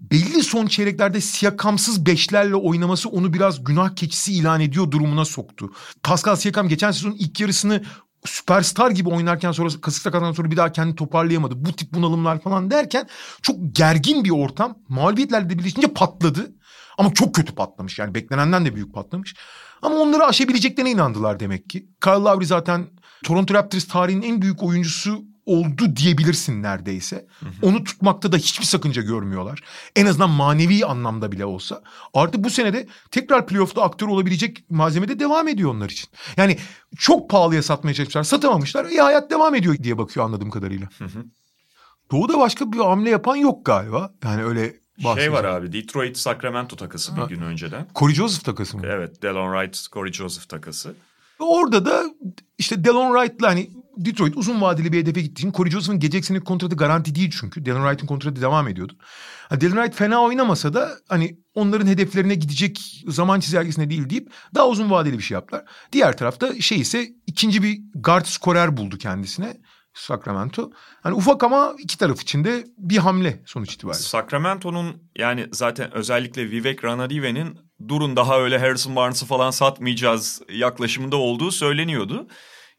belli 0.00 0.42
son 0.42 0.66
çeyreklerde 0.66 1.20
siyakamsız 1.20 2.06
beşlerle 2.06 2.54
oynaması 2.54 3.08
onu 3.08 3.32
biraz 3.32 3.64
günah 3.64 3.96
keçisi 3.96 4.32
ilan 4.32 4.60
ediyor 4.60 4.90
durumuna 4.90 5.24
soktu. 5.24 5.72
Pascal 6.02 6.36
Siakam 6.36 6.68
geçen 6.68 6.90
sezon 6.90 7.12
ilk 7.12 7.40
yarısını 7.40 7.82
süperstar 8.24 8.90
gibi 8.90 9.08
oynarken 9.08 9.52
sonra 9.52 9.68
kasık 9.80 10.04
takasından 10.04 10.32
sonra 10.32 10.50
bir 10.50 10.56
daha 10.56 10.72
kendini 10.72 10.96
toparlayamadı. 10.96 11.64
Bu 11.64 11.72
tip 11.72 11.92
bunalımlar 11.92 12.40
falan 12.40 12.70
derken 12.70 13.08
çok 13.42 13.56
gergin 13.72 14.24
bir 14.24 14.30
ortam. 14.30 14.78
Mağlubiyetlerle 14.88 15.50
de 15.50 15.58
birleşince 15.58 15.88
patladı. 15.88 16.52
Ama 16.98 17.14
çok 17.14 17.34
kötü 17.34 17.54
patlamış 17.54 17.98
yani 17.98 18.14
beklenenden 18.14 18.64
de 18.64 18.74
büyük 18.74 18.94
patlamış. 18.94 19.34
Ama 19.82 19.96
onları 19.96 20.24
aşabileceklerine 20.24 20.90
inandılar 20.90 21.40
demek 21.40 21.70
ki. 21.70 21.88
Kyle 22.02 22.12
Lowry 22.12 22.46
zaten 22.46 22.86
Toronto 23.24 23.54
Raptors 23.54 23.88
tarihinin 23.88 24.22
en 24.22 24.42
büyük 24.42 24.62
oyuncusu 24.62 25.24
oldu 25.46 25.96
diyebilirsin 25.96 26.62
neredeyse. 26.62 27.26
Onu 27.62 27.84
tutmakta 27.84 28.32
da 28.32 28.36
hiçbir 28.36 28.64
sakınca 28.64 29.02
görmüyorlar. 29.02 29.60
En 29.96 30.06
azından 30.06 30.30
manevi 30.30 30.86
anlamda 30.86 31.32
bile 31.32 31.44
olsa. 31.44 31.82
Artı 32.14 32.44
bu 32.44 32.50
senede 32.50 32.86
tekrar 33.10 33.46
playoff'ta 33.46 33.82
aktör 33.82 34.06
olabilecek 34.06 34.70
malzemede 34.70 35.18
devam 35.20 35.48
ediyor 35.48 35.70
onlar 35.70 35.90
için. 35.90 36.08
Yani 36.36 36.58
çok 36.98 37.30
pahalıya 37.30 37.62
satmaya 37.62 37.94
çalışmışlar. 37.94 38.22
Satamamışlar. 38.22 38.84
E 38.84 38.96
hayat 38.96 39.30
devam 39.30 39.54
ediyor 39.54 39.76
diye 39.82 39.98
bakıyor 39.98 40.26
anladığım 40.26 40.50
kadarıyla. 40.50 40.88
Doğu'da 42.10 42.38
başka 42.38 42.72
bir 42.72 42.78
hamle 42.78 43.10
yapan 43.10 43.36
yok 43.36 43.66
galiba. 43.66 44.10
Yani 44.24 44.44
öyle 44.44 44.74
Şey 45.14 45.32
var 45.32 45.44
abi 45.44 45.72
Detroit 45.72 46.16
Sacramento 46.18 46.76
takası 46.76 47.12
Ha. 47.12 47.24
bir 47.28 47.34
gün 47.34 47.42
önceden. 47.42 47.86
Corey 47.94 48.14
Joseph 48.14 48.44
takası 48.44 48.76
mı? 48.76 48.82
Evet 48.86 49.22
Delon 49.22 49.54
Wright, 49.58 49.92
Corey 49.92 50.12
Joseph 50.12 50.48
takası. 50.48 50.94
Orada 51.38 51.86
da 51.86 52.02
işte 52.58 52.84
Delon 52.84 53.14
Wright'la 53.18 53.48
hani 53.48 53.70
Detroit 53.96 54.36
uzun 54.36 54.60
vadeli 54.60 54.92
bir 54.92 54.98
hedefe 54.98 55.20
gittiği 55.20 55.40
için 55.40 55.52
Corey 55.52 55.70
Joseph'ın 55.72 56.00
gelecek 56.00 56.24
senelik 56.24 56.44
kontratı 56.46 56.76
garanti 56.76 57.14
değil 57.14 57.34
çünkü. 57.40 57.64
Delon 57.66 57.80
Wright'ın 57.82 58.06
kontratı 58.06 58.40
devam 58.42 58.68
ediyordu. 58.68 58.96
Ha, 59.48 59.60
Delon 59.60 59.76
Wright 59.76 59.94
fena 59.94 60.22
oynamasa 60.22 60.74
da 60.74 60.90
hani 61.08 61.38
onların 61.54 61.86
hedeflerine 61.86 62.34
gidecek 62.34 63.02
zaman 63.08 63.40
çizelgesine 63.40 63.90
değil 63.90 64.10
deyip 64.10 64.30
daha 64.54 64.68
uzun 64.68 64.90
vadeli 64.90 65.18
bir 65.18 65.22
şey 65.22 65.34
yaptılar. 65.34 65.64
Diğer 65.92 66.16
tarafta 66.16 66.60
şey 66.60 66.80
ise 66.80 67.08
ikinci 67.26 67.62
bir 67.62 67.80
guard 67.94 68.24
skorer 68.24 68.76
buldu 68.76 68.98
kendisine 68.98 69.56
Sacramento. 69.96 70.70
Hani 71.02 71.14
ufak 71.14 71.44
ama 71.44 71.74
iki 71.78 71.98
taraf 71.98 72.22
için 72.22 72.44
de 72.44 72.66
bir 72.78 72.96
hamle 72.96 73.42
sonuç 73.46 73.74
itibariyle. 73.74 74.02
Sacramento'nun 74.02 75.02
yani 75.18 75.46
zaten 75.52 75.94
özellikle 75.94 76.50
Vivek 76.50 76.84
Ranadive'nin 76.84 77.58
durun 77.88 78.16
daha 78.16 78.40
öyle 78.40 78.58
Harrison 78.58 78.96
Barnes'ı 78.96 79.26
falan 79.26 79.50
satmayacağız 79.50 80.42
yaklaşımında 80.52 81.16
olduğu 81.16 81.50
söyleniyordu. 81.50 82.26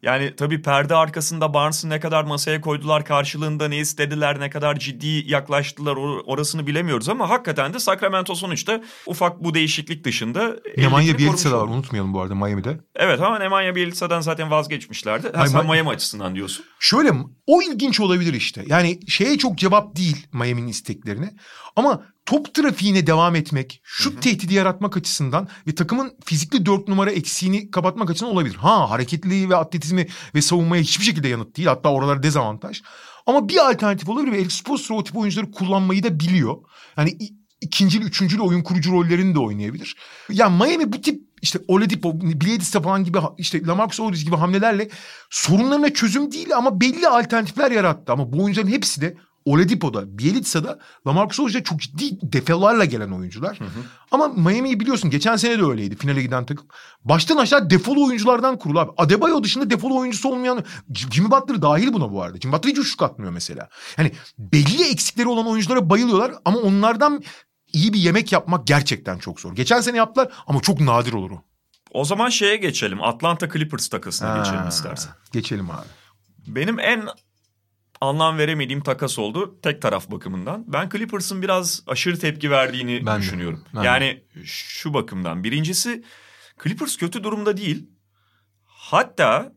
Yani 0.02 0.36
tabii 0.36 0.62
perde 0.62 0.96
arkasında 0.96 1.54
Barnes'ı 1.54 1.90
ne 1.90 2.00
kadar 2.00 2.24
masaya 2.24 2.62
koydular 2.62 3.06
karşılığında 3.06 3.68
ne 3.68 3.78
istediler 3.78 4.40
ne 4.40 4.50
kadar 4.50 4.80
ciddi 4.80 5.24
yaklaştılar 5.32 5.96
or- 5.96 6.22
orasını 6.26 6.68
bilemiyoruz 6.68 7.10
ama 7.10 7.30
hakikaten 7.30 7.74
de 7.74 7.80
Sacramento 7.80 8.36
sonuçta 8.36 8.82
ufak 9.06 9.44
bu 9.44 9.54
değişiklik 9.54 10.04
dışında 10.04 10.56
Nemanja 10.78 11.18
Bielitsa 11.18 11.52
da 11.52 11.58
var 11.58 11.68
unutmayalım 11.68 12.14
bu 12.14 12.22
arada 12.22 12.36
Miami'de. 12.36 12.80
Evet 12.96 13.22
ama 13.22 13.40
Nemanja 13.40 13.76
Bielitsa'dan 13.76 14.22
zaten 14.22 14.52
vazgeçmişlerdi. 14.52 15.32
Ha, 15.36 15.42
Ay, 15.42 15.48
sen 15.48 15.66
Miami 15.66 15.90
açısından 15.90 16.36
diyorsun. 16.36 16.66
Şöyle 16.80 17.12
o 17.48 17.62
ilginç 17.62 18.00
olabilir 18.00 18.34
işte. 18.34 18.64
Yani 18.68 19.00
şeye 19.08 19.38
çok 19.38 19.58
cevap 19.58 19.96
değil 19.96 20.28
Miami'nin 20.34 20.68
isteklerine. 20.68 21.34
Ama 21.76 22.04
top 22.28 22.54
trafiğine 22.54 23.08
devam 23.08 23.36
etmek, 23.36 23.82
şut 23.84 24.22
tehdidi 24.22 24.54
yaratmak 24.54 24.98
açısından 24.98 25.48
ve 25.68 25.76
takımın 25.76 26.14
fizikli 26.26 26.66
dört 26.66 26.88
numara 26.88 27.12
eksiğini 27.12 27.72
kapatmak 27.72 28.10
açısından 28.10 28.34
olabilir. 28.34 28.56
Ha 28.56 28.90
hareketliliği 28.90 29.50
ve 29.50 29.56
atletizmi 29.56 30.08
ve 30.36 30.42
savunmaya 30.42 30.84
hiçbir 30.84 31.06
şekilde 31.06 31.28
yanıt 31.28 31.58
değil. 31.58 31.68
Hatta 31.68 31.90
oralar 31.90 32.24
dezavantaj. 32.24 32.82
Ama 33.26 33.50
bir 33.50 33.70
alternatif 33.70 34.10
olabilir 34.10 34.32
ve 34.32 34.38
Eric 34.38 34.50
Spoelstra 34.50 34.96
o 34.96 35.04
tip 35.04 35.18
oyuncuları 35.18 35.52
kullanmayı 35.52 36.04
da 36.04 36.20
biliyor. 36.20 36.56
Yani 36.98 37.18
ikincil, 37.62 38.02
üçüncül 38.02 38.40
oyun 38.40 38.64
kurucu 38.64 38.92
rollerini 38.92 39.36
de 39.36 39.40
oynayabilir. 39.40 39.96
Yani 40.30 40.64
Miami 40.64 40.94
bu 40.94 41.02
tip 41.02 41.22
işte 41.42 41.60
Oladipo, 41.68 42.22
Bledis'te 42.22 42.82
falan 42.82 43.04
gibi 43.04 43.18
işte 43.38 43.66
Lamarcus 43.66 44.00
Aldridge 44.00 44.24
gibi 44.24 44.36
hamlelerle 44.36 44.90
sorunlarına 45.30 45.94
çözüm 45.94 46.32
değil 46.32 46.56
ama 46.56 46.82
belli 46.82 47.08
alternatifler 47.08 47.72
yarattı. 47.72 48.14
Ama 48.14 48.34
bu 48.34 48.44
oyuncuların 48.44 48.72
hepsi 48.72 49.02
de 49.02 49.18
Oladipo'da, 49.52 50.18
Bielitsa'da, 50.18 50.80
Lamarcus 51.08 51.40
Aldridge'de 51.40 51.64
çok 51.64 51.80
ciddi 51.80 52.32
defalarla 52.34 52.86
gelen 52.86 53.12
oyuncular. 53.12 53.60
Ama 54.12 54.28
Miami'yi 54.28 54.80
biliyorsun 54.80 55.10
geçen 55.10 55.36
sene 55.36 55.60
de 55.60 55.64
öyleydi 55.64 55.96
finale 55.96 56.22
giden 56.22 56.46
takım. 56.46 56.68
Baştan 57.06 57.38
aşağı 57.38 57.70
defolu 57.70 58.06
oyunculardan 58.06 58.58
kurulu 58.58 58.80
abi. 58.80 58.92
Adebayo 58.98 59.44
dışında 59.44 59.70
defolu 59.70 59.98
oyuncusu 59.98 60.30
olmayan 60.30 60.64
Jimmy 61.12 61.32
Butler 61.32 61.62
dahil 61.62 61.94
buna 61.94 62.12
bu 62.12 62.22
arada. 62.24 62.38
Jimmy 62.40 62.56
Butler 62.56 62.72
hiç 62.72 62.78
üçlük 62.78 63.02
atmıyor 63.02 63.32
mesela. 63.32 63.70
Yani 63.98 64.12
belli 64.40 64.84
eksikleri 64.92 65.28
olan 65.28 65.48
oyunculara 65.48 65.90
bayılıyorlar 65.90 66.32
ama 66.46 66.58
onlardan 66.58 67.24
iyi 67.74 67.94
bir 67.94 68.00
yemek 68.00 68.32
yapmak 68.32 68.68
gerçekten 68.68 69.18
çok 69.18 69.40
zor. 69.40 69.56
Geçen 69.56 69.82
sene 69.82 69.98
yaptılar 69.98 70.32
ama 70.48 70.62
çok 70.62 70.80
nadir 70.82 71.14
olur 71.14 71.32
o. 71.32 71.42
O 71.92 72.06
zaman 72.06 72.30
şeye 72.30 72.58
geçelim. 72.58 73.04
Atlanta 73.04 73.50
Clippers 73.50 73.88
takasına 73.88 74.38
geçelim 74.38 74.60
Ha, 74.60 74.68
istersen. 74.68 75.12
Geçelim 75.32 75.72
abi. 75.72 75.88
Benim 76.48 76.80
en 76.80 77.04
anlam 78.02 78.38
veremediğim 78.38 78.82
takas 78.82 79.20
oldu 79.20 79.60
tek 79.62 79.82
taraf 79.82 80.12
bakımından. 80.12 80.64
Ben 80.68 80.90
Clippers'ın 80.90 81.42
biraz 81.42 81.84
aşırı 81.88 82.20
tepki 82.20 82.52
verdiğini 82.52 83.06
Ben 83.06 83.18
de, 83.18 83.22
düşünüyorum. 83.22 83.64
ben 83.76 83.82
de. 83.84 83.86
yani 83.88 84.24
şu 84.46 84.94
bakımdan. 84.94 85.44
Birincisi 85.44 86.04
Clippers 86.64 86.98
kötü 86.98 87.24
durumda 87.24 87.58
değil. 87.58 87.90
Hatta 88.66 89.54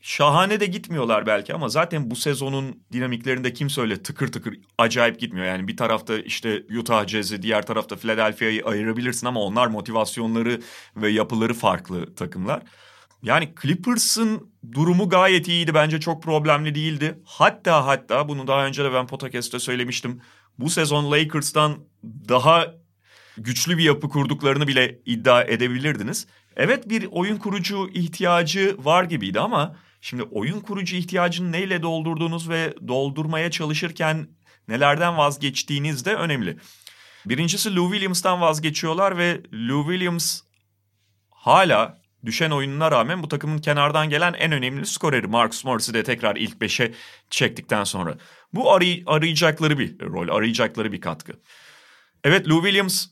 şahane 0.00 0.60
de 0.60 0.66
gitmiyorlar 0.66 1.26
belki 1.26 1.54
ama 1.54 1.68
zaten 1.68 2.10
bu 2.10 2.16
sezonun 2.16 2.82
dinamiklerinde 2.92 3.52
kimse 3.52 3.80
öyle 3.80 4.02
tıkır 4.02 4.32
tıkır 4.32 4.58
acayip 4.78 5.20
gitmiyor. 5.20 5.46
Yani 5.46 5.68
bir 5.68 5.76
tarafta 5.76 6.18
işte 6.18 6.62
Utah 6.78 7.06
Jazz'i 7.06 7.42
diğer 7.42 7.66
tarafta 7.66 7.96
Philadelphia'yı 7.96 8.64
ayırabilirsin 8.66 9.26
ama 9.26 9.40
onlar 9.40 9.66
motivasyonları 9.66 10.60
ve 10.96 11.08
yapıları 11.08 11.54
farklı 11.54 12.14
takımlar. 12.14 12.62
Yani 13.24 13.54
Clippers'ın 13.62 14.52
durumu 14.72 15.08
gayet 15.08 15.48
iyiydi. 15.48 15.74
Bence 15.74 16.00
çok 16.00 16.22
problemli 16.22 16.74
değildi. 16.74 17.18
Hatta 17.24 17.86
hatta 17.86 18.28
bunu 18.28 18.46
daha 18.46 18.66
önce 18.66 18.84
de 18.84 18.92
ben 18.92 19.06
podcast'te 19.06 19.58
söylemiştim. 19.58 20.20
Bu 20.58 20.70
sezon 20.70 21.12
Lakers'tan 21.12 21.78
daha 22.28 22.74
güçlü 23.38 23.78
bir 23.78 23.82
yapı 23.82 24.08
kurduklarını 24.08 24.68
bile 24.68 25.00
iddia 25.06 25.42
edebilirdiniz. 25.42 26.26
Evet 26.56 26.88
bir 26.88 27.08
oyun 27.10 27.36
kurucu 27.36 27.90
ihtiyacı 27.94 28.76
var 28.78 29.04
gibiydi 29.04 29.40
ama 29.40 29.76
şimdi 30.00 30.22
oyun 30.22 30.60
kurucu 30.60 30.96
ihtiyacını 30.96 31.52
neyle 31.52 31.82
doldurduğunuz 31.82 32.48
ve 32.48 32.74
doldurmaya 32.88 33.50
çalışırken 33.50 34.28
nelerden 34.68 35.16
vazgeçtiğiniz 35.16 36.04
de 36.04 36.14
önemli. 36.14 36.56
Birincisi 37.26 37.76
Lou 37.76 37.90
Williams'tan 37.90 38.40
vazgeçiyorlar 38.40 39.18
ve 39.18 39.40
Lou 39.52 39.82
Williams 39.82 40.40
hala 41.30 42.03
düşen 42.26 42.50
oyununa 42.50 42.90
rağmen 42.90 43.22
bu 43.22 43.28
takımın 43.28 43.58
kenardan 43.58 44.08
gelen 44.08 44.32
en 44.32 44.52
önemli 44.52 44.86
skoreri. 44.86 45.26
Marcus 45.26 45.64
Morris'i 45.64 45.94
de 45.94 46.02
tekrar 46.02 46.36
ilk 46.36 46.60
beşe 46.60 46.94
çektikten 47.30 47.84
sonra. 47.84 48.14
Bu 48.52 48.72
aray 48.72 49.02
arayacakları 49.06 49.78
bir 49.78 50.00
rol, 50.00 50.28
arayacakları 50.36 50.92
bir 50.92 51.00
katkı. 51.00 51.32
Evet 52.24 52.48
Lou 52.48 52.62
Williams 52.62 53.06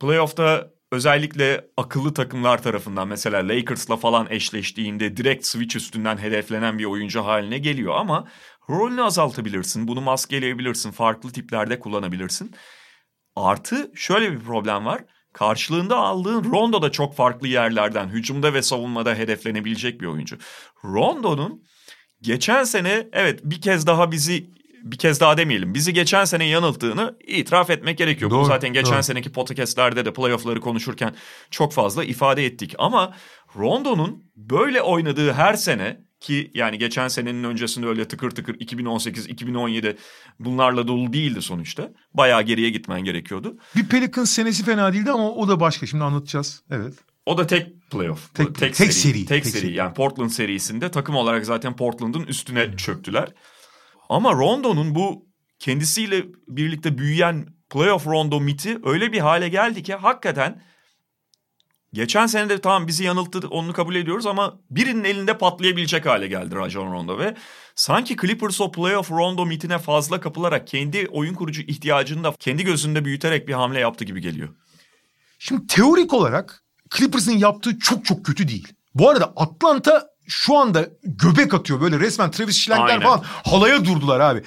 playoff'ta 0.00 0.70
özellikle 0.92 1.64
akıllı 1.76 2.14
takımlar 2.14 2.62
tarafından 2.62 3.08
mesela 3.08 3.48
Lakers'la 3.48 3.96
falan 3.96 4.26
eşleştiğinde 4.30 5.16
direkt 5.16 5.46
switch 5.46 5.76
üstünden 5.76 6.18
hedeflenen 6.18 6.78
bir 6.78 6.84
oyuncu 6.84 7.24
haline 7.24 7.58
geliyor 7.58 7.94
ama 7.94 8.28
rolünü 8.70 9.02
azaltabilirsin, 9.02 9.88
bunu 9.88 10.00
maskeleyebilirsin, 10.00 10.90
farklı 10.90 11.32
tiplerde 11.32 11.78
kullanabilirsin. 11.78 12.54
Artı 13.36 13.90
şöyle 13.94 14.32
bir 14.32 14.40
problem 14.40 14.86
var. 14.86 15.04
Karşılığında 15.32 15.96
aldığın 15.96 16.44
Rondo 16.52 16.82
da 16.82 16.92
çok 16.92 17.16
farklı 17.16 17.48
yerlerden 17.48 18.08
hücumda 18.08 18.54
ve 18.54 18.62
savunmada 18.62 19.14
hedeflenebilecek 19.14 20.00
bir 20.00 20.06
oyuncu. 20.06 20.36
Rondo'nun 20.84 21.64
geçen 22.22 22.64
sene 22.64 23.08
evet 23.12 23.40
bir 23.44 23.60
kez 23.60 23.86
daha 23.86 24.12
bizi 24.12 24.50
bir 24.82 24.98
kez 24.98 25.20
daha 25.20 25.36
demeyelim. 25.36 25.74
Bizi 25.74 25.92
geçen 25.94 26.24
sene 26.24 26.44
yanılttığını 26.44 27.16
itiraf 27.26 27.70
etmek 27.70 27.98
gerekiyor. 27.98 28.30
Doğru, 28.30 28.40
Bu 28.40 28.44
zaten 28.44 28.72
geçen 28.72 28.94
doğru. 28.94 29.02
seneki 29.02 29.32
podcastlerde 29.32 30.04
de 30.04 30.12
playoff'ları 30.12 30.60
konuşurken 30.60 31.14
çok 31.50 31.72
fazla 31.72 32.04
ifade 32.04 32.46
ettik. 32.46 32.74
Ama 32.78 33.14
Rondo'nun 33.56 34.24
böyle 34.36 34.82
oynadığı 34.82 35.32
her 35.32 35.54
sene 35.54 36.00
ki 36.22 36.50
yani 36.54 36.78
geçen 36.78 37.08
senenin 37.08 37.44
öncesinde 37.44 37.86
öyle 37.86 38.08
tıkır 38.08 38.30
tıkır 38.30 38.54
2018, 38.60 39.26
2017 39.26 39.96
bunlarla 40.40 40.88
dolu 40.88 41.12
değildi 41.12 41.42
sonuçta. 41.42 41.90
Bayağı 42.14 42.42
geriye 42.42 42.70
gitmen 42.70 43.04
gerekiyordu. 43.04 43.58
Bir 43.76 43.88
Pelicans 43.88 44.30
senesi 44.30 44.64
fena 44.64 44.92
değildi 44.92 45.10
ama 45.10 45.30
o 45.30 45.48
da 45.48 45.60
başka. 45.60 45.86
Şimdi 45.86 46.04
anlatacağız. 46.04 46.62
Evet. 46.70 46.94
O 47.26 47.38
da 47.38 47.46
tek 47.46 47.90
playoff. 47.90 48.34
Tek- 48.34 48.46
tek, 48.46 48.58
tek 48.58 48.74
seri. 48.76 48.92
seri, 48.92 49.12
Tek, 49.18 49.28
tek 49.28 49.46
seri. 49.46 49.62
seri. 49.62 49.74
Yani 49.74 49.94
Portland 49.94 50.30
serisinde 50.30 50.90
takım 50.90 51.14
olarak 51.16 51.46
zaten 51.46 51.76
Portland'ın 51.76 52.22
üstüne 52.24 52.76
çöktüler. 52.76 53.28
Ama 54.08 54.32
Rondo'nun 54.32 54.94
bu 54.94 55.26
kendisiyle 55.58 56.24
birlikte 56.48 56.98
büyüyen 56.98 57.46
playoff 57.70 58.06
Rondo 58.06 58.40
miti 58.40 58.78
öyle 58.84 59.12
bir 59.12 59.18
hale 59.18 59.48
geldi 59.48 59.82
ki 59.82 59.94
hakikaten 59.94 60.62
geçen 61.92 62.26
sene 62.26 62.48
de 62.48 62.60
tamam 62.60 62.86
bizi 62.86 63.04
yanılttı 63.04 63.48
onu 63.48 63.72
kabul 63.72 63.94
ediyoruz 63.94 64.26
ama 64.26 64.58
birinin 64.70 65.04
elinde 65.04 65.38
patlayabilecek 65.38 66.06
hale 66.06 66.26
geldi 66.26 66.54
Rajon 66.54 66.92
Rondo 66.92 67.18
ve 67.18 67.34
sanki 67.74 68.16
Clippers 68.16 68.60
o 68.60 68.72
playoff 68.72 69.10
Rondo 69.10 69.46
mitine 69.46 69.78
fazla 69.78 70.20
kapılarak 70.20 70.66
kendi 70.66 71.08
oyun 71.12 71.34
kurucu 71.34 71.62
ihtiyacını 71.62 72.24
da 72.24 72.34
kendi 72.40 72.64
gözünde 72.64 73.04
büyüterek 73.04 73.48
bir 73.48 73.52
hamle 73.52 73.80
yaptı 73.80 74.04
gibi 74.04 74.20
geliyor. 74.20 74.48
Şimdi 75.38 75.66
teorik 75.66 76.12
olarak 76.12 76.64
Clippers'ın 76.96 77.38
yaptığı 77.38 77.78
çok 77.78 78.04
çok 78.04 78.24
kötü 78.24 78.48
değil. 78.48 78.68
Bu 78.94 79.10
arada 79.10 79.32
Atlanta 79.36 80.12
şu 80.28 80.56
anda 80.58 80.88
göbek 81.02 81.54
atıyor 81.54 81.80
böyle 81.80 82.00
resmen 82.00 82.30
Travis 82.30 82.56
Schlenkler 82.56 82.86
Aynen. 82.86 83.02
falan 83.02 83.22
halaya 83.24 83.84
durdular 83.84 84.20
abi. 84.20 84.42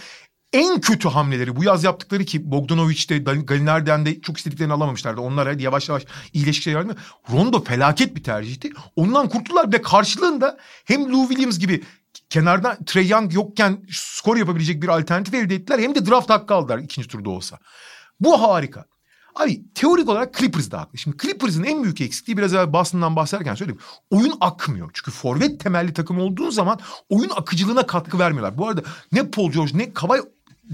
En 0.56 0.82
kötü 0.82 1.10
hamleleri 1.10 1.56
bu 1.56 1.64
yaz 1.64 1.84
yaptıkları 1.84 2.26
ki 2.26 2.51
Bogdanovic'te, 2.51 3.18
Galinar'den 3.18 4.06
de 4.06 4.22
çok 4.22 4.38
istediklerini 4.38 4.74
alamamışlardı. 4.74 5.22
Onlar 5.22 5.47
hadi 5.47 5.64
yavaş 5.64 5.89
yavaş 5.89 6.06
iyileşikçe 6.34 6.72
geldi. 6.72 6.95
Rondo 7.32 7.64
felaket 7.64 8.16
bir 8.16 8.24
tercihti. 8.24 8.70
Ondan 8.95 9.30
kurtuldular 9.30 9.74
ve 9.74 9.82
karşılığında 9.82 10.58
hem 10.86 11.14
Lou 11.14 11.28
Williams 11.28 11.60
gibi 11.60 11.84
kenardan 12.30 12.86
Trey 12.86 13.08
Young 13.08 13.34
yokken 13.34 13.84
skor 13.91 14.38
yapabilecek 14.38 14.82
bir 14.82 14.88
alternatif 14.88 15.34
elde 15.34 15.56
ettiler. 15.56 15.80
Hem 15.80 15.95
de 15.95 16.06
draft 16.06 16.30
hakkı 16.30 16.53
aldılar 16.53 16.78
ikinci 16.78 17.08
turda 17.08 17.30
olsa. 17.30 17.60
Bu 18.20 18.41
harika. 18.41 18.86
Abi 19.36 19.74
teorik 19.74 20.10
olarak 20.10 20.38
Clippers 20.38 20.72
da 20.72 20.82
haklı. 20.82 20.97
Şimdi 20.97 21.18
Clippers'ın 21.18 21.64
en 21.64 21.84
büyük 21.84 22.01
eksikliği 22.01 22.38
biraz 22.38 22.53
evvel 22.53 22.74
Boston'dan 22.74 23.16
bahsederken 23.16 23.56
söyledim. 23.56 23.80
Oyun 24.10 24.34
akmıyor. 24.41 24.91
Çünkü 24.93 25.12
forvet 25.12 25.60
temelli 25.60 25.93
takım 25.93 26.20
olduğun 26.20 26.49
zaman 26.49 26.80
oyun 27.10 27.30
akıcılığına 27.30 27.86
katkı 27.86 28.20
vermiyorlar. 28.20 28.58
Bu 28.58 28.68
arada 28.68 28.82
ne 29.12 29.30
Paul 29.30 29.51
George 29.51 29.78
ne 29.78 29.93
Kawhi 29.93 30.22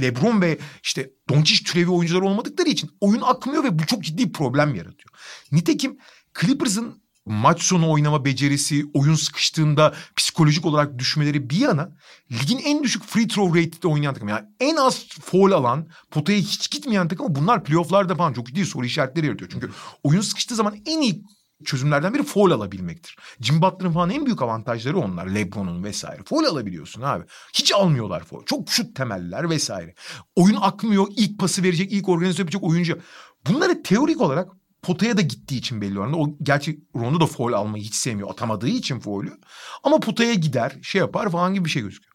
LeBron 0.01 0.41
ve 0.41 0.57
işte 0.83 1.09
Doncic 1.29 1.63
türevi 1.63 1.91
oyuncular 1.91 2.21
olmadıkları 2.21 2.69
için 2.69 2.89
oyun 3.01 3.21
akmıyor 3.21 3.63
ve 3.63 3.79
bu 3.79 3.85
çok 3.85 4.03
ciddi 4.03 4.27
bir 4.27 4.33
problem 4.33 4.75
yaratıyor. 4.75 5.09
Nitekim 5.51 5.97
Clippers'ın 6.41 7.01
maç 7.25 7.63
sonu 7.63 7.91
oynama 7.91 8.25
becerisi, 8.25 8.85
oyun 8.93 9.15
sıkıştığında 9.15 9.93
psikolojik 10.15 10.65
olarak 10.65 10.99
düşmeleri 10.99 11.49
bir 11.49 11.57
yana 11.57 11.91
ligin 12.31 12.57
en 12.57 12.83
düşük 12.83 13.03
free 13.03 13.27
throw 13.27 13.59
rate'de 13.59 13.87
oynayan 13.87 14.13
takım. 14.13 14.29
Yani 14.29 14.45
en 14.59 14.75
az 14.75 15.05
foul 15.07 15.51
alan, 15.51 15.87
potaya 16.11 16.39
hiç 16.39 16.71
gitmeyen 16.71 17.07
takım 17.07 17.35
bunlar 17.35 17.63
playoff'larda 17.63 18.15
falan 18.15 18.33
çok 18.33 18.47
ciddi 18.47 18.65
soru 18.65 18.85
işaretleri 18.85 19.25
yaratıyor. 19.25 19.51
Çünkü 19.51 19.69
oyun 20.03 20.21
sıkıştığı 20.21 20.55
zaman 20.55 20.75
en 20.85 21.01
iyi 21.01 21.23
çözümlerden 21.65 22.13
biri 22.13 22.23
foul 22.23 22.51
alabilmektir. 22.51 23.17
Jim 23.39 23.61
Butler'ın 23.61 23.91
falan 23.91 24.09
en 24.09 24.25
büyük 24.25 24.41
avantajları 24.41 24.97
onlar. 24.97 25.27
LeBron'un 25.27 25.83
vesaire. 25.83 26.23
Foul 26.25 26.45
alabiliyorsun 26.45 27.01
abi. 27.01 27.23
Hiç 27.53 27.73
almıyorlar 27.73 28.23
foul. 28.23 28.45
Çok 28.45 28.69
şut 28.69 28.95
temeller 28.95 29.49
vesaire. 29.49 29.95
Oyun 30.35 30.57
akmıyor. 30.61 31.07
İlk 31.17 31.39
pası 31.39 31.63
verecek, 31.63 31.91
ilk 31.91 32.09
organize 32.09 32.41
yapacak 32.41 32.63
oyuncu. 32.63 32.99
Bunları 33.47 33.83
teorik 33.83 34.21
olarak 34.21 34.49
potaya 34.81 35.17
da 35.17 35.21
gittiği 35.21 35.57
için 35.57 35.81
belli 35.81 35.99
oranda. 35.99 36.17
O 36.17 36.37
gerçi 36.43 36.79
Rondo 36.95 37.19
da 37.19 37.25
foul 37.25 37.53
almayı 37.53 37.83
hiç 37.83 37.95
sevmiyor. 37.95 38.29
Atamadığı 38.29 38.67
için 38.67 38.99
foul'ü. 38.99 39.37
Ama 39.83 39.99
potaya 39.99 40.33
gider, 40.33 40.77
şey 40.81 40.99
yapar 40.99 41.29
falan 41.31 41.53
gibi 41.53 41.65
bir 41.65 41.69
şey 41.69 41.81
gözüküyor. 41.81 42.11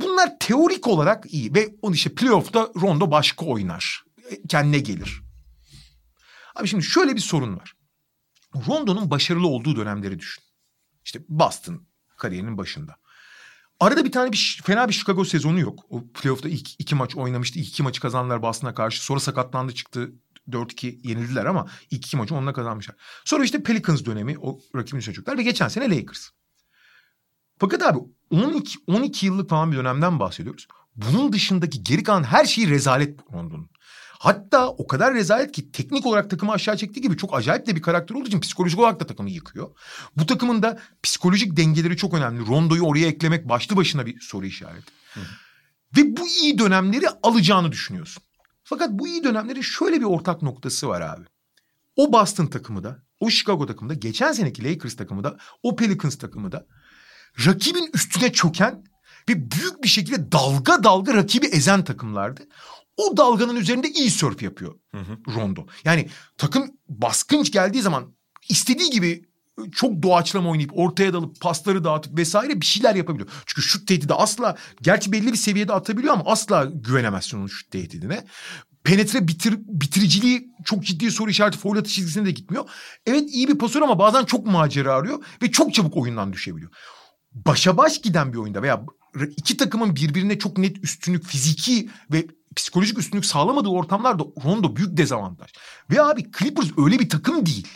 Bunlar 0.00 0.38
teorik 0.40 0.86
olarak 0.86 1.32
iyi 1.32 1.54
ve 1.54 1.68
onun 1.82 1.94
işte 1.94 2.14
playoff'ta 2.14 2.68
Rondo 2.80 3.10
başka 3.10 3.46
oynar. 3.46 4.04
E, 4.30 4.42
Kendine 4.48 4.78
gelir. 4.78 5.22
Abi 6.56 6.68
şimdi 6.68 6.84
şöyle 6.84 7.16
bir 7.16 7.20
sorun 7.20 7.56
var. 7.56 7.72
Rondo'nun 8.54 9.10
başarılı 9.10 9.46
olduğu 9.46 9.76
dönemleri 9.76 10.18
düşün. 10.18 10.44
İşte 11.04 11.20
Boston 11.28 11.86
kariyerinin 12.16 12.58
başında. 12.58 12.96
Arada 13.80 14.04
bir 14.04 14.12
tane 14.12 14.32
bir 14.32 14.60
fena 14.64 14.88
bir 14.88 14.92
Chicago 14.92 15.24
sezonu 15.24 15.60
yok. 15.60 15.84
O 15.88 16.04
playoff'ta 16.14 16.48
ilk 16.48 16.80
iki 16.80 16.94
maç 16.94 17.16
oynamıştı. 17.16 17.58
İlk 17.58 17.68
iki 17.68 17.82
maçı 17.82 18.00
kazandılar 18.00 18.42
Boston'a 18.42 18.74
karşı. 18.74 19.04
Sonra 19.04 19.20
sakatlandı 19.20 19.74
çıktı. 19.74 20.12
4-2 20.48 21.08
yenildiler 21.08 21.44
ama 21.46 21.66
ilk 21.90 22.06
iki 22.06 22.16
maçı 22.16 22.34
onunla 22.34 22.52
kazanmışlar. 22.52 22.96
Sonra 23.24 23.44
işte 23.44 23.62
Pelicans 23.62 24.04
dönemi 24.04 24.38
o 24.38 24.60
rakibini 24.76 25.02
çocuklar 25.02 25.38
ve 25.38 25.42
geçen 25.42 25.68
sene 25.68 25.96
Lakers. 25.96 26.28
Fakat 27.58 27.82
abi 27.82 27.98
12, 28.30 28.78
12 28.86 29.26
yıllık 29.26 29.50
falan 29.50 29.72
bir 29.72 29.76
dönemden 29.76 30.20
bahsediyoruz. 30.20 30.68
Bunun 30.96 31.32
dışındaki 31.32 31.84
geri 31.84 32.02
kalan 32.02 32.22
her 32.22 32.44
şeyi 32.44 32.70
rezalet 32.70 33.20
Rondo'nun. 33.32 33.70
Hatta 34.20 34.68
o 34.68 34.86
kadar 34.86 35.14
rezalet 35.14 35.52
ki 35.52 35.72
teknik 35.72 36.06
olarak 36.06 36.30
takımı 36.30 36.52
aşağı 36.52 36.76
çektiği 36.76 37.00
gibi 37.00 37.16
çok 37.16 37.34
acayip 37.34 37.66
de 37.66 37.76
bir 37.76 37.82
karakter 37.82 38.14
olduğu 38.14 38.28
için 38.28 38.40
psikolojik 38.40 38.78
olarak 38.78 39.00
da 39.00 39.06
takımı 39.06 39.30
yıkıyor. 39.30 39.70
Bu 40.16 40.26
takımın 40.26 40.62
da 40.62 40.78
psikolojik 41.02 41.56
dengeleri 41.56 41.96
çok 41.96 42.14
önemli. 42.14 42.46
Rondo'yu 42.46 42.82
oraya 42.82 43.06
eklemek 43.06 43.48
başlı 43.48 43.76
başına 43.76 44.06
bir 44.06 44.20
soru 44.20 44.46
işareti. 44.46 44.92
Ve 45.96 46.16
bu 46.16 46.28
iyi 46.28 46.58
dönemleri 46.58 47.06
alacağını 47.22 47.72
düşünüyorsun. 47.72 48.22
Fakat 48.64 48.90
bu 48.90 49.08
iyi 49.08 49.24
dönemlerin 49.24 49.60
şöyle 49.60 50.00
bir 50.00 50.04
ortak 50.04 50.42
noktası 50.42 50.88
var 50.88 51.00
abi. 51.00 51.24
O 51.96 52.12
Boston 52.12 52.46
takımı 52.46 52.84
da, 52.84 53.02
o 53.20 53.30
Chicago 53.30 53.66
takımı 53.66 53.90
da, 53.90 53.94
geçen 53.94 54.32
seneki 54.32 54.64
Lakers 54.64 54.96
takımı 54.96 55.24
da, 55.24 55.36
o 55.62 55.76
Pelicans 55.76 56.18
takımı 56.18 56.52
da 56.52 56.66
rakibin 57.46 57.90
üstüne 57.94 58.32
çöken 58.32 58.84
ve 59.28 59.50
büyük 59.50 59.82
bir 59.82 59.88
şekilde 59.88 60.32
dalga 60.32 60.84
dalga 60.84 61.14
rakibi 61.14 61.46
ezen 61.46 61.84
takımlardı. 61.84 62.40
O 63.00 63.16
dalganın 63.16 63.56
üzerinde 63.56 63.90
iyi 63.90 64.10
sörf 64.10 64.42
yapıyor 64.42 64.74
Rondo. 65.34 65.66
Yani 65.84 66.08
takım 66.38 66.70
baskınç 66.88 67.52
geldiği 67.52 67.82
zaman 67.82 68.14
istediği 68.48 68.90
gibi 68.90 69.24
çok 69.72 70.02
doğaçlama 70.02 70.50
oynayıp 70.50 70.70
ortaya 70.74 71.12
dalıp 71.12 71.40
pasları 71.40 71.84
dağıtıp 71.84 72.18
vesaire 72.18 72.60
bir 72.60 72.66
şeyler 72.66 72.94
yapabiliyor. 72.94 73.28
Çünkü 73.46 73.62
şut 73.62 73.88
tehdidi 73.88 74.14
asla 74.14 74.56
gerçi 74.82 75.12
belli 75.12 75.32
bir 75.32 75.36
seviyede 75.36 75.72
atabiliyor 75.72 76.14
ama 76.14 76.24
asla 76.26 76.64
güvenemezsin 76.64 77.38
onun 77.38 77.46
şut 77.46 77.70
tehdidine. 77.70 78.24
Penetre 78.84 79.28
bitir, 79.28 79.54
bitiriciliği 79.58 80.50
çok 80.64 80.84
ciddi 80.84 81.10
soru 81.10 81.30
işareti 81.30 81.58
foul 81.58 81.76
atış 81.76 81.94
çizgisine 81.94 82.26
de 82.26 82.30
gitmiyor. 82.30 82.68
Evet 83.06 83.30
iyi 83.32 83.48
bir 83.48 83.58
pasör 83.58 83.82
ama 83.82 83.98
bazen 83.98 84.24
çok 84.24 84.46
macera 84.46 84.94
arıyor 84.94 85.24
ve 85.42 85.50
çok 85.50 85.74
çabuk 85.74 85.96
oyundan 85.96 86.32
düşebiliyor. 86.32 86.70
Başa 87.32 87.76
baş 87.76 88.00
giden 88.00 88.32
bir 88.32 88.38
oyunda 88.38 88.62
veya 88.62 88.84
iki 89.36 89.56
takımın 89.56 89.96
birbirine 89.96 90.38
çok 90.38 90.58
net 90.58 90.84
üstünlük 90.84 91.24
fiziki 91.24 91.90
ve 92.12 92.26
psikolojik 92.56 92.98
üstünlük 92.98 93.26
sağlamadığı 93.26 93.68
ortamlarda 93.68 94.24
Rondo 94.44 94.76
büyük 94.76 94.96
dezavantaj. 94.96 95.50
Ve 95.90 96.02
abi 96.02 96.30
Clippers 96.38 96.68
öyle 96.78 96.98
bir 96.98 97.08
takım 97.08 97.46
değil. 97.46 97.68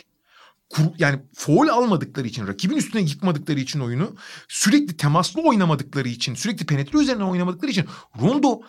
Kur- 0.69 0.93
Yani 0.99 1.19
foul 1.33 1.67
almadıkları 1.67 2.27
için, 2.27 2.47
rakibin 2.47 2.77
üstüne 2.77 3.01
yıkmadıkları 3.01 3.59
için 3.59 3.79
oyunu, 3.79 4.15
sürekli 4.47 4.97
temaslı 4.97 5.41
oynamadıkları 5.41 6.07
için, 6.07 6.35
sürekli 6.35 6.65
penetre 6.65 6.99
üzerine 6.99 7.23
oynamadıkları 7.23 7.71
için 7.71 7.85
Rondo 8.21 8.61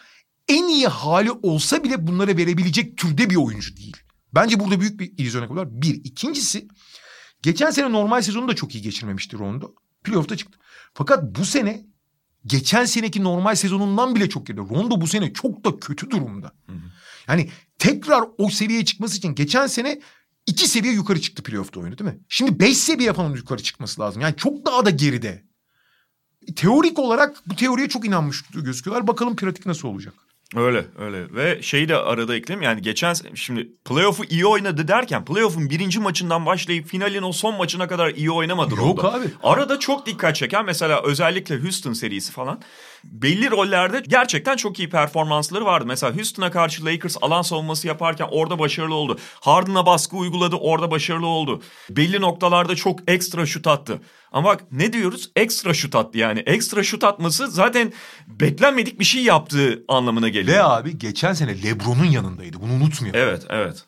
en 0.49 0.69
iyi 0.69 0.87
hali 0.87 1.31
olsa 1.31 1.85
bile 1.85 2.07
bunlara 2.07 2.37
verebilecek 2.37 2.97
türde 2.97 3.31
bir 3.31 3.37
oyuncu 3.37 3.77
değil. 3.77 3.97
Bence 4.35 4.61
burada 4.61 4.81
büyük 4.81 5.01
bir 5.01 5.13
illüzyon 5.19 5.57
var. 5.57 5.83
Bir. 5.83 5.95
İkincisi 6.05 6.69
geçen 7.43 7.71
sene 7.71 7.93
normal 7.93 8.23
sezonu 8.23 8.49
da 8.49 8.55
çok 8.55 8.75
iyi 8.75 8.83
geçirmemişti 8.83 9.39
Rondo. 9.39 9.75
Playoff'ta 10.05 10.37
çıktı. 10.37 10.59
Fakat 10.95 11.39
bu 11.39 11.45
sene 11.45 11.87
geçen 12.47 12.85
seneki 12.85 13.25
normal 13.25 13.55
sezonundan 13.55 14.15
bile 14.15 14.29
çok 14.29 14.47
geride. 14.47 14.61
Rondo 14.61 15.01
bu 15.01 15.07
sene 15.07 15.33
çok 15.33 15.65
da 15.65 15.77
kötü 15.81 16.11
durumda. 16.11 16.53
Yani 17.29 17.51
tekrar 17.79 18.25
o 18.39 18.51
seviyeye 18.51 18.85
çıkması 18.85 19.17
için 19.17 19.35
geçen 19.35 19.67
sene 19.67 20.01
iki 20.47 20.69
seviye 20.69 20.93
yukarı 20.93 21.21
çıktı 21.21 21.43
playoff'ta 21.43 21.81
oyunu 21.81 21.99
değil 21.99 22.11
mi? 22.11 22.19
Şimdi 22.29 22.61
beş 22.61 22.77
seviye 22.77 23.13
falan 23.13 23.35
yukarı 23.35 23.63
çıkması 23.63 24.01
lazım. 24.01 24.23
Yani 24.23 24.37
çok 24.37 24.67
daha 24.67 24.87
da 24.87 24.91
geride. 24.91 25.45
Teorik 26.57 26.99
olarak 26.99 27.43
bu 27.47 27.57
teoriye 27.57 27.89
çok 27.89 28.07
inanmış 28.07 28.43
gözüküyorlar. 28.43 29.07
Bakalım 29.07 29.37
pratik 29.37 29.67
nasıl 29.67 29.89
olacak. 29.89 30.15
Öyle 30.55 30.85
öyle 30.99 31.35
ve 31.35 31.63
şeyi 31.63 31.89
de 31.89 31.97
arada 31.97 32.37
ekleyeyim 32.37 32.63
yani 32.63 32.83
geçen 32.83 33.15
şimdi 33.35 33.69
playoff'u 33.85 34.25
iyi 34.25 34.47
oynadı 34.47 34.89
derken 34.89 35.25
playoff'un 35.25 35.71
birinci 35.71 36.01
maçından 36.01 36.47
başlayıp 36.47 36.87
finalin 36.87 37.23
o 37.23 37.33
son 37.33 37.57
maçına 37.57 37.89
kadar 37.89 38.09
iyi 38.11 38.31
oynamadı 38.31 38.75
Yok 38.75 38.81
Rondo. 39.05 39.09
abi. 39.09 39.27
Arada 39.43 39.79
çok 39.79 40.07
dikkat 40.07 40.37
çeken 40.37 40.65
mesela 40.65 41.03
özellikle 41.03 41.59
Houston 41.63 41.93
serisi 41.93 42.33
falan 42.33 42.61
belli 43.13 43.51
rollerde 43.51 44.03
gerçekten 44.09 44.57
çok 44.57 44.79
iyi 44.79 44.91
performansları 44.91 45.65
vardı. 45.65 45.85
Mesela 45.87 46.17
Houston'a 46.17 46.51
karşı 46.51 46.85
Lakers 46.85 47.17
alan 47.21 47.43
savunması 47.43 47.87
yaparken 47.87 48.29
orada 48.31 48.59
başarılı 48.59 48.95
oldu. 48.95 49.19
Harden'a 49.41 49.87
baskı 49.87 50.17
uyguladı 50.17 50.57
orada 50.57 50.91
başarılı 50.91 51.27
oldu. 51.27 51.63
Belli 51.91 52.21
noktalarda 52.21 52.77
çok 52.77 53.11
ekstra 53.11 53.47
şut 53.47 53.67
attı. 53.67 54.01
Ama 54.33 54.49
bak 54.49 54.65
ne 54.73 54.93
diyoruz? 54.93 55.31
Ekstra 55.37 55.75
şut 55.75 55.95
attı 55.95 56.19
yani. 56.19 56.39
Ekstra 56.41 56.83
şut 56.83 57.05
atması 57.05 57.49
zaten 57.49 57.93
beklenmedik 58.27 59.01
bir 59.01 59.05
şey 59.05 59.23
yaptığı 59.23 59.85
anlamına 59.89 60.29
geliyor. 60.29 60.59
Ve 60.59 60.63
abi 60.63 60.99
geçen 60.99 61.33
sene 61.33 61.63
LeBron'un 61.63 62.05
yanındaydı. 62.05 62.61
Bunu 62.61 62.73
unutmayalım. 62.73 63.21
Evet, 63.21 63.43
evet. 63.49 63.85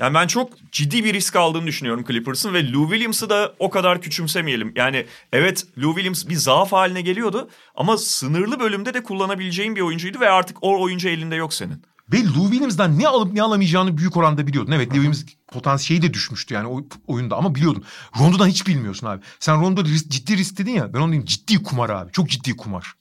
Yani 0.00 0.14
ben 0.14 0.26
çok 0.26 0.72
ciddi 0.72 1.04
bir 1.04 1.14
risk 1.14 1.36
aldığını 1.36 1.66
düşünüyorum 1.66 2.04
Clippers'ın 2.08 2.54
ve 2.54 2.72
Lou 2.72 2.88
Williams'ı 2.88 3.30
da 3.30 3.54
o 3.58 3.70
kadar 3.70 4.00
küçümsemeyelim. 4.00 4.72
Yani 4.76 5.06
evet 5.32 5.66
Lou 5.78 5.94
Williams 5.94 6.28
bir 6.28 6.34
zaaf 6.34 6.72
haline 6.72 7.02
geliyordu 7.02 7.50
ama 7.74 7.98
sınırlı 7.98 8.60
bölümde 8.60 8.94
de 8.94 9.02
kullanabileceğin 9.02 9.76
bir 9.76 9.80
oyuncuydu 9.80 10.20
ve 10.20 10.30
artık 10.30 10.56
o 10.60 10.82
oyuncu 10.82 11.08
elinde 11.08 11.36
yok 11.36 11.54
senin. 11.54 11.82
Ve 12.12 12.16
Lou 12.24 12.42
Williams'dan 12.50 12.98
ne 12.98 13.08
alıp 13.08 13.32
ne 13.32 13.42
alamayacağını 13.42 13.98
büyük 13.98 14.16
oranda 14.16 14.46
biliyordun. 14.46 14.72
Evet 14.72 14.88
Lou 14.88 14.94
Williams 14.94 15.24
potansiyeli 15.48 16.02
de 16.02 16.14
düşmüştü 16.14 16.54
yani 16.54 16.68
o 16.68 16.84
oyunda 17.06 17.36
ama 17.36 17.54
biliyordun. 17.54 17.84
Rondo'dan 18.20 18.46
hiç 18.46 18.66
bilmiyorsun 18.66 19.06
abi. 19.06 19.22
Sen 19.40 19.60
Rondo 19.60 19.80
risk- 19.80 20.08
ciddi 20.08 20.36
risk 20.36 20.58
dedin 20.58 20.72
ya 20.72 20.94
ben 20.94 20.98
onu 20.98 21.12
diyeyim 21.12 21.26
ciddi 21.26 21.62
kumar 21.62 21.90
abi. 21.90 22.12
Çok 22.12 22.28
ciddi 22.28 22.56
kumar. 22.56 22.92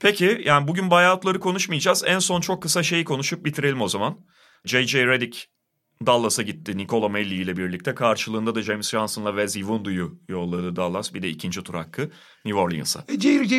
Peki 0.00 0.42
yani 0.44 0.68
bugün 0.68 0.90
buyout'ları 0.90 1.40
konuşmayacağız. 1.40 2.02
En 2.06 2.18
son 2.18 2.40
çok 2.40 2.62
kısa 2.62 2.82
şeyi 2.82 3.04
konuşup 3.04 3.44
bitirelim 3.44 3.80
o 3.80 3.88
zaman. 3.88 4.18
J.J. 4.64 5.06
Redick 5.06 5.48
Dallas'a 6.06 6.42
gitti 6.42 6.76
Nicola 6.76 7.08
Melli 7.08 7.34
ile 7.34 7.56
birlikte. 7.56 7.94
Karşılığında 7.94 8.54
da 8.54 8.62
James 8.62 8.90
Johnson'la 8.90 9.30
Wes 9.30 9.56
Iwundu'yu 9.56 10.18
yolladı 10.28 10.76
Dallas. 10.76 11.14
Bir 11.14 11.22
de 11.22 11.28
ikinci 11.28 11.62
tur 11.62 11.74
hakkı 11.74 12.10
New 12.44 12.60
Orleans'a. 12.60 13.00
E. 13.00 13.14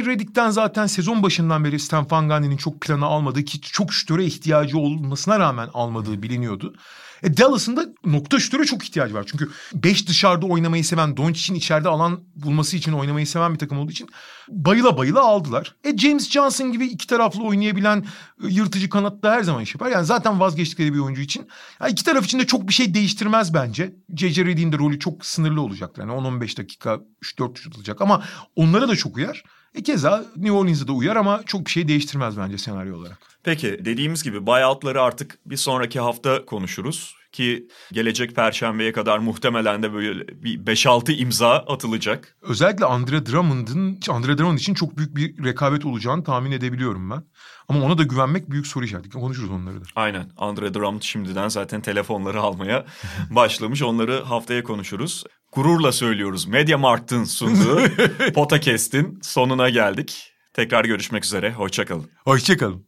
Redick'ten 0.05 0.49
zaten 0.49 0.87
sezon 0.87 1.23
başından 1.23 1.63
beri 1.63 1.79
Stan 1.79 2.07
Van 2.11 2.29
Gundy'nin 2.29 2.57
çok 2.57 2.81
plana 2.81 3.05
almadığı 3.05 3.43
ki 3.43 3.61
çok 3.61 3.93
şütöre 3.93 4.25
ihtiyacı 4.25 4.77
olmasına 4.77 5.39
rağmen 5.39 5.69
almadığı 5.73 6.23
biliniyordu. 6.23 6.75
E 7.23 7.37
Dallas'ın 7.37 7.77
da 7.77 7.85
nokta 8.05 8.39
şütöre 8.39 8.65
çok 8.65 8.83
ihtiyacı 8.83 9.13
var. 9.13 9.25
Çünkü 9.27 9.49
5 9.73 10.07
dışarıda 10.07 10.45
oynamayı 10.45 10.85
seven, 10.85 11.17
Doncic'in 11.17 11.57
içeride 11.57 11.89
alan 11.89 12.19
bulması 12.35 12.77
için 12.77 12.93
oynamayı 12.93 13.27
seven 13.27 13.53
bir 13.53 13.59
takım 13.59 13.77
olduğu 13.77 13.91
için 13.91 14.09
bayıla 14.49 14.97
bayıla 14.97 15.21
aldılar. 15.21 15.75
E 15.83 15.97
James 15.97 16.29
Johnson 16.29 16.71
gibi 16.71 16.85
iki 16.85 17.07
taraflı 17.07 17.43
oynayabilen 17.43 18.05
e, 18.43 18.47
yırtıcı 18.47 18.89
kanatta 18.89 19.31
her 19.31 19.43
zaman 19.43 19.63
iş 19.63 19.75
yapar. 19.75 19.89
Yani 19.89 20.05
zaten 20.05 20.39
vazgeçtikleri 20.39 20.93
bir 20.93 20.99
oyuncu 20.99 21.21
için. 21.21 21.47
Ya 21.81 21.87
iki 21.87 22.03
taraf 22.03 22.25
için 22.25 22.39
de 22.39 22.47
çok 22.47 22.67
bir 22.67 22.73
şey 22.73 22.93
değiştirmez 22.93 23.53
bence. 23.53 23.95
J.J. 24.15 24.45
Redick'in 24.45 24.71
de 24.71 24.77
rolü 24.77 24.99
çok 24.99 25.25
sınırlı 25.25 25.61
olacaktır. 25.61 26.01
Yani 26.01 26.11
10-15 26.11 26.57
dakika 26.57 26.99
3-4 27.23 27.57
şut 27.57 27.75
atacak 27.75 28.01
ama 28.01 28.23
onlara 28.55 28.87
da 28.87 28.95
çok 28.95 29.17
uyar. 29.17 29.43
E 29.75 29.83
keza 29.83 30.25
New 30.35 30.51
Orleans'a 30.51 30.87
da 30.87 30.91
uyar 30.91 31.15
ama 31.15 31.43
çok 31.45 31.65
bir 31.65 31.71
şey 31.71 31.87
değiştirmez 31.87 32.37
bence 32.37 32.57
senaryo 32.57 32.97
olarak. 32.97 33.17
Peki 33.43 33.79
dediğimiz 33.85 34.23
gibi 34.23 34.45
buyout'ları 34.45 35.01
artık 35.01 35.39
bir 35.45 35.57
sonraki 35.57 35.99
hafta 35.99 36.45
konuşuruz. 36.45 37.15
Ki 37.31 37.67
gelecek 37.91 38.35
perşembeye 38.35 38.91
kadar 38.91 39.17
muhtemelen 39.17 39.83
de 39.83 39.93
böyle 39.93 40.27
bir 40.27 40.65
5-6 40.65 41.11
imza 41.11 41.49
atılacak. 41.49 42.37
Özellikle 42.41 42.85
Andre 42.85 43.25
Drummond'ın 43.25 43.99
Andre 44.09 44.37
Drummond 44.37 44.57
için 44.57 44.73
çok 44.73 44.97
büyük 44.97 45.15
bir 45.15 45.43
rekabet 45.43 45.85
olacağını 45.85 46.23
tahmin 46.23 46.51
edebiliyorum 46.51 47.09
ben. 47.09 47.23
Ama 47.67 47.85
ona 47.85 47.97
da 47.97 48.03
güvenmek 48.03 48.49
büyük 48.49 48.67
soru 48.67 48.85
işareti. 48.85 49.09
Konuşuruz 49.09 49.49
onları 49.49 49.81
da. 49.81 49.85
Aynen. 49.95 50.31
Andre 50.37 50.73
Drummond 50.73 51.01
şimdiden 51.01 51.47
zaten 51.47 51.81
telefonları 51.81 52.41
almaya 52.41 52.85
başlamış. 53.29 53.81
Onları 53.81 54.23
haftaya 54.23 54.63
konuşuruz. 54.63 55.23
Gururla 55.51 55.91
söylüyoruz. 55.91 56.45
Mediamarkt'ın 56.45 57.23
sunduğu 57.23 57.81
Podcast'in 58.35 59.19
sonuna 59.21 59.69
geldik. 59.69 60.33
Tekrar 60.53 60.85
görüşmek 60.85 61.25
üzere. 61.25 61.53
Hoşçakalın. 61.53 62.09
Hoşçakalın. 62.25 62.85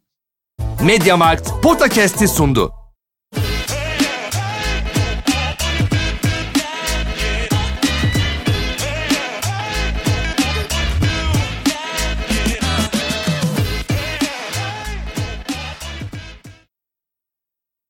Mediamarkt 0.83 1.49
Podcast'i 1.63 2.27
sundu. 2.27 2.84